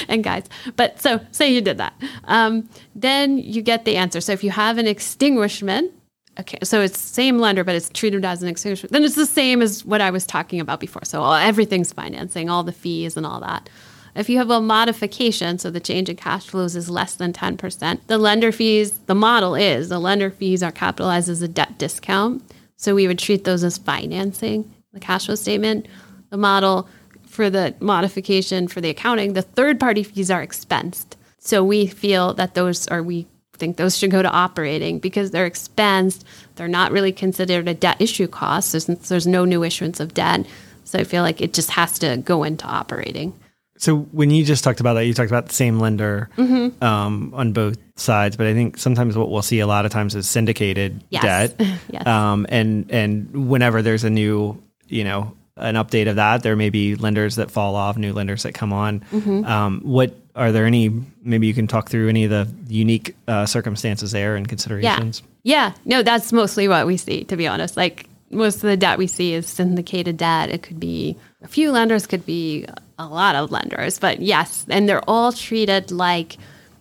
And 0.08 0.24
guys 0.24 0.44
but 0.76 1.00
so 1.00 1.20
say 1.32 1.52
you 1.52 1.60
did 1.60 1.78
that. 1.78 1.94
Um, 2.24 2.68
then 2.94 3.38
you 3.38 3.60
get 3.60 3.84
the 3.84 3.96
answer. 3.96 4.20
So 4.20 4.32
if 4.32 4.42
you 4.42 4.50
have 4.50 4.78
an 4.78 4.86
extinguishment 4.86 5.92
okay 6.40 6.58
so 6.62 6.80
it's 6.80 7.00
same 7.00 7.38
lender 7.38 7.64
but 7.64 7.74
it's 7.74 7.90
treated 7.90 8.24
as 8.24 8.42
an 8.44 8.48
extinguishment 8.48 8.92
then 8.92 9.02
it's 9.02 9.16
the 9.16 9.26
same 9.26 9.60
as 9.60 9.84
what 9.84 10.00
i 10.00 10.10
was 10.10 10.24
talking 10.24 10.60
about 10.60 10.80
before. 10.80 11.04
So 11.04 11.20
all, 11.20 11.34
everything's 11.34 11.92
financing 11.92 12.48
all 12.48 12.62
the 12.64 12.72
fees 12.72 13.16
and 13.16 13.26
all 13.26 13.40
that. 13.40 13.68
If 14.14 14.28
you 14.28 14.38
have 14.38 14.50
a 14.50 14.60
modification 14.60 15.58
so 15.58 15.70
the 15.70 15.80
change 15.80 16.08
in 16.08 16.16
cash 16.16 16.46
flows 16.46 16.74
is 16.74 16.88
less 16.88 17.14
than 17.14 17.32
10% 17.32 18.00
the 18.06 18.18
lender 18.18 18.52
fees 18.52 18.92
the 19.06 19.14
model 19.14 19.54
is 19.54 19.90
the 19.90 19.98
lender 19.98 20.30
fees 20.30 20.62
are 20.62 20.72
capitalized 20.72 21.28
as 21.28 21.42
a 21.42 21.48
debt 21.48 21.76
discount. 21.78 22.42
So 22.76 22.94
we 22.94 23.08
would 23.08 23.18
treat 23.18 23.44
those 23.44 23.64
as 23.64 23.76
financing 23.76 24.72
the 24.92 25.00
cash 25.00 25.26
flow 25.26 25.34
statement 25.34 25.86
the 26.30 26.36
model 26.36 26.88
for 27.26 27.50
the 27.50 27.74
modification 27.80 28.68
for 28.68 28.80
the 28.80 28.90
accounting, 28.90 29.34
the 29.34 29.42
third 29.42 29.78
party 29.78 30.02
fees 30.02 30.30
are 30.30 30.42
expensed. 30.42 31.16
So 31.38 31.62
we 31.62 31.86
feel 31.86 32.34
that 32.34 32.54
those 32.54 32.88
are, 32.88 33.02
we 33.02 33.26
think 33.54 33.76
those 33.76 33.96
should 33.96 34.10
go 34.10 34.22
to 34.22 34.30
operating 34.30 34.98
because 34.98 35.30
they're 35.30 35.48
expensed. 35.48 36.24
They're 36.56 36.68
not 36.68 36.92
really 36.92 37.12
considered 37.12 37.68
a 37.68 37.74
debt 37.74 38.00
issue 38.00 38.26
cost. 38.26 38.70
So 38.70 38.78
since 38.78 39.08
there's 39.08 39.26
no 39.26 39.44
new 39.44 39.62
issuance 39.62 40.00
of 40.00 40.14
debt, 40.14 40.46
so 40.84 40.98
I 40.98 41.04
feel 41.04 41.22
like 41.22 41.40
it 41.40 41.52
just 41.52 41.70
has 41.70 41.98
to 41.98 42.16
go 42.16 42.44
into 42.44 42.66
operating. 42.66 43.34
So 43.76 43.98
when 43.98 44.30
you 44.30 44.44
just 44.44 44.64
talked 44.64 44.80
about 44.80 44.94
that, 44.94 45.06
you 45.06 45.14
talked 45.14 45.30
about 45.30 45.46
the 45.46 45.54
same 45.54 45.78
lender 45.78 46.30
mm-hmm. 46.36 46.82
um, 46.82 47.32
on 47.34 47.52
both 47.52 47.78
sides, 47.94 48.36
but 48.36 48.46
I 48.46 48.54
think 48.54 48.76
sometimes 48.76 49.16
what 49.16 49.30
we'll 49.30 49.42
see 49.42 49.60
a 49.60 49.66
lot 49.66 49.86
of 49.86 49.92
times 49.92 50.16
is 50.16 50.28
syndicated 50.28 51.04
yes. 51.10 51.22
debt. 51.22 51.68
yes. 51.90 52.06
Um, 52.06 52.46
and 52.48 52.90
and 52.90 53.48
whenever 53.48 53.82
there's 53.82 54.02
a 54.02 54.10
new, 54.10 54.60
you 54.88 55.04
know, 55.04 55.36
an 55.58 55.74
update 55.74 56.08
of 56.08 56.16
that. 56.16 56.42
There 56.42 56.56
may 56.56 56.70
be 56.70 56.94
lenders 56.94 57.36
that 57.36 57.50
fall 57.50 57.74
off, 57.74 57.96
new 57.96 58.12
lenders 58.12 58.42
that 58.42 58.54
come 58.54 58.72
on. 58.72 59.00
Mm-hmm. 59.12 59.44
Um, 59.44 59.80
what 59.82 60.14
are 60.34 60.52
there 60.52 60.66
any? 60.66 60.90
Maybe 61.22 61.46
you 61.46 61.54
can 61.54 61.66
talk 61.66 61.88
through 61.88 62.08
any 62.08 62.24
of 62.24 62.30
the 62.30 62.48
unique 62.68 63.16
uh, 63.26 63.46
circumstances 63.46 64.12
there 64.12 64.36
and 64.36 64.48
considerations. 64.48 65.22
Yeah. 65.42 65.68
yeah, 65.68 65.74
no, 65.84 66.02
that's 66.02 66.32
mostly 66.32 66.68
what 66.68 66.86
we 66.86 66.96
see. 66.96 67.24
To 67.24 67.36
be 67.36 67.46
honest, 67.46 67.76
like 67.76 68.08
most 68.30 68.56
of 68.56 68.62
the 68.62 68.76
debt 68.76 68.98
we 68.98 69.06
see 69.06 69.34
is 69.34 69.46
syndicated 69.46 70.16
debt. 70.16 70.50
It 70.50 70.62
could 70.62 70.80
be 70.80 71.16
a 71.42 71.48
few 71.48 71.72
lenders, 71.72 72.06
could 72.06 72.26
be 72.26 72.66
a 72.98 73.06
lot 73.06 73.36
of 73.36 73.50
lenders, 73.50 73.98
but 73.98 74.20
yes, 74.20 74.66
and 74.68 74.88
they're 74.88 75.08
all 75.08 75.32
treated 75.32 75.90
like 75.90 76.36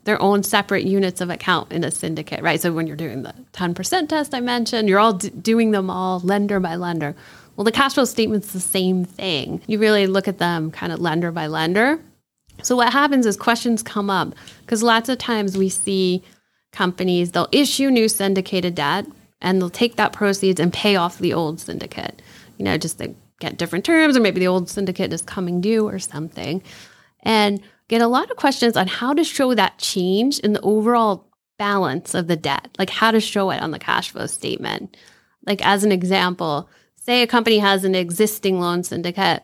their 0.08 0.22
own 0.22 0.42
separate 0.42 0.86
units 0.86 1.20
of 1.20 1.30
account 1.30 1.72
in 1.74 1.84
a 1.84 1.92
syndicate, 1.92 2.42
right? 2.42 2.62
So 2.62 2.72
when 2.72 2.88
you're 2.88 2.96
doing 2.96 3.24
the 3.24 3.34
10% 3.52 4.08
test 4.08 4.34
I 4.34 4.40
mentioned, 4.40 4.88
you're 4.88 5.00
all 5.00 5.14
d- 5.14 5.30
doing 5.30 5.72
them 5.72 5.90
all 5.90 6.22
lender 6.22 6.62
by 6.62 6.76
lender. 6.76 7.14
Well, 7.58 7.66
the 7.66 7.72
cash 7.72 7.96
flow 7.96 8.06
statement's 8.06 8.54
the 8.54 8.60
same 8.60 9.04
thing. 9.04 9.62
You 9.68 9.80
really 9.80 10.06
look 10.06 10.28
at 10.28 10.38
them 10.38 10.70
kind 10.70 10.94
of 10.94 11.00
lender 11.00 11.32
by 11.32 11.48
lender. 11.48 12.00
So 12.62 12.76
what 12.76 12.94
happens 12.94 13.26
is 13.26 13.36
questions 13.36 13.84
come 13.84 14.10
up 14.10 14.34
because 14.62 14.84
lots 14.84 15.10
of 15.10 15.18
times 15.18 15.58
we 15.58 15.70
see 15.70 16.24
companies 16.72 17.32
they'll 17.32 17.50
issue 17.52 17.90
new 17.90 18.08
syndicated 18.08 18.76
debt 18.76 19.08
and 19.42 19.60
they'll 19.60 19.70
take 19.70 19.96
that 19.96 20.14
proceeds 20.14 20.60
and 20.60 20.72
pay 20.72 20.96
off 20.96 21.18
the 21.18 21.34
old 21.34 21.60
syndicate. 21.60 22.22
You 22.58 22.66
know, 22.66 22.78
just 22.78 23.00
to 23.00 23.14
get 23.40 23.58
different 23.58 23.86
terms 23.86 24.16
or 24.16 24.20
maybe 24.20 24.40
the 24.40 24.48
old 24.48 24.70
syndicate 24.70 25.12
is 25.12 25.22
coming 25.24 25.60
due 25.60 25.88
or 25.88 25.98
something. 25.98 26.62
And 27.24 27.62
get 27.88 28.02
a 28.02 28.08
lot 28.08 28.30
of 28.30 28.38
questions 28.38 28.78
on 28.78 28.88
how 28.88 29.14
to 29.14 29.24
show 29.24 29.56
that 29.56 29.80
change 29.80 30.40
in 30.40 30.54
the 30.54 30.62
overall 30.62 31.28
balance 31.58 32.14
of 32.14 32.28
the 32.28 32.36
debt, 32.36 32.70
like 32.78 32.92
how 32.92 33.10
to 33.10 33.20
show 33.20 33.50
it 33.50 33.62
on 33.62 33.72
the 33.72 33.80
cash 33.80 34.12
flow 34.12 34.28
statement. 34.28 34.96
Like 35.46 35.66
as 35.66 35.84
an 35.84 35.92
example, 35.92 36.70
say 37.08 37.22
a 37.22 37.28
company 37.28 37.60
has 37.60 37.86
an 37.86 37.96
existing 37.96 38.60
loan 38.60 38.84
syndicate 38.84 39.44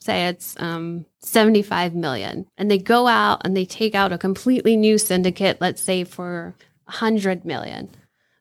say 0.00 0.26
it's 0.26 0.54
um, 0.58 1.06
75 1.20 1.94
million 1.94 2.46
and 2.58 2.70
they 2.70 2.76
go 2.76 3.06
out 3.06 3.40
and 3.44 3.56
they 3.56 3.64
take 3.64 3.94
out 3.94 4.12
a 4.12 4.18
completely 4.18 4.76
new 4.76 4.98
syndicate 4.98 5.60
let's 5.60 5.80
say 5.80 6.04
for 6.04 6.54
100 6.86 7.44
million. 7.44 7.88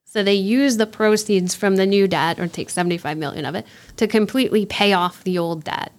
So 0.03 0.21
they 0.21 0.33
use 0.33 0.77
the 0.77 0.85
proceeds 0.85 1.55
from 1.55 1.77
the 1.77 1.85
new 1.85 2.07
debt 2.07 2.39
or 2.39 2.47
take 2.47 2.69
75 2.69 3.17
million 3.17 3.45
of 3.45 3.55
it 3.55 3.65
to 3.97 4.07
completely 4.07 4.65
pay 4.65 4.93
off 4.93 5.23
the 5.23 5.37
old 5.37 5.63
debt. 5.63 5.93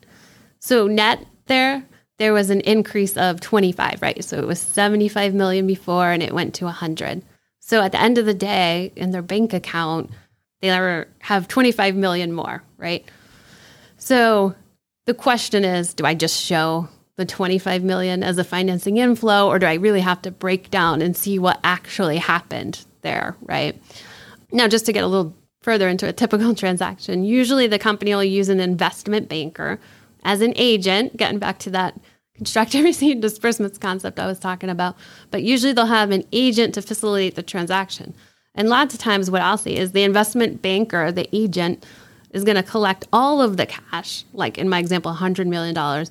So 0.58 0.86
net 0.86 1.24
there 1.46 1.84
there 2.18 2.32
was 2.32 2.50
an 2.50 2.60
increase 2.60 3.16
of 3.16 3.40
25 3.40 4.02
right? 4.02 4.22
So 4.22 4.38
it 4.38 4.46
was 4.46 4.60
75 4.60 5.32
million 5.32 5.66
before 5.66 6.10
and 6.10 6.22
it 6.22 6.34
went 6.34 6.54
to 6.56 6.64
100 6.66 7.22
so 7.60 7.80
at 7.80 7.92
the 7.92 8.00
end 8.00 8.18
of 8.18 8.26
the 8.26 8.34
day 8.34 8.92
in 8.94 9.10
their 9.10 9.22
bank 9.22 9.54
account 9.54 10.10
they 10.64 10.70
are, 10.70 11.06
have 11.18 11.46
25 11.46 11.94
million 11.94 12.32
more, 12.32 12.62
right? 12.78 13.06
So 13.98 14.54
the 15.04 15.12
question 15.12 15.64
is 15.64 15.92
do 15.92 16.06
I 16.06 16.14
just 16.14 16.42
show 16.42 16.88
the 17.16 17.26
25 17.26 17.82
million 17.84 18.22
as 18.22 18.38
a 18.38 18.44
financing 18.44 18.96
inflow 18.96 19.46
or 19.46 19.58
do 19.58 19.66
I 19.66 19.74
really 19.74 20.00
have 20.00 20.22
to 20.22 20.30
break 20.30 20.70
down 20.70 21.02
and 21.02 21.16
see 21.16 21.38
what 21.38 21.60
actually 21.62 22.16
happened 22.16 22.84
there, 23.02 23.36
right? 23.42 23.80
Now, 24.52 24.66
just 24.66 24.86
to 24.86 24.92
get 24.92 25.04
a 25.04 25.06
little 25.06 25.34
further 25.60 25.86
into 25.88 26.08
a 26.08 26.12
typical 26.12 26.54
transaction, 26.62 27.24
usually 27.24 27.66
the 27.66 27.78
company 27.78 28.14
will 28.14 28.24
use 28.24 28.48
an 28.48 28.60
investment 28.60 29.28
banker 29.28 29.78
as 30.24 30.40
an 30.40 30.54
agent, 30.56 31.16
getting 31.16 31.38
back 31.38 31.58
to 31.60 31.70
that 31.70 32.00
constructive 32.36 32.84
receipt 32.84 33.20
disbursements 33.20 33.76
concept 33.76 34.18
I 34.18 34.26
was 34.26 34.40
talking 34.40 34.70
about, 34.70 34.96
but 35.30 35.42
usually 35.42 35.74
they'll 35.74 35.86
have 35.86 36.10
an 36.10 36.24
agent 36.32 36.72
to 36.74 36.82
facilitate 36.82 37.34
the 37.34 37.42
transaction. 37.42 38.14
And 38.54 38.68
lots 38.68 38.94
of 38.94 39.00
times, 39.00 39.30
what 39.30 39.42
I'll 39.42 39.58
see 39.58 39.76
is 39.76 39.92
the 39.92 40.04
investment 40.04 40.62
banker, 40.62 41.10
the 41.10 41.28
agent, 41.34 41.84
is 42.30 42.44
going 42.44 42.56
to 42.56 42.62
collect 42.62 43.06
all 43.12 43.40
of 43.40 43.56
the 43.56 43.66
cash, 43.66 44.24
like 44.32 44.58
in 44.58 44.68
my 44.68 44.78
example, 44.78 45.12
$100 45.12 45.46
million 45.46 46.06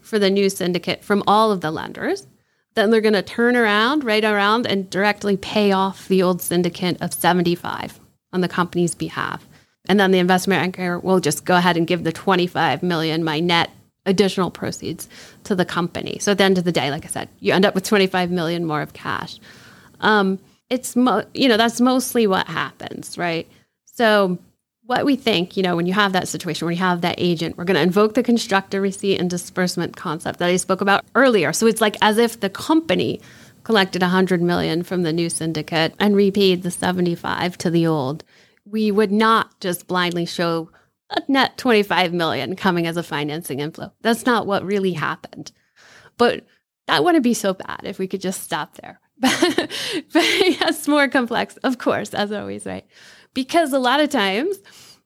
for 0.00 0.18
the 0.18 0.30
new 0.30 0.48
syndicate 0.48 1.04
from 1.04 1.22
all 1.26 1.52
of 1.52 1.60
the 1.60 1.70
lenders. 1.70 2.26
Then 2.74 2.90
they're 2.90 3.00
going 3.00 3.14
to 3.14 3.22
turn 3.22 3.56
around, 3.56 4.04
right 4.04 4.24
around, 4.24 4.66
and 4.66 4.88
directly 4.90 5.36
pay 5.36 5.72
off 5.72 6.08
the 6.08 6.22
old 6.22 6.42
syndicate 6.42 7.00
of 7.00 7.12
75 7.14 8.00
on 8.32 8.40
the 8.42 8.48
company's 8.48 8.94
behalf. 8.94 9.46
And 9.88 9.98
then 9.98 10.10
the 10.10 10.18
investment 10.18 10.60
banker 10.60 10.98
will 10.98 11.20
just 11.20 11.44
go 11.44 11.56
ahead 11.56 11.76
and 11.76 11.86
give 11.86 12.04
the 12.04 12.12
25 12.12 12.82
million, 12.82 13.24
my 13.24 13.40
net 13.40 13.70
additional 14.04 14.50
proceeds 14.50 15.08
to 15.44 15.54
the 15.54 15.64
company. 15.64 16.18
So 16.20 16.32
at 16.32 16.38
the 16.38 16.44
end 16.44 16.58
of 16.58 16.64
the 16.64 16.72
day, 16.72 16.90
like 16.90 17.04
I 17.04 17.08
said, 17.08 17.28
you 17.40 17.52
end 17.52 17.64
up 17.64 17.74
with 17.74 17.84
25 17.84 18.30
million 18.30 18.64
more 18.64 18.82
of 18.82 18.92
cash. 18.92 19.38
Um, 20.00 20.38
it's 20.70 20.96
mo- 20.96 21.24
you 21.34 21.48
know 21.48 21.56
that's 21.56 21.80
mostly 21.80 22.26
what 22.26 22.46
happens 22.46 23.16
right? 23.18 23.48
So 23.84 24.38
what 24.84 25.04
we 25.04 25.16
think 25.16 25.56
you 25.56 25.62
know 25.62 25.76
when 25.76 25.86
you 25.86 25.92
have 25.92 26.12
that 26.12 26.28
situation 26.28 26.66
where 26.66 26.72
you 26.72 26.78
have 26.78 27.00
that 27.00 27.16
agent 27.18 27.56
we're 27.56 27.64
going 27.64 27.76
to 27.76 27.82
invoke 27.82 28.14
the 28.14 28.22
constructive 28.22 28.82
receipt 28.82 29.18
and 29.18 29.28
disbursement 29.28 29.96
concept 29.96 30.38
that 30.38 30.48
i 30.48 30.56
spoke 30.56 30.80
about 30.80 31.04
earlier. 31.14 31.52
So 31.52 31.66
it's 31.66 31.80
like 31.80 31.96
as 32.02 32.18
if 32.18 32.40
the 32.40 32.50
company 32.50 33.20
collected 33.64 34.00
100 34.00 34.40
million 34.40 34.84
from 34.84 35.02
the 35.02 35.12
new 35.12 35.28
syndicate 35.28 35.92
and 35.98 36.14
repaid 36.14 36.62
the 36.62 36.70
75 36.70 37.58
to 37.58 37.70
the 37.70 37.86
old. 37.86 38.22
We 38.64 38.92
would 38.92 39.10
not 39.10 39.58
just 39.58 39.88
blindly 39.88 40.24
show 40.24 40.70
a 41.10 41.20
net 41.26 41.58
25 41.58 42.12
million 42.12 42.54
coming 42.54 42.86
as 42.86 42.96
a 42.96 43.02
financing 43.02 43.58
inflow. 43.58 43.92
That's 44.02 44.24
not 44.24 44.46
what 44.46 44.64
really 44.64 44.92
happened. 44.92 45.50
But 46.16 46.44
that 46.86 47.02
wouldn't 47.02 47.24
be 47.24 47.34
so 47.34 47.54
bad 47.54 47.80
if 47.82 47.98
we 47.98 48.06
could 48.06 48.20
just 48.20 48.42
stop 48.42 48.74
there 48.76 49.00
but, 49.20 49.70
yes, 50.14 50.86
more 50.86 51.08
complex, 51.08 51.56
of 51.58 51.78
course, 51.78 52.12
as 52.12 52.32
always, 52.32 52.66
right? 52.66 52.86
Because 53.34 53.72
a 53.72 53.78
lot 53.78 54.00
of 54.00 54.10
times, 54.10 54.58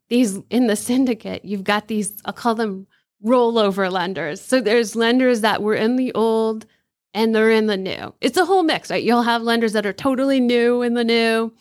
these 0.08 0.38
in 0.50 0.66
the 0.66 0.76
syndicate, 0.76 1.44
you've 1.44 1.64
got 1.64 1.88
these, 1.88 2.12
I'll 2.24 2.32
call 2.32 2.54
them 2.54 2.86
rollover 3.24 3.90
lenders. 3.90 4.40
So 4.40 4.60
there's 4.60 4.96
lenders 4.96 5.42
that 5.42 5.62
were 5.62 5.74
in 5.74 5.96
the 5.96 6.12
old 6.14 6.66
and 7.14 7.34
they're 7.34 7.50
in 7.50 7.66
the 7.66 7.76
new. 7.76 8.14
It's 8.20 8.36
a 8.36 8.44
whole 8.44 8.62
mix, 8.62 8.90
right? 8.90 9.02
You'll 9.02 9.22
have 9.22 9.42
lenders 9.42 9.72
that 9.72 9.86
are 9.86 9.92
totally 9.92 10.40
new 10.40 10.82
in 10.82 10.94
the 10.94 11.04
new. 11.04 11.52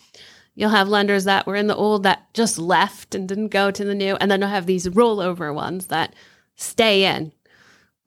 You'll 0.55 0.69
have 0.69 0.89
lenders 0.89 1.23
that 1.23 1.47
were 1.47 1.55
in 1.55 1.67
the 1.67 1.75
old 1.75 2.03
that 2.03 2.33
just 2.33 2.59
left 2.59 3.15
and 3.15 3.27
didn't 3.27 3.47
go 3.49 3.71
to 3.71 3.85
the 3.85 3.95
new. 3.95 4.15
And 4.15 4.29
then 4.29 4.41
you'll 4.41 4.49
have 4.49 4.65
these 4.65 4.87
rollover 4.87 5.53
ones 5.53 5.87
that 5.87 6.13
stay 6.55 7.05
in. 7.05 7.31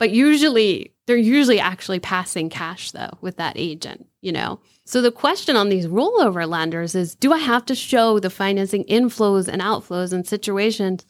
But 0.02 0.10
usually, 0.10 0.92
they're 1.06 1.16
usually 1.16 1.60
actually 1.60 2.00
passing 2.00 2.50
cash 2.50 2.90
though 2.90 3.18
with 3.20 3.36
that 3.36 3.54
agent 3.56 4.08
you 4.22 4.32
know? 4.32 4.60
So 4.86 5.02
the 5.02 5.12
question 5.12 5.56
on 5.56 5.68
these 5.68 5.86
rollover 5.86 6.48
lenders 6.48 6.94
is 6.94 7.14
do 7.14 7.32
I 7.32 7.38
have 7.38 7.66
to 7.66 7.74
show 7.74 8.18
the 8.18 8.30
financing 8.30 8.84
inflows 8.84 9.48
and 9.48 9.60
outflows 9.60 10.12
in 10.12 10.24
situations 10.24 11.04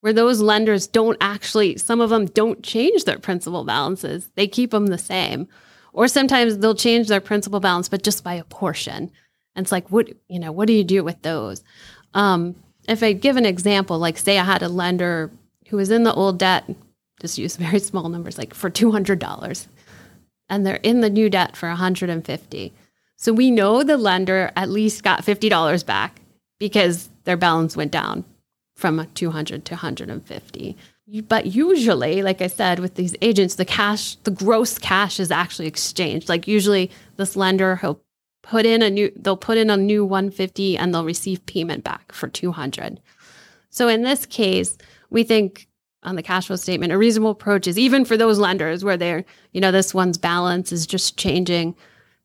where 0.00 0.12
those 0.12 0.40
lenders 0.40 0.86
don't 0.86 1.16
actually, 1.20 1.78
some 1.78 2.00
of 2.00 2.10
them 2.10 2.26
don't 2.26 2.62
change 2.62 3.04
their 3.04 3.18
principal 3.18 3.64
balances, 3.64 4.28
they 4.34 4.46
keep 4.46 4.72
them 4.72 4.88
the 4.88 4.98
same. 4.98 5.48
Or 5.92 6.08
sometimes 6.08 6.58
they'll 6.58 6.74
change 6.74 7.08
their 7.08 7.22
principal 7.22 7.58
balance, 7.58 7.88
but 7.88 8.02
just 8.02 8.22
by 8.22 8.34
a 8.34 8.44
portion. 8.44 9.10
And 9.54 9.64
it's 9.64 9.72
like, 9.72 9.90
what, 9.90 10.08
you 10.28 10.38
know, 10.38 10.52
what 10.52 10.66
do 10.66 10.74
you 10.74 10.84
do 10.84 11.02
with 11.02 11.22
those? 11.22 11.64
Um, 12.12 12.54
if 12.86 13.02
I 13.02 13.14
give 13.14 13.38
an 13.38 13.46
example, 13.46 13.98
like 13.98 14.18
say 14.18 14.38
I 14.38 14.44
had 14.44 14.62
a 14.62 14.68
lender 14.68 15.30
who 15.68 15.78
was 15.78 15.90
in 15.90 16.02
the 16.02 16.12
old 16.12 16.38
debt, 16.38 16.68
just 17.20 17.38
use 17.38 17.56
very 17.66 17.78
small 17.78 18.08
numbers, 18.08 18.38
like 18.38 18.54
for 18.54 18.70
two 18.70 18.90
hundred 18.92 19.18
dollars, 19.18 19.68
and 20.48 20.66
they're 20.66 20.76
in 20.76 21.00
the 21.00 21.10
new 21.10 21.30
debt 21.30 21.56
for 21.56 21.68
one 21.68 21.78
hundred 21.78 22.10
and 22.10 22.24
fifty. 22.24 22.72
So 23.16 23.32
we 23.32 23.50
know 23.50 23.82
the 23.82 23.96
lender 23.96 24.52
at 24.56 24.68
least 24.68 25.02
got 25.02 25.24
fifty 25.24 25.48
dollars 25.48 25.82
back 25.82 26.20
because 26.58 27.10
their 27.24 27.36
balance 27.36 27.76
went 27.76 27.92
down 27.92 28.24
from 28.76 29.06
200 29.14 29.64
to 29.64 29.74
150. 29.74 30.76
But 31.28 31.46
usually, 31.46 32.22
like 32.22 32.42
I 32.42 32.46
said, 32.46 32.78
with 32.78 32.94
these 32.94 33.14
agents, 33.22 33.54
the 33.54 33.64
cash, 33.64 34.16
the 34.16 34.30
gross 34.30 34.78
cash 34.78 35.18
is 35.18 35.30
actually 35.30 35.66
exchanged. 35.66 36.28
Like 36.28 36.46
usually 36.46 36.90
this 37.16 37.36
lender, 37.36 37.76
he'll 37.76 38.00
put 38.42 38.66
in 38.66 38.82
a 38.82 38.90
new, 38.90 39.12
they'll 39.16 39.36
put 39.36 39.56
in 39.56 39.70
a 39.70 39.76
new 39.76 40.04
150 40.04 40.76
and 40.76 40.92
they'll 40.92 41.04
receive 41.04 41.46
payment 41.46 41.84
back 41.84 42.12
for 42.12 42.28
200. 42.28 43.00
So 43.70 43.88
in 43.88 44.02
this 44.02 44.26
case, 44.26 44.76
we 45.10 45.22
think 45.22 45.68
on 46.06 46.16
the 46.16 46.22
cash 46.22 46.46
flow 46.46 46.56
statement, 46.56 46.92
a 46.92 46.98
reasonable 46.98 47.30
approach 47.30 47.66
is 47.66 47.78
even 47.78 48.04
for 48.04 48.16
those 48.16 48.38
lenders 48.38 48.84
where 48.84 48.96
they're, 48.96 49.24
you 49.52 49.60
know, 49.60 49.72
this 49.72 49.92
one's 49.92 50.16
balance 50.16 50.72
is 50.72 50.86
just 50.86 51.18
changing 51.18 51.74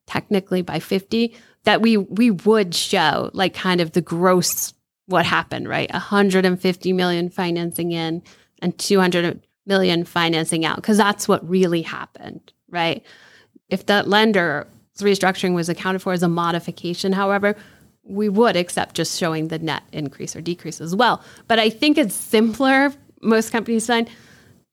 technically 0.07 0.61
by 0.61 0.79
50, 0.79 1.35
that 1.63 1.81
we 1.81 1.97
we 1.97 2.31
would 2.31 2.73
show 2.73 3.29
like 3.33 3.53
kind 3.53 3.81
of 3.81 3.91
the 3.91 4.01
gross 4.01 4.73
what 5.07 5.25
happened, 5.25 5.67
right? 5.67 5.91
150 5.91 6.93
million 6.93 7.29
financing 7.29 7.91
in 7.91 8.23
and 8.61 8.77
200 8.77 9.45
million 9.65 10.05
financing 10.05 10.65
out 10.65 10.77
because 10.77 10.97
that's 10.97 11.27
what 11.27 11.47
really 11.47 11.81
happened, 11.81 12.53
right? 12.69 13.03
If 13.69 13.87
that 13.87 14.07
lender's 14.07 14.65
restructuring 14.97 15.53
was 15.53 15.69
accounted 15.69 16.01
for 16.01 16.13
as 16.13 16.23
a 16.23 16.27
modification, 16.27 17.13
however, 17.13 17.55
we 18.03 18.29
would 18.29 18.55
accept 18.55 18.95
just 18.95 19.17
showing 19.17 19.47
the 19.47 19.59
net 19.59 19.83
increase 19.91 20.35
or 20.35 20.41
decrease 20.41 20.81
as 20.81 20.95
well. 20.95 21.23
But 21.47 21.59
I 21.59 21.69
think 21.69 21.97
it's 21.97 22.15
simpler. 22.15 22.93
Most 23.21 23.51
companies 23.51 23.87
find 23.87 24.09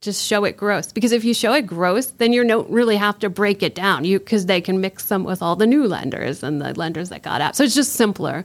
just 0.01 0.25
show 0.25 0.45
it 0.45 0.57
gross 0.57 0.93
because 0.93 1.11
if 1.11 1.25
you 1.25 1.35
show 1.35 1.53
it 1.55 1.67
gross, 1.67 2.07
then 2.07 2.33
you 2.33 2.47
don't 2.47 2.71
really 2.71 2.97
have 2.97 3.19
to 3.19 3.29
break 3.29 3.63
it 3.63 3.75
down. 3.75 4.05
You 4.05 4.19
because 4.19 4.47
they 4.47 4.61
can 4.61 4.81
mix 4.81 5.07
them 5.07 5.25
with 5.25 5.43
all 5.43 5.57
the 5.57 5.67
new 5.67 5.87
lenders 5.87 6.43
and 6.43 6.61
the 6.61 6.73
lenders 6.75 7.09
that 7.09 7.23
got 7.23 7.41
out. 7.41 7.57
So 7.57 7.65
it's 7.65 7.75
just 7.75 7.95
simpler 7.95 8.45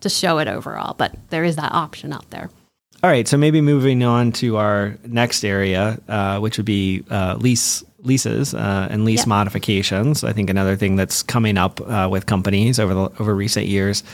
to 0.00 0.08
show 0.08 0.38
it 0.38 0.48
overall. 0.48 0.94
But 0.94 1.14
there 1.30 1.44
is 1.44 1.56
that 1.56 1.72
option 1.72 2.12
out 2.12 2.30
there. 2.30 2.50
All 3.02 3.10
right, 3.10 3.28
so 3.28 3.36
maybe 3.36 3.60
moving 3.60 4.02
on 4.02 4.32
to 4.32 4.56
our 4.56 4.96
next 5.04 5.44
area, 5.44 6.00
uh, 6.08 6.38
which 6.38 6.56
would 6.56 6.64
be 6.64 7.04
uh, 7.10 7.36
lease 7.38 7.84
leases 8.04 8.54
uh, 8.54 8.88
and 8.90 9.04
lease 9.04 9.20
yep. 9.20 9.26
modifications. 9.26 10.24
I 10.24 10.32
think 10.32 10.48
another 10.48 10.76
thing 10.76 10.96
that's 10.96 11.22
coming 11.22 11.58
up 11.58 11.80
uh, 11.80 12.08
with 12.10 12.24
companies 12.26 12.78
over 12.78 12.94
the 12.94 13.10
over 13.18 13.34
recent 13.34 13.66
years 13.66 14.04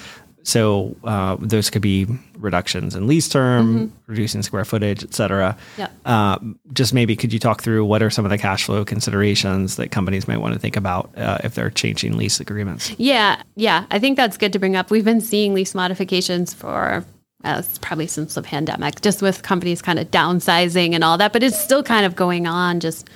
so 0.43 0.97
uh, 1.05 1.37
those 1.39 1.71
could 1.71 1.83
be 1.83 2.07
reductions 2.37 2.95
in 2.95 3.07
lease 3.07 3.29
term, 3.29 3.89
mm-hmm. 3.89 3.95
reducing 4.07 4.43
square 4.43 4.65
footage, 4.65 5.05
et 5.05 5.15
cetera. 5.15 5.57
Yep. 5.77 5.93
Uh, 6.05 6.39
just 6.73 6.95
maybe 6.95 7.15
could 7.15 7.33
you 7.33 7.39
talk 7.39 7.63
through 7.63 7.85
what 7.85 8.03
are 8.03 8.11
some 8.11 8.25
of 8.25 8.31
the 8.31 8.39
cash 8.39 8.65
flow 8.65 8.85
considerations 8.85 9.77
that 9.77 9.91
companies 9.91 10.27
might 10.27 10.39
want 10.39 10.55
to 10.55 10.61
think 10.61 10.77
about 10.77 11.11
uh, 11.17 11.39
if 11.45 11.55
they're 11.55 11.71
changing 11.71 12.17
lease 12.17 12.41
agreements? 12.41 12.93
Yeah, 12.99 13.43
yeah. 13.57 13.85
I 13.91 13.99
think 13.99 14.17
that's 14.17 14.37
good 14.37 14.53
to 14.55 14.59
bring 14.59 14.77
up. 14.77 14.91
We've 14.91 15.05
been 15.05 15.21
seeing 15.21 15.53
lease 15.55 15.75
modifications 15.75 16.55
for 16.55 17.05
uh, 17.45 17.63
probably 17.81 18.07
since 18.07 18.35
the 18.35 18.43
pandemic, 18.43 19.01
just 19.03 19.23
with 19.23 19.43
companies 19.43 19.83
kind 19.83 19.99
of 19.99 20.11
downsizing 20.11 20.95
and 20.95 21.05
all 21.05 21.19
that, 21.19 21.33
but 21.33 21.43
it's 21.43 21.59
still 21.59 21.83
kind 21.83 22.07
of 22.07 22.17
going 22.17 22.47
on, 22.47 22.81
just 22.81 23.09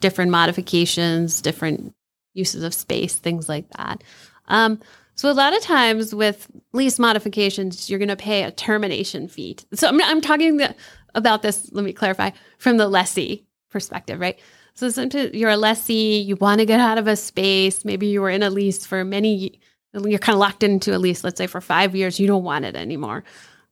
different 0.00 0.30
modifications, 0.30 1.40
different 1.40 1.94
uses 2.34 2.62
of 2.64 2.74
space, 2.74 3.14
things 3.14 3.48
like 3.48 3.68
that. 3.76 4.02
Um, 4.48 4.80
so 5.22 5.30
a 5.30 5.32
lot 5.32 5.56
of 5.56 5.62
times 5.62 6.12
with 6.12 6.50
lease 6.72 6.98
modifications, 6.98 7.88
you're 7.88 8.00
going 8.00 8.08
to 8.08 8.16
pay 8.16 8.42
a 8.42 8.50
termination 8.50 9.28
fee. 9.28 9.56
So 9.72 9.86
I'm, 9.86 10.02
I'm 10.02 10.20
talking 10.20 10.56
the, 10.56 10.74
about 11.14 11.42
this. 11.42 11.70
Let 11.70 11.84
me 11.84 11.92
clarify 11.92 12.30
from 12.58 12.76
the 12.76 12.88
lessee 12.88 13.46
perspective, 13.70 14.18
right? 14.18 14.40
So 14.74 14.90
sometimes 14.90 15.32
you're 15.32 15.50
a 15.50 15.56
lessee, 15.56 16.18
you 16.18 16.34
want 16.34 16.58
to 16.58 16.66
get 16.66 16.80
out 16.80 16.98
of 16.98 17.06
a 17.06 17.14
space. 17.14 17.84
Maybe 17.84 18.08
you 18.08 18.20
were 18.20 18.30
in 18.30 18.42
a 18.42 18.50
lease 18.50 18.84
for 18.84 19.04
many. 19.04 19.60
You're 19.94 20.18
kind 20.18 20.34
of 20.34 20.40
locked 20.40 20.64
into 20.64 20.92
a 20.92 20.98
lease. 20.98 21.22
Let's 21.22 21.38
say 21.38 21.46
for 21.46 21.60
five 21.60 21.94
years, 21.94 22.18
you 22.18 22.26
don't 22.26 22.42
want 22.42 22.64
it 22.64 22.74
anymore. 22.74 23.22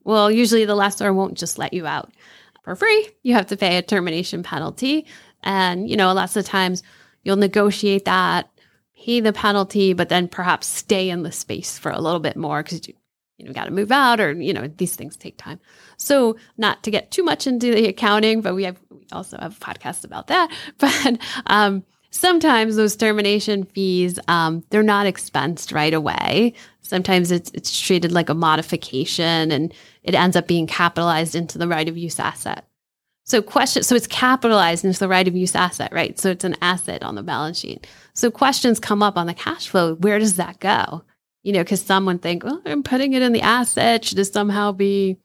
Well, 0.04 0.30
usually 0.30 0.66
the 0.66 0.76
lessor 0.76 1.12
won't 1.12 1.36
just 1.36 1.58
let 1.58 1.72
you 1.72 1.84
out 1.84 2.12
for 2.62 2.76
free. 2.76 3.08
You 3.24 3.34
have 3.34 3.46
to 3.46 3.56
pay 3.56 3.76
a 3.76 3.82
termination 3.82 4.44
penalty, 4.44 5.04
and 5.42 5.90
you 5.90 5.96
know 5.96 6.12
lots 6.12 6.36
of 6.36 6.44
times 6.44 6.84
you'll 7.24 7.34
negotiate 7.34 8.04
that 8.04 8.48
pay 9.04 9.20
the 9.20 9.32
penalty, 9.32 9.92
but 9.92 10.08
then 10.08 10.28
perhaps 10.28 10.66
stay 10.66 11.10
in 11.10 11.22
the 11.22 11.32
space 11.32 11.78
for 11.78 11.90
a 11.90 12.00
little 12.00 12.20
bit 12.20 12.36
more 12.36 12.62
because 12.62 12.86
you 12.86 12.94
you 13.38 13.46
know 13.46 13.52
got 13.52 13.64
to 13.64 13.70
move 13.70 13.90
out 13.90 14.20
or 14.20 14.32
you 14.32 14.52
know 14.52 14.68
these 14.76 14.96
things 14.96 15.16
take 15.16 15.38
time. 15.38 15.58
So 15.96 16.36
not 16.58 16.82
to 16.82 16.90
get 16.90 17.10
too 17.10 17.22
much 17.22 17.46
into 17.46 17.72
the 17.74 17.86
accounting, 17.86 18.42
but 18.42 18.54
we 18.54 18.64
have 18.64 18.78
we 18.90 19.06
also 19.12 19.38
have 19.38 19.58
podcasts 19.58 20.04
about 20.04 20.26
that. 20.28 20.50
But 20.78 21.18
um, 21.46 21.84
sometimes 22.10 22.76
those 22.76 22.96
termination 22.96 23.64
fees 23.64 24.18
um, 24.28 24.64
they're 24.70 24.82
not 24.82 25.06
expensed 25.06 25.72
right 25.72 25.94
away. 25.94 26.54
Sometimes 26.82 27.30
it's 27.30 27.50
it's 27.54 27.78
treated 27.80 28.12
like 28.12 28.28
a 28.28 28.34
modification 28.34 29.50
and 29.50 29.72
it 30.02 30.14
ends 30.14 30.36
up 30.36 30.46
being 30.46 30.66
capitalized 30.66 31.34
into 31.34 31.58
the 31.58 31.68
right 31.68 31.88
of 31.88 31.96
use 31.96 32.20
asset. 32.20 32.66
So 33.30 33.40
question 33.40 33.84
so 33.84 33.94
it's 33.94 34.08
capitalized 34.08 34.84
into 34.84 34.98
the 34.98 35.06
right 35.06 35.28
of 35.28 35.36
use 35.36 35.54
asset, 35.54 35.92
right? 35.92 36.18
So 36.18 36.30
it's 36.30 36.42
an 36.42 36.56
asset 36.60 37.04
on 37.04 37.14
the 37.14 37.22
balance 37.22 37.60
sheet. 37.60 37.86
So 38.12 38.28
questions 38.28 38.80
come 38.80 39.04
up 39.04 39.16
on 39.16 39.28
the 39.28 39.34
cash 39.34 39.68
flow. 39.68 39.94
Where 39.94 40.18
does 40.18 40.34
that 40.34 40.58
go? 40.58 41.04
You 41.44 41.52
know, 41.52 41.60
because 41.60 41.80
some 41.80 42.06
would 42.06 42.22
think, 42.22 42.42
well, 42.42 42.60
I'm 42.66 42.82
putting 42.82 43.12
it 43.12 43.22
in 43.22 43.32
the 43.32 43.40
asset. 43.40 44.04
Should 44.04 44.18
it 44.18 44.24
somehow 44.24 44.72
be 44.72 45.16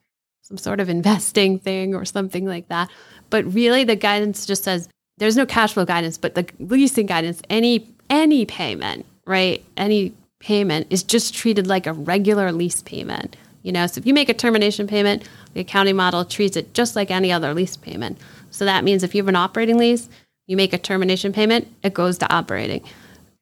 some 0.44 0.60
sort 0.60 0.80
of 0.80 0.88
investing 0.88 1.58
thing 1.58 1.96
or 1.96 2.06
something 2.06 2.46
like 2.46 2.68
that? 2.68 2.92
But 3.32 3.52
really 3.52 3.84
the 3.84 3.96
guidance 3.96 4.46
just 4.46 4.66
says 4.66 4.88
there's 5.18 5.36
no 5.36 5.48
cash 5.48 5.74
flow 5.74 5.86
guidance, 5.86 6.20
but 6.20 6.36
the 6.36 6.48
leasing 6.60 7.08
guidance, 7.08 7.42
any 7.50 7.92
any 8.12 8.46
payment, 8.46 9.08
right? 9.26 9.66
Any 9.78 10.14
payment 10.40 10.86
is 10.92 11.02
just 11.02 11.34
treated 11.34 11.66
like 11.66 11.88
a 11.88 11.94
regular 11.94 12.52
lease 12.52 12.84
payment. 12.84 13.36
You 13.66 13.72
know, 13.72 13.88
so 13.88 13.98
if 13.98 14.06
you 14.06 14.14
make 14.14 14.30
a 14.30 14.34
termination 14.36 14.86
payment, 14.86 15.28
the 15.56 15.62
accounting 15.62 15.96
model 15.96 16.24
treats 16.24 16.56
it 16.56 16.76
just 16.76 16.96
like 16.96 17.10
any 17.10 17.32
other 17.32 17.52
lease 17.56 17.76
payment. 17.76 18.20
So 18.52 18.64
that 18.66 18.84
means 18.84 19.02
if 19.02 19.16
you 19.16 19.24
have 19.24 19.28
an 19.28 19.36
operating 19.36 19.80
lease, 19.80 20.08
you 20.46 20.56
make 20.56 20.72
a 20.72 20.78
termination 20.78 21.34
payment, 21.34 21.68
it 21.82 21.96
goes 21.96 22.20
to 22.20 22.32
operating. 22.32 22.84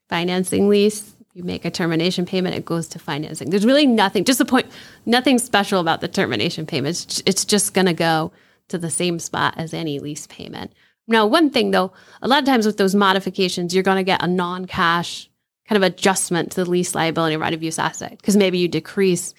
Financing 0.08 0.70
lease, 0.70 1.14
you 1.34 1.44
make 1.44 1.66
a 1.66 1.70
termination 1.70 2.24
payment, 2.24 2.54
it 2.54 2.64
goes 2.64 2.88
to 2.88 2.98
financing. 2.98 3.50
There's 3.50 3.66
really 3.66 3.86
nothing, 3.86 4.24
just 4.24 4.40
a 4.40 4.46
point, 4.46 4.66
nothing 5.04 5.38
special 5.38 5.78
about 5.78 6.00
the 6.00 6.08
termination 6.08 6.64
payment. 6.64 7.22
It's 7.26 7.44
just 7.44 7.74
going 7.74 7.86
to 7.86 7.92
go 7.92 8.32
to 8.68 8.78
the 8.78 8.90
same 8.90 9.18
spot 9.18 9.52
as 9.58 9.74
any 9.74 9.98
lease 9.98 10.26
payment. 10.28 10.72
Now, 11.06 11.26
one 11.26 11.50
thing 11.50 11.70
though, 11.70 11.92
a 12.22 12.28
lot 12.28 12.38
of 12.38 12.46
times 12.46 12.64
with 12.64 12.78
those 12.78 12.94
modifications, 12.94 13.74
you're 13.74 13.82
going 13.82 13.98
to 13.98 14.02
get 14.02 14.22
a 14.22 14.26
non 14.26 14.64
cash 14.64 15.28
kind 15.68 15.76
of 15.76 15.82
adjustment 15.82 16.52
to 16.52 16.64
the 16.64 16.70
lease 16.70 16.94
liability 16.94 17.36
right 17.36 17.52
of 17.52 17.62
use 17.62 17.78
asset 17.78 18.16
because 18.16 18.38
maybe 18.38 18.56
you 18.56 18.68
decrease 18.68 19.34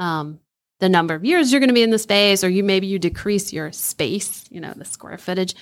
um, 0.00 0.40
the 0.80 0.88
number 0.88 1.14
of 1.14 1.24
years 1.24 1.52
you're 1.52 1.60
going 1.60 1.68
to 1.68 1.74
be 1.74 1.82
in 1.82 1.90
the 1.90 1.98
space, 1.98 2.42
or 2.42 2.48
you 2.48 2.64
maybe 2.64 2.88
you 2.88 2.98
decrease 2.98 3.52
your 3.52 3.70
space, 3.70 4.44
you 4.50 4.60
know, 4.60 4.72
the 4.74 4.84
square 4.84 5.18
footage. 5.18 5.54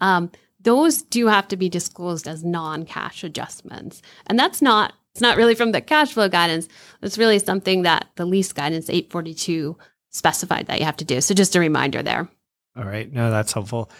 Um, 0.00 0.30
those 0.60 1.02
do 1.02 1.28
have 1.28 1.48
to 1.48 1.56
be 1.56 1.68
disclosed 1.68 2.26
as 2.26 2.44
non-cash 2.44 3.24
adjustments, 3.24 4.02
and 4.26 4.38
that's 4.38 4.60
not 4.60 4.92
it's 5.12 5.20
not 5.20 5.36
really 5.36 5.54
from 5.54 5.70
the 5.70 5.80
cash 5.80 6.12
flow 6.12 6.28
guidance. 6.28 6.68
It's 7.00 7.16
really 7.16 7.38
something 7.38 7.82
that 7.82 8.08
the 8.16 8.24
lease 8.24 8.52
guidance 8.52 8.90
842 8.90 9.78
specified 10.10 10.66
that 10.66 10.80
you 10.80 10.84
have 10.84 10.96
to 10.96 11.04
do. 11.04 11.20
So 11.20 11.34
just 11.34 11.54
a 11.54 11.60
reminder 11.60 12.02
there. 12.02 12.28
All 12.76 12.84
right, 12.84 13.10
no, 13.12 13.30
that's 13.30 13.52
helpful. 13.52 13.90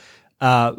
Uh, 0.40 0.74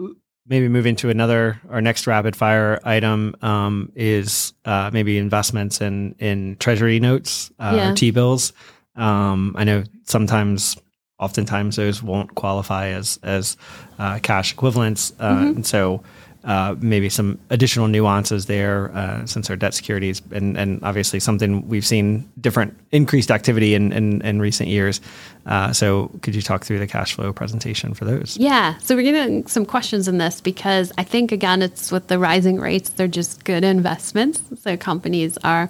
maybe 0.46 0.68
moving 0.68 0.98
to 0.98 1.10
another 1.10 1.62
our 1.70 1.82
next 1.82 2.06
rapid 2.06 2.36
fire 2.36 2.80
item 2.84 3.36
um, 3.42 3.92
is 3.96 4.54
uh, 4.66 4.90
maybe 4.92 5.18
investments 5.18 5.80
in 5.80 6.16
in 6.20 6.58
treasury 6.58 7.00
notes 7.00 7.52
uh, 7.60 7.74
yeah. 7.76 7.92
or 7.92 7.96
T 7.96 8.12
bills. 8.12 8.52
Um, 8.96 9.56
I 9.58 9.64
know 9.64 9.84
sometimes, 10.04 10.78
oftentimes, 11.20 11.76
those 11.76 12.02
won't 12.02 12.36
qualify 12.36 12.90
as 12.90 13.20
as 13.24 13.58
uh, 14.00 14.20
cash 14.20 14.54
equivalents, 14.54 15.14
uh, 15.20 15.36
mm-hmm. 15.36 15.48
and 15.58 15.66
so 15.66 16.04
uh, 16.46 16.76
maybe 16.80 17.10
some 17.10 17.40
additional 17.50 17.88
nuances 17.88 18.46
there 18.46 18.96
uh, 18.96 19.26
since 19.26 19.50
our 19.50 19.56
debt 19.56 19.74
securities 19.74 20.22
and, 20.32 20.56
and 20.58 20.80
obviously 20.84 21.20
something 21.20 21.68
we've 21.68 21.86
seen 21.86 22.30
different 22.40 22.78
increased 22.92 23.32
activity 23.32 23.74
in, 23.74 23.92
in, 23.92 24.22
in 24.22 24.40
recent 24.40 24.70
years. 24.70 25.02
Uh, 25.48 25.74
so 25.74 26.12
could 26.22 26.36
you 26.36 26.44
talk 26.44 26.64
through 26.64 26.78
the 26.78 26.86
cash 26.86 27.16
flow 27.16 27.34
presentation 27.34 27.96
for 27.96 28.06
those? 28.06 28.38
Yeah. 28.38 28.78
So 28.78 28.96
we're 28.96 29.12
getting 29.12 29.48
some 29.48 29.66
questions 29.66 30.08
in 30.08 30.20
this 30.20 30.40
because 30.40 30.92
I 31.00 31.04
think 31.04 31.32
again, 31.32 31.64
it's 31.64 31.92
with 31.92 32.10
the 32.10 32.20
rising 32.20 32.60
rates, 32.60 32.90
they're 32.90 33.08
just 33.08 33.44
good 33.44 33.64
investments. 33.64 34.40
So 34.62 34.78
companies 34.78 35.40
are 35.44 35.68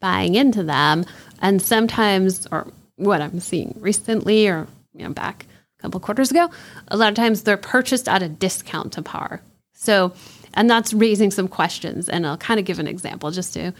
buying 0.00 0.34
into 0.34 0.62
them. 0.62 1.06
And 1.40 1.60
sometimes, 1.62 2.46
or 2.50 2.66
what 2.96 3.20
I'm 3.20 3.40
seeing 3.40 3.76
recently, 3.80 4.48
or 4.48 4.66
you 4.94 5.04
know, 5.04 5.12
back 5.12 5.46
a 5.78 5.82
couple 5.82 6.00
quarters 6.00 6.30
ago, 6.30 6.50
a 6.88 6.96
lot 6.96 7.08
of 7.08 7.14
times 7.14 7.42
they're 7.42 7.56
purchased 7.56 8.08
at 8.08 8.22
a 8.22 8.28
discount 8.28 8.92
to 8.94 9.02
par. 9.02 9.40
So, 9.74 10.12
and 10.54 10.68
that's 10.68 10.92
raising 10.92 11.30
some 11.30 11.48
questions. 11.48 12.08
And 12.08 12.26
I'll 12.26 12.36
kind 12.36 12.58
of 12.58 12.66
give 12.66 12.78
an 12.78 12.88
example 12.88 13.30
just 13.30 13.54
to 13.54 13.72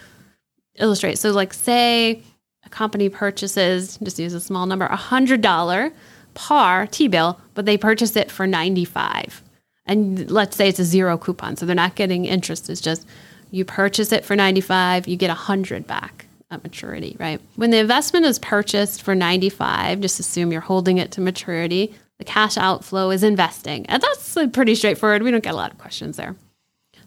illustrate. 0.77 1.19
So, 1.19 1.33
like, 1.33 1.53
say 1.53 2.23
a 2.65 2.69
company 2.69 3.09
purchases, 3.09 3.99
just 4.03 4.19
use 4.19 4.35
a 4.35 4.41
small 4.41 4.67
number, 4.67 4.87
a 4.87 4.97
$100 4.97 5.93
par 6.35 6.87
T 6.87 7.09
bill, 7.09 7.41
but 7.55 7.67
they 7.67 7.77
purchase 7.77 8.15
it 8.15 8.31
for 8.31 8.47
95 8.47 9.43
and 9.89 10.31
let's 10.31 10.57
say 10.57 10.69
it's 10.69 10.79
a 10.79 10.85
zero 10.85 11.19
coupon 11.19 11.57
so 11.57 11.67
they're 11.67 11.75
not 11.75 11.97
getting 11.97 12.27
interest 12.27 12.71
it's 12.71 12.81
just 12.81 13.07
you 13.51 13.65
purchase 13.65 14.13
it 14.13 14.25
for 14.25 14.37
95 14.37 15.09
you 15.09 15.17
get 15.17 15.31
a 15.31 15.33
100 15.33 15.87
back 15.87 16.27
at 16.51 16.63
maturity 16.63 17.17
right? 17.19 17.41
When 17.57 17.71
the 17.71 17.79
investment 17.79 18.27
is 18.27 18.39
purchased 18.39 19.03
for 19.03 19.15
95 19.15 20.01
just 20.01 20.21
assume 20.21 20.53
you're 20.53 20.61
holding 20.61 20.99
it 20.99 21.11
to 21.13 21.21
maturity 21.21 21.95
the 22.19 22.25
cash 22.25 22.57
outflow 22.57 23.11
is 23.11 23.23
investing. 23.23 23.87
And 23.87 24.03
that's 24.03 24.37
pretty 24.53 24.75
straightforward. 24.75 25.23
We 25.23 25.31
don't 25.31 25.43
get 25.43 25.55
a 25.55 25.57
lot 25.57 25.71
of 25.71 25.79
questions 25.79 26.17
there. 26.17 26.35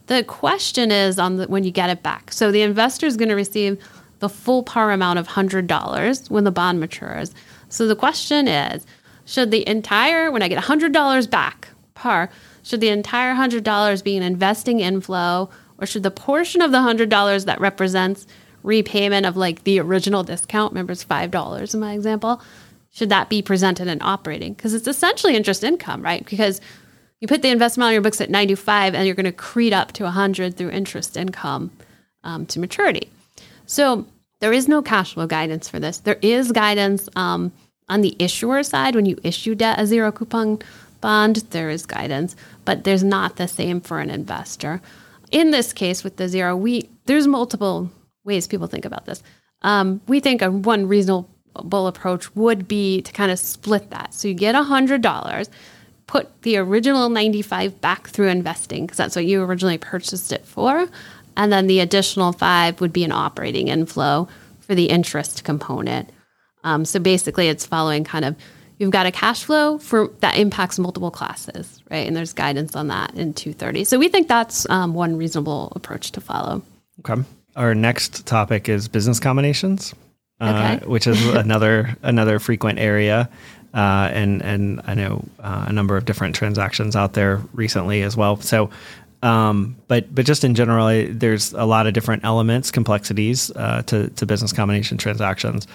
The 0.07 0.23
question 0.23 0.91
is 0.91 1.19
on 1.19 1.37
the, 1.37 1.47
when 1.47 1.63
you 1.63 1.71
get 1.71 1.89
it 1.89 2.01
back. 2.01 2.31
So 2.31 2.51
the 2.51 2.61
investor 2.61 3.05
is 3.05 3.17
going 3.17 3.29
to 3.29 3.35
receive 3.35 3.81
the 4.19 4.29
full 4.29 4.63
par 4.63 4.91
amount 4.91 5.19
of 5.19 5.27
$100 5.27 6.31
when 6.31 6.43
the 6.43 6.51
bond 6.51 6.79
matures. 6.79 7.33
So 7.69 7.87
the 7.87 7.95
question 7.95 8.47
is 8.47 8.85
should 9.25 9.51
the 9.51 9.67
entire 9.67 10.31
when 10.31 10.41
i 10.41 10.47
get 10.47 10.61
$100 10.61 11.29
back 11.29 11.69
par 11.93 12.29
should 12.63 12.81
the 12.81 12.89
entire 12.89 13.33
$100 13.33 14.03
be 14.03 14.17
an 14.17 14.23
investing 14.23 14.81
inflow, 14.81 15.49
or 15.79 15.87
should 15.87 16.03
the 16.03 16.11
portion 16.11 16.61
of 16.61 16.71
the 16.71 16.77
$100 16.77 17.45
that 17.45 17.59
represents 17.59 18.27
repayment 18.63 19.25
of 19.25 19.37
like 19.37 19.63
the 19.63 19.79
original 19.79 20.23
discount, 20.23 20.73
remember 20.73 20.93
it's 20.93 21.05
$5 21.05 21.73
in 21.73 21.79
my 21.79 21.93
example, 21.93 22.41
should 22.91 23.09
that 23.09 23.29
be 23.29 23.41
presented 23.41 23.87
in 23.87 24.01
operating? 24.01 24.53
Because 24.53 24.73
it's 24.73 24.87
essentially 24.87 25.35
interest 25.35 25.63
income, 25.63 26.01
right? 26.01 26.25
Because 26.25 26.59
you 27.19 27.27
put 27.27 27.41
the 27.41 27.49
investment 27.49 27.87
on 27.87 27.93
your 27.93 28.01
books 28.01 28.19
at 28.19 28.29
95 28.29 28.95
and 28.95 29.05
you're 29.05 29.15
going 29.15 29.25
to 29.25 29.31
accrete 29.31 29.73
up 29.73 29.91
to 29.93 30.03
100 30.03 30.57
through 30.57 30.71
interest 30.71 31.15
income 31.15 31.71
um, 32.23 32.45
to 32.47 32.59
maturity. 32.59 33.09
So 33.65 34.05
there 34.39 34.51
is 34.51 34.67
no 34.67 34.81
cash 34.81 35.13
flow 35.13 35.27
guidance 35.27 35.69
for 35.69 35.79
this. 35.79 35.99
There 35.99 36.19
is 36.21 36.51
guidance 36.51 37.07
um, 37.15 37.51
on 37.87 38.01
the 38.01 38.15
issuer 38.19 38.63
side 38.63 38.95
when 38.95 39.05
you 39.05 39.17
issue 39.23 39.55
debt 39.55 39.79
a 39.79 39.85
zero 39.85 40.11
coupon 40.11 40.59
bond, 41.01 41.37
there 41.49 41.69
is 41.69 41.85
guidance, 41.85 42.35
but 42.63 42.83
there's 42.83 43.03
not 43.03 43.35
the 43.35 43.47
same 43.47 43.81
for 43.81 43.99
an 43.99 44.09
investor. 44.09 44.81
In 45.31 45.51
this 45.51 45.73
case, 45.73 46.03
with 46.03 46.17
the 46.17 46.29
zero, 46.29 46.55
we 46.55 46.89
there's 47.05 47.27
multiple 47.27 47.91
ways 48.23 48.47
people 48.47 48.67
think 48.67 48.85
about 48.85 49.05
this. 49.05 49.23
Um, 49.61 50.01
we 50.07 50.19
think 50.19 50.41
a 50.41 50.51
one 50.51 50.87
reasonable 50.87 51.87
approach 51.87 52.33
would 52.35 52.67
be 52.67 53.01
to 53.01 53.11
kind 53.11 53.31
of 53.31 53.39
split 53.39 53.89
that. 53.91 54.13
So 54.13 54.27
you 54.27 54.33
get 54.33 54.55
a 54.55 54.63
hundred 54.63 55.01
dollars, 55.01 55.49
put 56.07 56.41
the 56.41 56.57
original 56.57 57.09
ninety 57.09 57.41
five 57.41 57.79
back 57.81 58.07
through 58.07 58.29
investing 58.29 58.85
because 58.85 58.97
that's 58.97 59.15
what 59.15 59.25
you 59.25 59.43
originally 59.43 59.77
purchased 59.77 60.31
it 60.31 60.45
for, 60.45 60.87
and 61.37 61.51
then 61.51 61.67
the 61.67 61.79
additional 61.79 62.33
five 62.33 62.81
would 62.81 62.93
be 62.93 63.03
an 63.03 63.11
operating 63.11 63.67
inflow 63.67 64.27
for 64.61 64.75
the 64.75 64.85
interest 64.85 65.43
component. 65.43 66.09
Um, 66.63 66.85
so 66.85 66.99
basically, 66.99 67.47
it's 67.47 67.65
following 67.65 68.03
kind 68.03 68.25
of 68.25 68.35
you've 68.81 68.91
got 68.91 69.05
a 69.05 69.11
cash 69.11 69.43
flow 69.43 69.77
for 69.77 70.07
that 70.21 70.37
impacts 70.37 70.79
multiple 70.79 71.11
classes, 71.11 71.81
right? 71.91 72.07
And 72.07 72.15
there's 72.15 72.33
guidance 72.33 72.75
on 72.75 72.87
that 72.87 73.13
in 73.13 73.33
230. 73.33 73.83
So 73.83 73.99
we 73.99 74.09
think 74.09 74.27
that's 74.27 74.67
um, 74.71 74.95
one 74.95 75.17
reasonable 75.17 75.71
approach 75.75 76.11
to 76.13 76.21
follow. 76.21 76.63
Okay. 76.99 77.21
Our 77.55 77.75
next 77.75 78.25
topic 78.25 78.69
is 78.69 78.87
business 78.87 79.19
combinations, 79.19 79.93
uh, 80.39 80.77
okay. 80.79 80.85
which 80.87 81.07
is 81.07 81.25
another 81.35 81.95
another 82.01 82.39
frequent 82.39 82.79
area. 82.79 83.29
Uh, 83.73 84.09
and 84.11 84.41
and 84.41 84.81
I 84.85 84.95
know 84.95 85.23
uh, 85.39 85.65
a 85.67 85.73
number 85.73 85.95
of 85.95 86.05
different 86.05 86.35
transactions 86.35 86.95
out 86.95 87.13
there 87.13 87.41
recently 87.53 88.01
as 88.01 88.17
well. 88.17 88.35
So, 88.37 88.69
um, 89.23 89.75
but 89.87 90.13
but 90.13 90.25
just 90.25 90.43
in 90.43 90.55
general, 90.55 91.07
there's 91.09 91.53
a 91.53 91.65
lot 91.65 91.87
of 91.87 91.93
different 91.93 92.25
elements, 92.25 92.71
complexities 92.71 93.51
uh, 93.55 93.83
to 93.83 94.09
to 94.09 94.25
business 94.25 94.51
combination 94.51 94.97
transactions. 94.97 95.67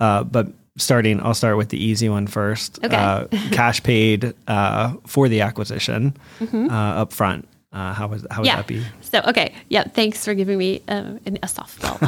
Uh, 0.00 0.24
but 0.24 0.48
starting, 0.76 1.20
I'll 1.22 1.34
start 1.34 1.56
with 1.56 1.70
the 1.70 1.82
easy 1.82 2.08
one 2.08 2.26
first. 2.26 2.78
Okay. 2.84 2.94
Uh, 2.94 3.26
cash 3.50 3.82
paid 3.82 4.34
uh, 4.46 4.94
for 5.06 5.28
the 5.28 5.40
acquisition 5.40 6.16
mm-hmm. 6.38 6.70
uh, 6.70 7.02
up 7.02 7.12
front. 7.12 7.48
Uh, 7.72 7.92
how 7.92 8.06
was 8.06 8.26
how 8.30 8.40
would 8.40 8.46
yeah. 8.46 8.56
that 8.56 8.66
be? 8.66 8.84
So 9.00 9.20
okay, 9.26 9.54
yeah. 9.68 9.84
Thanks 9.84 10.24
for 10.24 10.34
giving 10.34 10.58
me 10.58 10.82
uh, 10.88 11.14
a 11.26 11.46
softball. 11.46 12.00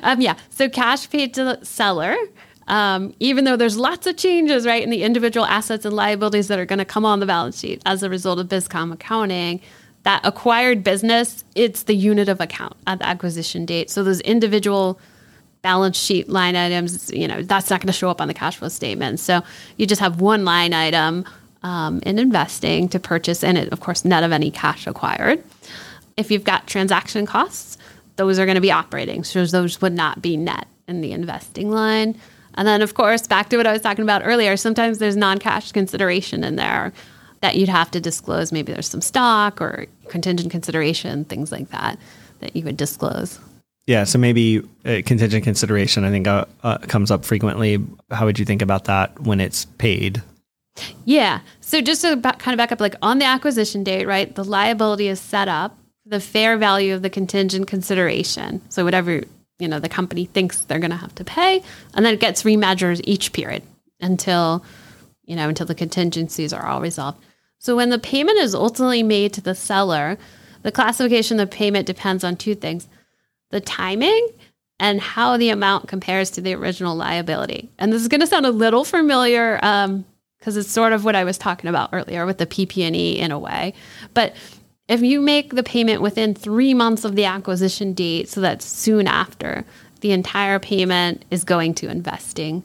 um, 0.02 0.20
yeah. 0.20 0.36
So 0.50 0.68
cash 0.68 1.10
paid 1.10 1.34
to 1.34 1.44
the 1.44 1.64
seller. 1.64 2.16
Um, 2.68 3.14
even 3.20 3.44
though 3.44 3.56
there's 3.56 3.76
lots 3.76 4.06
of 4.08 4.16
changes, 4.16 4.66
right, 4.66 4.82
in 4.82 4.90
the 4.90 5.04
individual 5.04 5.46
assets 5.46 5.84
and 5.84 5.94
liabilities 5.94 6.48
that 6.48 6.58
are 6.58 6.64
going 6.64 6.80
to 6.80 6.84
come 6.84 7.04
on 7.04 7.20
the 7.20 7.26
balance 7.26 7.60
sheet 7.60 7.80
as 7.86 8.02
a 8.02 8.10
result 8.10 8.40
of 8.40 8.48
BizCom 8.48 8.92
accounting, 8.92 9.60
that 10.02 10.20
acquired 10.24 10.82
business, 10.82 11.44
it's 11.54 11.84
the 11.84 11.94
unit 11.94 12.28
of 12.28 12.40
account 12.40 12.74
at 12.86 12.98
the 12.98 13.06
acquisition 13.06 13.66
date. 13.66 13.90
So 13.90 14.02
those 14.02 14.20
individual 14.20 14.98
balance 15.62 15.98
sheet 15.98 16.28
line 16.28 16.54
items, 16.54 17.10
you 17.12 17.26
know, 17.26 17.42
that's 17.42 17.70
not 17.70 17.80
going 17.80 17.88
to 17.88 17.92
show 17.92 18.08
up 18.08 18.20
on 18.20 18.28
the 18.28 18.34
cash 18.34 18.56
flow 18.56 18.68
statement. 18.68 19.18
So 19.18 19.42
you 19.76 19.86
just 19.86 20.00
have 20.00 20.20
one 20.20 20.44
line 20.44 20.72
item 20.74 21.24
um, 21.66 21.98
in 22.06 22.20
investing 22.20 22.88
to 22.90 23.00
purchase, 23.00 23.42
and 23.42 23.58
it, 23.58 23.72
of 23.72 23.80
course, 23.80 24.04
net 24.04 24.22
of 24.22 24.30
any 24.30 24.52
cash 24.52 24.86
acquired. 24.86 25.42
If 26.16 26.30
you've 26.30 26.44
got 26.44 26.68
transaction 26.68 27.26
costs, 27.26 27.76
those 28.14 28.38
are 28.38 28.46
going 28.46 28.54
to 28.54 28.60
be 28.60 28.70
operating. 28.70 29.24
So 29.24 29.44
those 29.44 29.80
would 29.80 29.92
not 29.92 30.22
be 30.22 30.36
net 30.36 30.68
in 30.86 31.00
the 31.00 31.10
investing 31.10 31.68
line. 31.68 32.16
And 32.54 32.68
then, 32.68 32.82
of 32.82 32.94
course, 32.94 33.26
back 33.26 33.48
to 33.48 33.56
what 33.56 33.66
I 33.66 33.72
was 33.72 33.82
talking 33.82 34.04
about 34.04 34.22
earlier, 34.24 34.56
sometimes 34.56 34.98
there's 34.98 35.16
non 35.16 35.38
cash 35.38 35.72
consideration 35.72 36.44
in 36.44 36.54
there 36.54 36.92
that 37.40 37.56
you'd 37.56 37.68
have 37.68 37.90
to 37.90 38.00
disclose. 38.00 38.52
Maybe 38.52 38.72
there's 38.72 38.88
some 38.88 39.00
stock 39.00 39.60
or 39.60 39.86
contingent 40.08 40.52
consideration, 40.52 41.24
things 41.24 41.50
like 41.50 41.70
that, 41.70 41.98
that 42.38 42.54
you 42.54 42.62
would 42.62 42.76
disclose. 42.76 43.40
Yeah, 43.88 44.04
so 44.04 44.20
maybe 44.20 44.60
uh, 44.84 45.02
contingent 45.04 45.42
consideration, 45.42 46.04
I 46.04 46.10
think, 46.10 46.28
uh, 46.28 46.44
uh, 46.62 46.78
comes 46.78 47.10
up 47.10 47.24
frequently. 47.24 47.84
How 48.12 48.24
would 48.24 48.38
you 48.38 48.44
think 48.44 48.62
about 48.62 48.84
that 48.84 49.20
when 49.20 49.40
it's 49.40 49.64
paid? 49.64 50.22
Yeah. 51.04 51.40
So 51.60 51.80
just 51.80 52.02
to 52.02 52.16
back, 52.16 52.38
kind 52.38 52.54
of 52.54 52.58
back 52.58 52.72
up, 52.72 52.80
like 52.80 52.96
on 53.02 53.18
the 53.18 53.24
acquisition 53.24 53.84
date, 53.84 54.06
right? 54.06 54.34
The 54.34 54.44
liability 54.44 55.08
is 55.08 55.20
set 55.20 55.48
up 55.48 55.78
the 56.04 56.20
fair 56.20 56.56
value 56.56 56.94
of 56.94 57.02
the 57.02 57.10
contingent 57.10 57.66
consideration. 57.66 58.62
So 58.68 58.84
whatever 58.84 59.22
you 59.58 59.68
know 59.68 59.80
the 59.80 59.88
company 59.88 60.26
thinks 60.26 60.60
they're 60.60 60.78
going 60.78 60.90
to 60.90 60.96
have 60.96 61.14
to 61.16 61.24
pay, 61.24 61.62
and 61.94 62.04
then 62.04 62.14
it 62.14 62.20
gets 62.20 62.42
remeasured 62.42 63.00
each 63.04 63.32
period 63.32 63.62
until 64.00 64.64
you 65.24 65.36
know 65.36 65.48
until 65.48 65.66
the 65.66 65.74
contingencies 65.74 66.52
are 66.52 66.66
all 66.66 66.80
resolved. 66.80 67.22
So 67.58 67.74
when 67.74 67.90
the 67.90 67.98
payment 67.98 68.38
is 68.38 68.54
ultimately 68.54 69.02
made 69.02 69.32
to 69.34 69.40
the 69.40 69.54
seller, 69.54 70.18
the 70.62 70.72
classification 70.72 71.40
of 71.40 71.50
the 71.50 71.56
payment 71.56 71.86
depends 71.86 72.22
on 72.22 72.36
two 72.36 72.54
things 72.54 72.86
the 73.50 73.60
timing 73.60 74.28
and 74.78 75.00
how 75.00 75.36
the 75.36 75.50
amount 75.50 75.88
compares 75.88 76.30
to 76.32 76.40
the 76.40 76.54
original 76.54 76.94
liability. 76.96 77.70
And 77.78 77.92
this 77.92 78.02
is 78.02 78.08
going 78.08 78.20
to 78.20 78.26
sound 78.26 78.44
a 78.44 78.50
little 78.50 78.84
familiar 78.84 79.58
um, 79.62 80.04
because 80.38 80.56
it's 80.56 80.70
sort 80.70 80.92
of 80.92 81.04
what 81.04 81.16
I 81.16 81.24
was 81.24 81.38
talking 81.38 81.68
about 81.68 81.90
earlier 81.92 82.26
with 82.26 82.38
the 82.38 82.46
PP&E 82.46 83.18
in 83.18 83.30
a 83.30 83.38
way. 83.38 83.74
But 84.14 84.34
if 84.88 85.02
you 85.02 85.20
make 85.20 85.54
the 85.54 85.62
payment 85.62 86.02
within 86.02 86.34
three 86.34 86.74
months 86.74 87.04
of 87.04 87.16
the 87.16 87.24
acquisition 87.24 87.92
date, 87.92 88.28
so 88.28 88.40
that's 88.40 88.64
soon 88.64 89.06
after, 89.06 89.64
the 90.00 90.12
entire 90.12 90.58
payment 90.58 91.24
is 91.30 91.42
going 91.44 91.74
to 91.74 91.88
investing. 91.88 92.62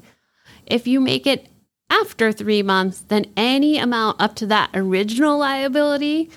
If 0.67 0.85
you 0.85 0.99
make 0.99 1.25
it 1.25 1.47
after 1.89 2.31
three 2.31 2.61
months, 2.61 3.01
then 3.07 3.25
any 3.35 3.77
amount 3.77 4.21
up 4.21 4.35
to 4.35 4.45
that 4.47 4.69
original 4.73 5.37
liability 5.37 6.29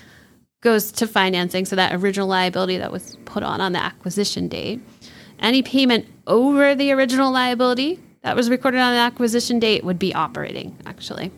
goes 0.61 0.91
to 0.93 1.07
financing. 1.07 1.65
So 1.65 1.75
that 1.75 1.93
original 1.93 2.27
liability 2.27 2.77
that 2.77 2.91
was 2.91 3.17
put 3.25 3.43
on 3.43 3.61
on 3.61 3.73
the 3.73 3.83
acquisition 3.83 4.47
date. 4.47 4.81
Any 5.39 5.61
payment 5.61 6.07
over 6.25 6.73
the 6.73 6.91
original 6.91 7.31
liability 7.31 7.99
that 8.25 8.35
was 8.35 8.49
recorded 8.49 8.79
on 8.79 8.91
the 8.93 8.99
acquisition 8.99 9.59
date 9.59 9.83
would 9.83 9.99
be 9.99 10.13
operating, 10.13 10.75
actually. 10.87 11.31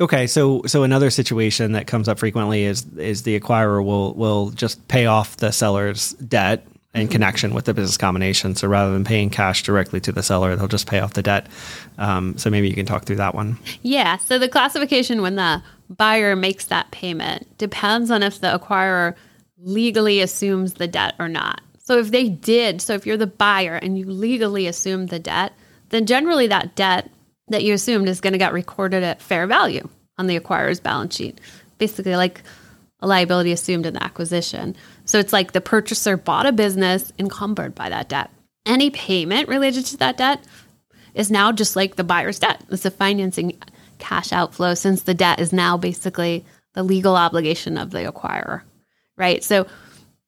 Okay, 0.00 0.28
so 0.28 0.62
so 0.66 0.84
another 0.84 1.10
situation 1.10 1.72
that 1.72 1.88
comes 1.88 2.08
up 2.08 2.20
frequently 2.20 2.62
is 2.62 2.86
is 2.96 3.24
the 3.24 3.38
acquirer 3.38 3.84
will 3.84 4.14
will 4.14 4.50
just 4.50 4.86
pay 4.86 5.06
off 5.06 5.36
the 5.38 5.50
seller's 5.50 6.12
debt 6.12 6.64
in 6.94 7.02
mm-hmm. 7.02 7.10
connection 7.10 7.54
with 7.54 7.64
the 7.64 7.74
business 7.74 7.96
combination. 7.96 8.54
So 8.54 8.68
rather 8.68 8.92
than 8.92 9.02
paying 9.02 9.30
cash 9.30 9.64
directly 9.64 9.98
to 10.02 10.12
the 10.12 10.22
seller, 10.22 10.54
they'll 10.54 10.68
just 10.68 10.86
pay 10.86 11.00
off 11.00 11.14
the 11.14 11.22
debt. 11.22 11.48
Um, 11.98 12.38
so 12.38 12.50
maybe 12.50 12.68
you 12.68 12.74
can 12.74 12.86
talk 12.86 13.04
through 13.04 13.16
that 13.16 13.34
one. 13.34 13.58
Yeah. 13.82 14.18
So 14.18 14.38
the 14.38 14.48
classification 14.48 15.20
when 15.20 15.34
the 15.34 15.60
buyer 15.90 16.36
makes 16.36 16.66
that 16.66 16.88
payment 16.92 17.58
depends 17.58 18.12
on 18.12 18.22
if 18.22 18.40
the 18.40 18.56
acquirer 18.56 19.16
legally 19.58 20.20
assumes 20.20 20.74
the 20.74 20.86
debt 20.86 21.14
or 21.18 21.28
not. 21.28 21.62
So 21.80 21.98
if 21.98 22.12
they 22.12 22.28
did, 22.28 22.80
so 22.80 22.94
if 22.94 23.06
you're 23.06 23.16
the 23.16 23.26
buyer 23.26 23.74
and 23.74 23.98
you 23.98 24.06
legally 24.06 24.68
assume 24.68 25.06
the 25.06 25.18
debt, 25.18 25.52
then 25.90 26.06
generally 26.06 26.46
that 26.48 26.74
debt 26.74 27.10
that 27.48 27.64
you 27.64 27.74
assumed 27.74 28.08
is 28.08 28.20
going 28.20 28.32
to 28.32 28.38
get 28.38 28.52
recorded 28.52 29.02
at 29.02 29.22
fair 29.22 29.46
value 29.46 29.88
on 30.18 30.26
the 30.26 30.36
acquirer's 30.36 30.80
balance 30.80 31.16
sheet. 31.16 31.40
Basically 31.78 32.16
like 32.16 32.42
a 33.00 33.06
liability 33.06 33.52
assumed 33.52 33.86
in 33.86 33.94
the 33.94 34.02
acquisition. 34.02 34.74
So 35.04 35.18
it's 35.18 35.32
like 35.32 35.52
the 35.52 35.60
purchaser 35.60 36.16
bought 36.16 36.46
a 36.46 36.52
business 36.52 37.12
encumbered 37.18 37.74
by 37.74 37.88
that 37.88 38.08
debt. 38.08 38.30
Any 38.66 38.90
payment 38.90 39.48
related 39.48 39.86
to 39.86 39.96
that 39.98 40.16
debt 40.16 40.44
is 41.14 41.30
now 41.30 41.52
just 41.52 41.76
like 41.76 41.96
the 41.96 42.04
buyer's 42.04 42.38
debt. 42.38 42.62
It's 42.70 42.84
a 42.84 42.90
financing 42.90 43.58
cash 43.98 44.32
outflow 44.32 44.74
since 44.74 45.02
the 45.02 45.14
debt 45.14 45.40
is 45.40 45.52
now 45.52 45.76
basically 45.76 46.44
the 46.74 46.82
legal 46.82 47.16
obligation 47.16 47.78
of 47.78 47.90
the 47.90 48.10
acquirer, 48.10 48.62
right? 49.16 49.42
So 49.42 49.66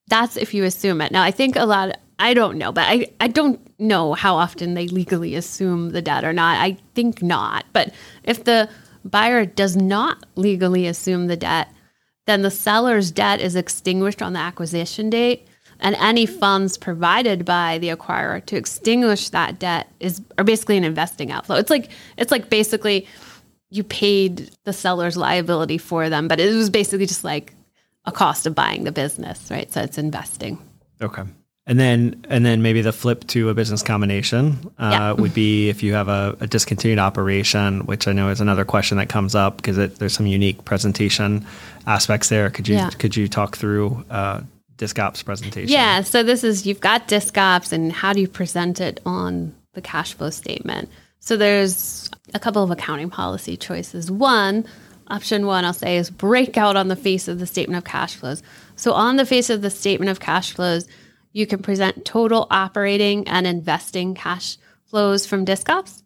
that's 0.09 0.37
if 0.37 0.55
you 0.55 0.65
assume 0.65 1.01
it. 1.01 1.13
Now, 1.13 1.23
I 1.23 1.31
think 1.31 1.57
a 1.57 1.65
lot 1.65 1.97
I 2.21 2.35
don't 2.35 2.59
know, 2.59 2.71
but 2.71 2.85
I, 2.87 3.07
I 3.19 3.29
don't 3.29 3.59
know 3.81 4.13
how 4.13 4.37
often 4.37 4.75
they 4.75 4.89
legally 4.89 5.35
assume 5.35 5.91
the 5.91 6.03
debt 6.03 6.23
or 6.23 6.35
not. 6.35 6.59
I 6.61 6.77
think 6.95 7.23
not. 7.23 7.65
But 7.73 7.95
if 8.25 8.45
the 8.45 8.69
buyer 9.05 9.47
does 9.47 9.75
not 9.75 10.27
legally 10.37 10.87
assume 10.87 11.27
the 11.27 11.37
debt, 11.37 11.73
then 12.27 12.43
the 12.43 12.51
seller's 12.51 13.11
debt 13.11 13.41
is 13.41 13.57
extinguished 13.57 14.21
on 14.21 14.35
the 14.35 14.39
acquisition 14.39 15.09
date 15.09 15.49
and 15.81 15.97
any 15.97 16.27
funds 16.27 16.77
provided 16.77 17.47
by 17.47 17.79
the 17.79 17.89
acquirer 17.89 18.45
to 18.45 18.57
extinguish 18.57 19.31
that 19.31 19.59
debt 19.59 19.89
is 19.99 20.21
are 20.37 20.45
basically 20.45 20.77
an 20.77 20.85
investing 20.85 21.33
outflow. 21.33 21.57
It's 21.57 21.71
like 21.71 21.89
it's 22.19 22.31
like 22.31 22.51
basically 22.51 23.07
you 23.71 23.83
paid 23.83 24.51
the 24.65 24.75
seller's 24.75 25.17
liability 25.17 25.79
for 25.79 26.11
them, 26.11 26.29
but 26.29 26.39
it 26.39 26.55
was 26.55 26.69
basically 26.69 27.07
just 27.07 27.25
like 27.25 27.55
a 28.05 28.13
cost 28.13 28.47
of 28.47 28.55
buying 28.55 28.85
the 28.85 28.93
business, 28.93 29.51
right? 29.51 29.73
So 29.73 29.81
it's 29.81 29.97
investing. 29.97 30.59
Okay. 31.01 31.23
And 31.71 31.79
then, 31.79 32.27
and 32.29 32.45
then 32.45 32.63
maybe 32.63 32.83
the 32.83 32.91
flip 32.91 33.29
to 33.29 33.49
a 33.49 33.55
business 33.55 33.81
combination 33.81 34.59
uh, 34.77 34.91
yeah. 34.91 35.13
would 35.13 35.33
be 35.33 35.69
if 35.69 35.85
you 35.85 35.95
have 35.95 36.09
a, 36.09 36.37
a, 36.41 36.49
discontinued 36.49 36.99
operation, 36.99 37.87
which 37.87 38.09
I 38.09 38.13
know 38.13 38.29
is 38.29 38.41
another 38.41 38.65
question 38.65 38.99
that 38.99 39.09
comes 39.09 39.37
up 39.37 39.59
because 39.59 39.77
there's 39.77 40.13
some 40.13 40.27
unique 40.27 40.65
presentation 40.65 41.47
aspects 41.87 42.29
there. 42.29 42.51
Could 42.51 42.67
you 42.67 42.75
yeah. 42.75 42.91
could 42.91 43.15
you 43.15 43.29
talk 43.29 43.57
through 43.57 44.05
uh, 44.11 44.41
disc 44.79 44.99
ops 44.99 45.23
presentation? 45.23 45.71
Yeah. 45.71 46.01
So 46.01 46.25
this 46.25 46.43
is 46.43 46.67
you've 46.67 46.81
got 46.81 47.07
disc 47.07 47.39
ops, 47.39 47.73
and 47.73 47.93
how 47.93 48.15
do 48.15 48.21
you 48.21 48.27
present 48.27 48.81
it 48.81 48.99
on 49.07 49.55
the 49.75 49.81
cash 49.81 50.15
flow 50.15 50.31
statement? 50.31 50.89
So 51.21 51.37
there's 51.37 52.11
a 52.35 52.41
couple 52.41 52.65
of 52.65 52.73
accounting 52.73 53.11
policy 53.11 53.57
choices. 53.57 54.11
One, 54.11 54.67
option 55.07 55.47
one, 55.47 55.65
I'll 55.65 55.73
say, 55.73 55.99
is 55.99 56.11
break 56.11 56.57
out 56.57 56.75
on 56.75 56.89
the 56.89 56.97
face 56.97 57.29
of 57.29 57.39
the 57.39 57.47
statement 57.47 57.79
of 57.79 57.85
cash 57.85 58.17
flows. 58.17 58.43
So 58.75 58.93
on 58.93 59.15
the 59.15 59.25
face 59.25 59.51
of 59.51 59.63
the 59.63 59.71
statement 59.71 60.11
of 60.11 60.19
cash 60.19 60.53
flows 60.53 60.89
you 61.33 61.47
can 61.47 61.63
present 61.63 62.05
total 62.05 62.47
operating 62.51 63.27
and 63.29 63.47
investing 63.47 64.15
cash 64.15 64.59
flows 64.87 65.27
from 65.27 65.45
disc 65.45 65.69
ops. 65.69 66.03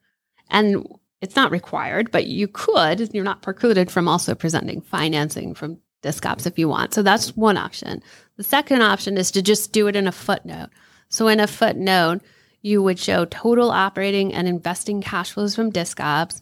And 0.51 0.87
it's 1.21 1.37
not 1.37 1.51
required, 1.51 2.11
but 2.11 2.27
you 2.27 2.47
could, 2.49 3.13
you're 3.15 3.25
not 3.25 3.43
precluded 3.43 3.91
from 3.91 4.09
also 4.09 4.35
presenting 4.35 4.83
financing 4.83 5.55
from 5.55 5.79
disc 6.03 6.25
ops 6.27 6.45
if 6.45 6.59
you 6.59 6.69
want. 6.69 6.93
So 6.93 7.03
that's 7.03 7.37
one 7.37 7.57
option. 7.57 8.03
The 8.37 8.45
second 8.45 8.83
option 8.83 9.17
is 9.17 9.31
to 9.31 9.43
just 9.43 9.73
do 9.73 9.87
it 9.87 9.97
in 9.97 10.07
a 10.07 10.13
footnote. 10.13 10.69
So 11.09 11.29
in 11.29 11.41
a 11.41 11.47
footnote, 11.47 12.21
you 12.61 12.83
would 12.83 12.99
show 12.99 13.25
total 13.25 13.71
operating 13.71 14.35
and 14.35 14.47
investing 14.47 15.01
cash 15.01 15.33
flows 15.33 15.55
from 15.55 15.71
disc 15.71 15.99
ops, 16.01 16.39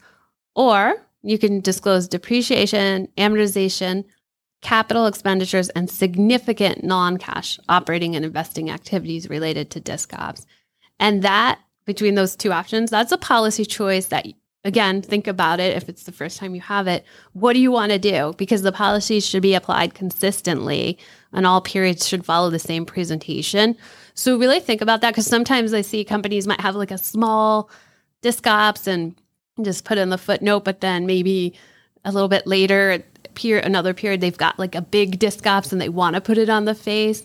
or 0.55 0.95
you 1.23 1.39
can 1.39 1.61
disclose 1.61 2.09
depreciation, 2.09 3.09
amortization, 3.17 4.05
capital 4.63 5.07
expenditures, 5.07 5.69
and 5.71 5.91
significant 5.91 6.83
non 6.83 7.19
cash 7.19 7.59
operating 7.69 8.17
and 8.17 8.25
investing 8.25 8.71
activities 8.71 9.29
related 9.29 9.71
to 9.71 9.81
disc 9.81 10.13
ops. 10.15 10.47
And 10.99 11.23
that, 11.23 11.59
between 11.85 12.15
those 12.15 12.37
two 12.37 12.53
options, 12.53 12.91
that's 12.91 13.13
a 13.13 13.19
policy 13.19 13.65
choice 13.65 14.07
that, 14.07 14.27
again, 14.65 15.03
think 15.03 15.27
about 15.27 15.59
it 15.59 15.77
if 15.77 15.89
it's 15.89 16.05
the 16.05 16.13
first 16.13 16.39
time 16.39 16.55
you 16.55 16.61
have 16.61 16.87
it. 16.87 17.05
What 17.33 17.55
do 17.55 17.59
you 17.59 17.73
want 17.73 17.91
to 17.91 17.99
do? 17.99 18.35
Because 18.39 18.63
the 18.63 18.73
policies 18.73 19.27
should 19.27 19.43
be 19.43 19.55
applied 19.55 19.95
consistently 19.95 20.97
and 21.33 21.45
all 21.45 21.61
periods 21.61 22.07
should 22.07 22.25
follow 22.25 22.49
the 22.49 22.61
same 22.61 22.87
presentation. 22.87 23.77
So, 24.15 24.39
really 24.39 24.61
think 24.61 24.81
about 24.81 25.01
that 25.01 25.11
because 25.11 25.27
sometimes 25.27 25.75
I 25.75 25.81
see 25.81 26.05
companies 26.05 26.47
might 26.47 26.61
have 26.61 26.77
like 26.77 26.93
a 26.93 26.99
small 26.99 27.69
disc 28.21 28.47
ops 28.47 28.87
and 28.87 29.17
just 29.61 29.85
put 29.85 29.99
it 29.99 30.03
in 30.03 30.11
the 30.11 30.19
footnote, 30.19 30.65
but 30.65 30.81
then 30.81 31.05
maybe 31.05 31.55
a 32.05 32.13
little 32.13 32.29
bit 32.29 32.47
later 32.47 33.03
period, 33.35 33.65
another 33.65 33.95
period, 33.95 34.21
they've 34.21 34.37
got 34.37 34.59
like 34.59 34.75
a 34.75 34.83
big 34.83 35.19
disc 35.19 35.47
ops 35.47 35.73
and 35.73 35.81
they 35.81 35.89
want 35.89 36.15
to 36.15 36.21
put 36.21 36.39
it 36.39 36.49
on 36.49 36.65
the 36.65 36.75
face. 36.75 37.23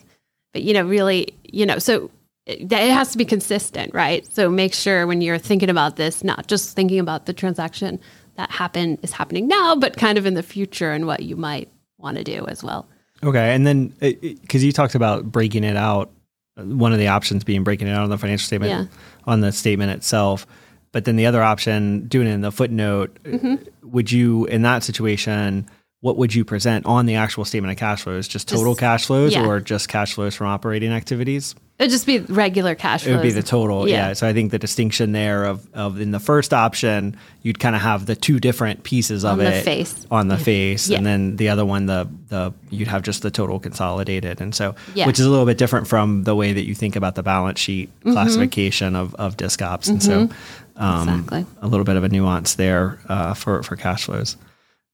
But, 0.54 0.64
you 0.64 0.74
know, 0.74 0.86
really, 0.86 1.34
you 1.44 1.66
know, 1.66 1.80
so 1.80 2.10
it, 2.46 2.72
it 2.72 2.92
has 2.92 3.12
to 3.12 3.18
be 3.18 3.26
consistent, 3.26 3.94
right? 3.94 4.26
So 4.34 4.50
make 4.50 4.74
sure 4.74 5.06
when 5.06 5.22
you're 5.22 5.38
thinking 5.38 5.70
about 5.70 5.96
this, 5.96 6.24
not 6.24 6.48
just 6.48 6.76
thinking 6.76 7.00
about 7.00 7.26
the 7.26 7.34
transaction 7.34 8.00
that 8.36 8.50
happened 8.52 9.00
is 9.02 9.12
happening 9.12 9.48
now, 9.48 9.76
but 9.76 9.98
kind 9.98 10.18
of 10.18 10.26
in 10.26 10.36
the 10.36 10.44
future 10.44 10.92
and 10.92 11.08
what 11.08 11.22
you 11.22 11.36
might 11.36 11.70
want 11.98 12.18
to 12.18 12.24
do 12.24 12.46
as 12.48 12.64
well. 12.64 12.88
Okay. 13.24 13.54
And 13.54 13.66
then, 13.66 13.94
uh, 14.02 14.08
uh, 14.08 14.12
because 14.42 14.64
you 14.64 14.72
talked 14.72 14.96
about 14.96 15.26
breaking 15.26 15.64
it 15.64 15.76
out, 15.76 16.12
uh, 16.56 16.64
one 16.64 16.94
of 16.94 17.00
the 17.00 17.08
options 17.08 17.44
being 17.44 17.64
breaking 17.64 17.88
it 17.88 17.92
out 17.92 18.04
on 18.04 18.10
the 18.10 18.18
financial 18.18 18.46
statement, 18.46 18.72
yeah. 18.72 18.86
on 19.26 19.42
the 19.42 19.52
statement 19.52 19.92
itself. 19.92 20.46
But 20.92 21.06
then 21.06 21.16
the 21.16 21.26
other 21.26 21.44
option, 21.44 22.08
doing 22.08 22.28
it 22.28 22.32
in 22.32 22.42
the 22.42 22.52
footnote, 22.52 23.18
mm-hmm. 23.24 23.56
would 23.90 24.12
you, 24.12 24.46
in 24.46 24.62
that 24.62 24.84
situation, 24.84 25.68
what 26.02 26.18
would 26.18 26.34
you 26.34 26.46
present 26.46 26.86
on 26.86 27.06
the 27.06 27.16
actual 27.16 27.44
statement 27.46 27.72
of 27.72 27.78
cash 27.78 28.04
flows? 28.04 28.28
Just 28.28 28.48
total 28.48 28.74
just, 28.74 28.80
cash 28.80 29.06
flows 29.08 29.34
yeah. 29.34 29.46
or 29.46 29.60
just 29.60 29.90
cash 29.90 30.14
flows 30.14 30.36
from 30.36 30.48
operating 30.48 30.92
activities? 30.92 31.56
It'd 31.80 31.92
just 31.92 32.08
be 32.08 32.20
regular 32.20 32.74
cash 32.74 33.04
flows. 33.04 33.14
It 33.14 33.16
would 33.18 33.24
be 33.24 33.32
the 33.32 33.44
total. 33.44 33.88
Yeah. 33.88 34.08
yeah. 34.08 34.14
So 34.14 34.28
I 34.28 34.34
think 34.34 34.52
the 34.52 34.58
distinction 34.58 35.12
there 35.12 35.44
of, 35.46 35.68
of 35.76 36.00
in 36.00 36.12
the 36.12 36.20
first 36.20 36.54
option, 36.54 37.16
you'd 37.44 37.60
kind 37.60 37.76
of 37.76 37.82
have 37.84 38.08
the 38.08 38.16
two 38.16 38.40
different 38.40 38.84
pieces 38.84 39.24
of 39.24 39.40
on 39.40 39.46
it 39.46 39.64
face. 39.64 40.06
on 40.10 40.28
the 40.28 40.38
face. 40.38 40.90
Yeah. 40.90 40.98
And 40.98 41.06
then 41.06 41.36
the 41.36 41.50
other 41.50 41.66
one, 41.66 41.86
the, 41.86 42.08
the, 42.30 42.54
you'd 42.72 42.88
have 42.88 43.04
just 43.04 43.22
the 43.22 43.30
total 43.30 43.60
consolidated. 43.60 44.42
And 44.42 44.56
so, 44.56 44.76
which 44.94 45.20
is 45.20 45.26
a 45.26 45.30
little 45.30 45.46
bit 45.46 45.60
different 45.60 45.88
from 45.88 46.24
the 46.24 46.36
way 46.36 46.52
that 46.54 46.66
you 46.66 46.74
think 46.74 46.96
about 46.96 47.16
the 47.16 47.24
balance 47.24 47.60
sheet 47.60 47.90
mm-hmm. 48.00 48.12
classification 48.12 48.96
of, 48.96 49.14
of 49.16 49.38
disc 49.38 49.62
ops. 49.62 49.88
And 49.88 50.00
mm-hmm. 50.00 50.32
so, 50.32 50.84
um, 50.84 51.10
exactly. 51.10 51.46
a 51.62 51.68
little 51.68 51.86
bit 51.86 51.96
of 51.96 52.04
a 52.04 52.10
nuance 52.10 52.56
there 52.56 53.00
uh, 53.08 53.36
for, 53.36 53.62
for 53.62 53.76
cash 53.76 54.06
flows. 54.06 54.36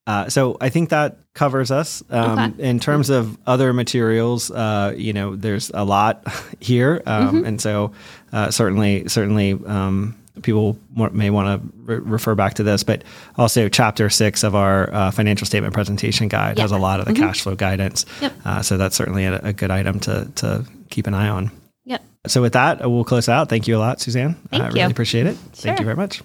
Uh, 0.06 0.30
so 0.30 0.58
I 0.60 0.70
think 0.70 0.90
that 0.90 1.18
covers 1.34 1.72
us. 1.72 2.04
Um, 2.10 2.40
okay. 2.40 2.70
In 2.70 2.80
terms 2.80 3.10
of 3.10 3.38
other 3.48 3.72
materials, 3.74 4.52
uh, 4.52 4.94
you 4.98 5.14
know, 5.14 5.36
there's 5.36 5.72
a 5.74 5.86
lot 5.86 6.28
here, 6.60 7.02
um, 7.06 7.28
mm-hmm. 7.28 7.46
and 7.46 7.62
so 7.62 7.94
uh, 8.34 8.52
certainly, 8.52 9.08
certainly, 9.08 9.54
um, 9.66 10.18
people 10.42 10.78
may 11.12 11.30
want 11.30 11.62
to 11.62 11.74
re- 11.84 12.00
refer 12.00 12.36
back 12.36 12.56
to 12.56 12.64
this. 12.64 12.84
But 12.84 13.04
also, 13.38 13.70
Chapter 13.70 14.10
Six 14.10 14.44
of 14.44 14.56
our 14.56 14.94
uh, 14.94 15.12
financial 15.12 15.48
statement 15.48 15.74
presentation 15.74 16.28
guide 16.28 16.58
yep. 16.58 16.64
has 16.64 16.72
a 16.72 16.78
lot 16.78 17.00
of 17.00 17.06
the 17.06 17.14
mm-hmm. 17.14 17.24
cash 17.24 17.42
flow 17.42 17.56
guidance. 17.56 18.06
Yep. 18.22 18.34
Uh, 18.44 18.62
so 18.62 18.78
that's 18.78 18.96
certainly 18.96 19.24
a, 19.26 19.40
a, 19.40 19.54
good 19.54 19.72
item 19.72 20.00
to 20.02 20.30
to 20.36 20.66
keep 20.90 21.08
an 21.08 21.14
eye 21.14 21.30
on. 21.30 21.50
Yep. 21.86 22.04
So 22.28 22.42
with 22.42 22.54
that, 22.54 22.90
we'll 22.90 23.06
close 23.06 23.30
out. 23.30 23.48
Thank 23.48 23.70
you 23.70 23.78
a 23.78 23.80
lot, 23.80 24.02
Suzanne. 24.02 24.34
Thank 24.50 24.64
I 24.64 24.68
you. 24.68 24.74
really 24.74 24.92
appreciate 24.92 25.28
it. 25.28 25.36
Sure. 25.36 25.54
Thank 25.54 25.80
you 25.80 25.86
very 25.86 25.98
much. 25.98 26.22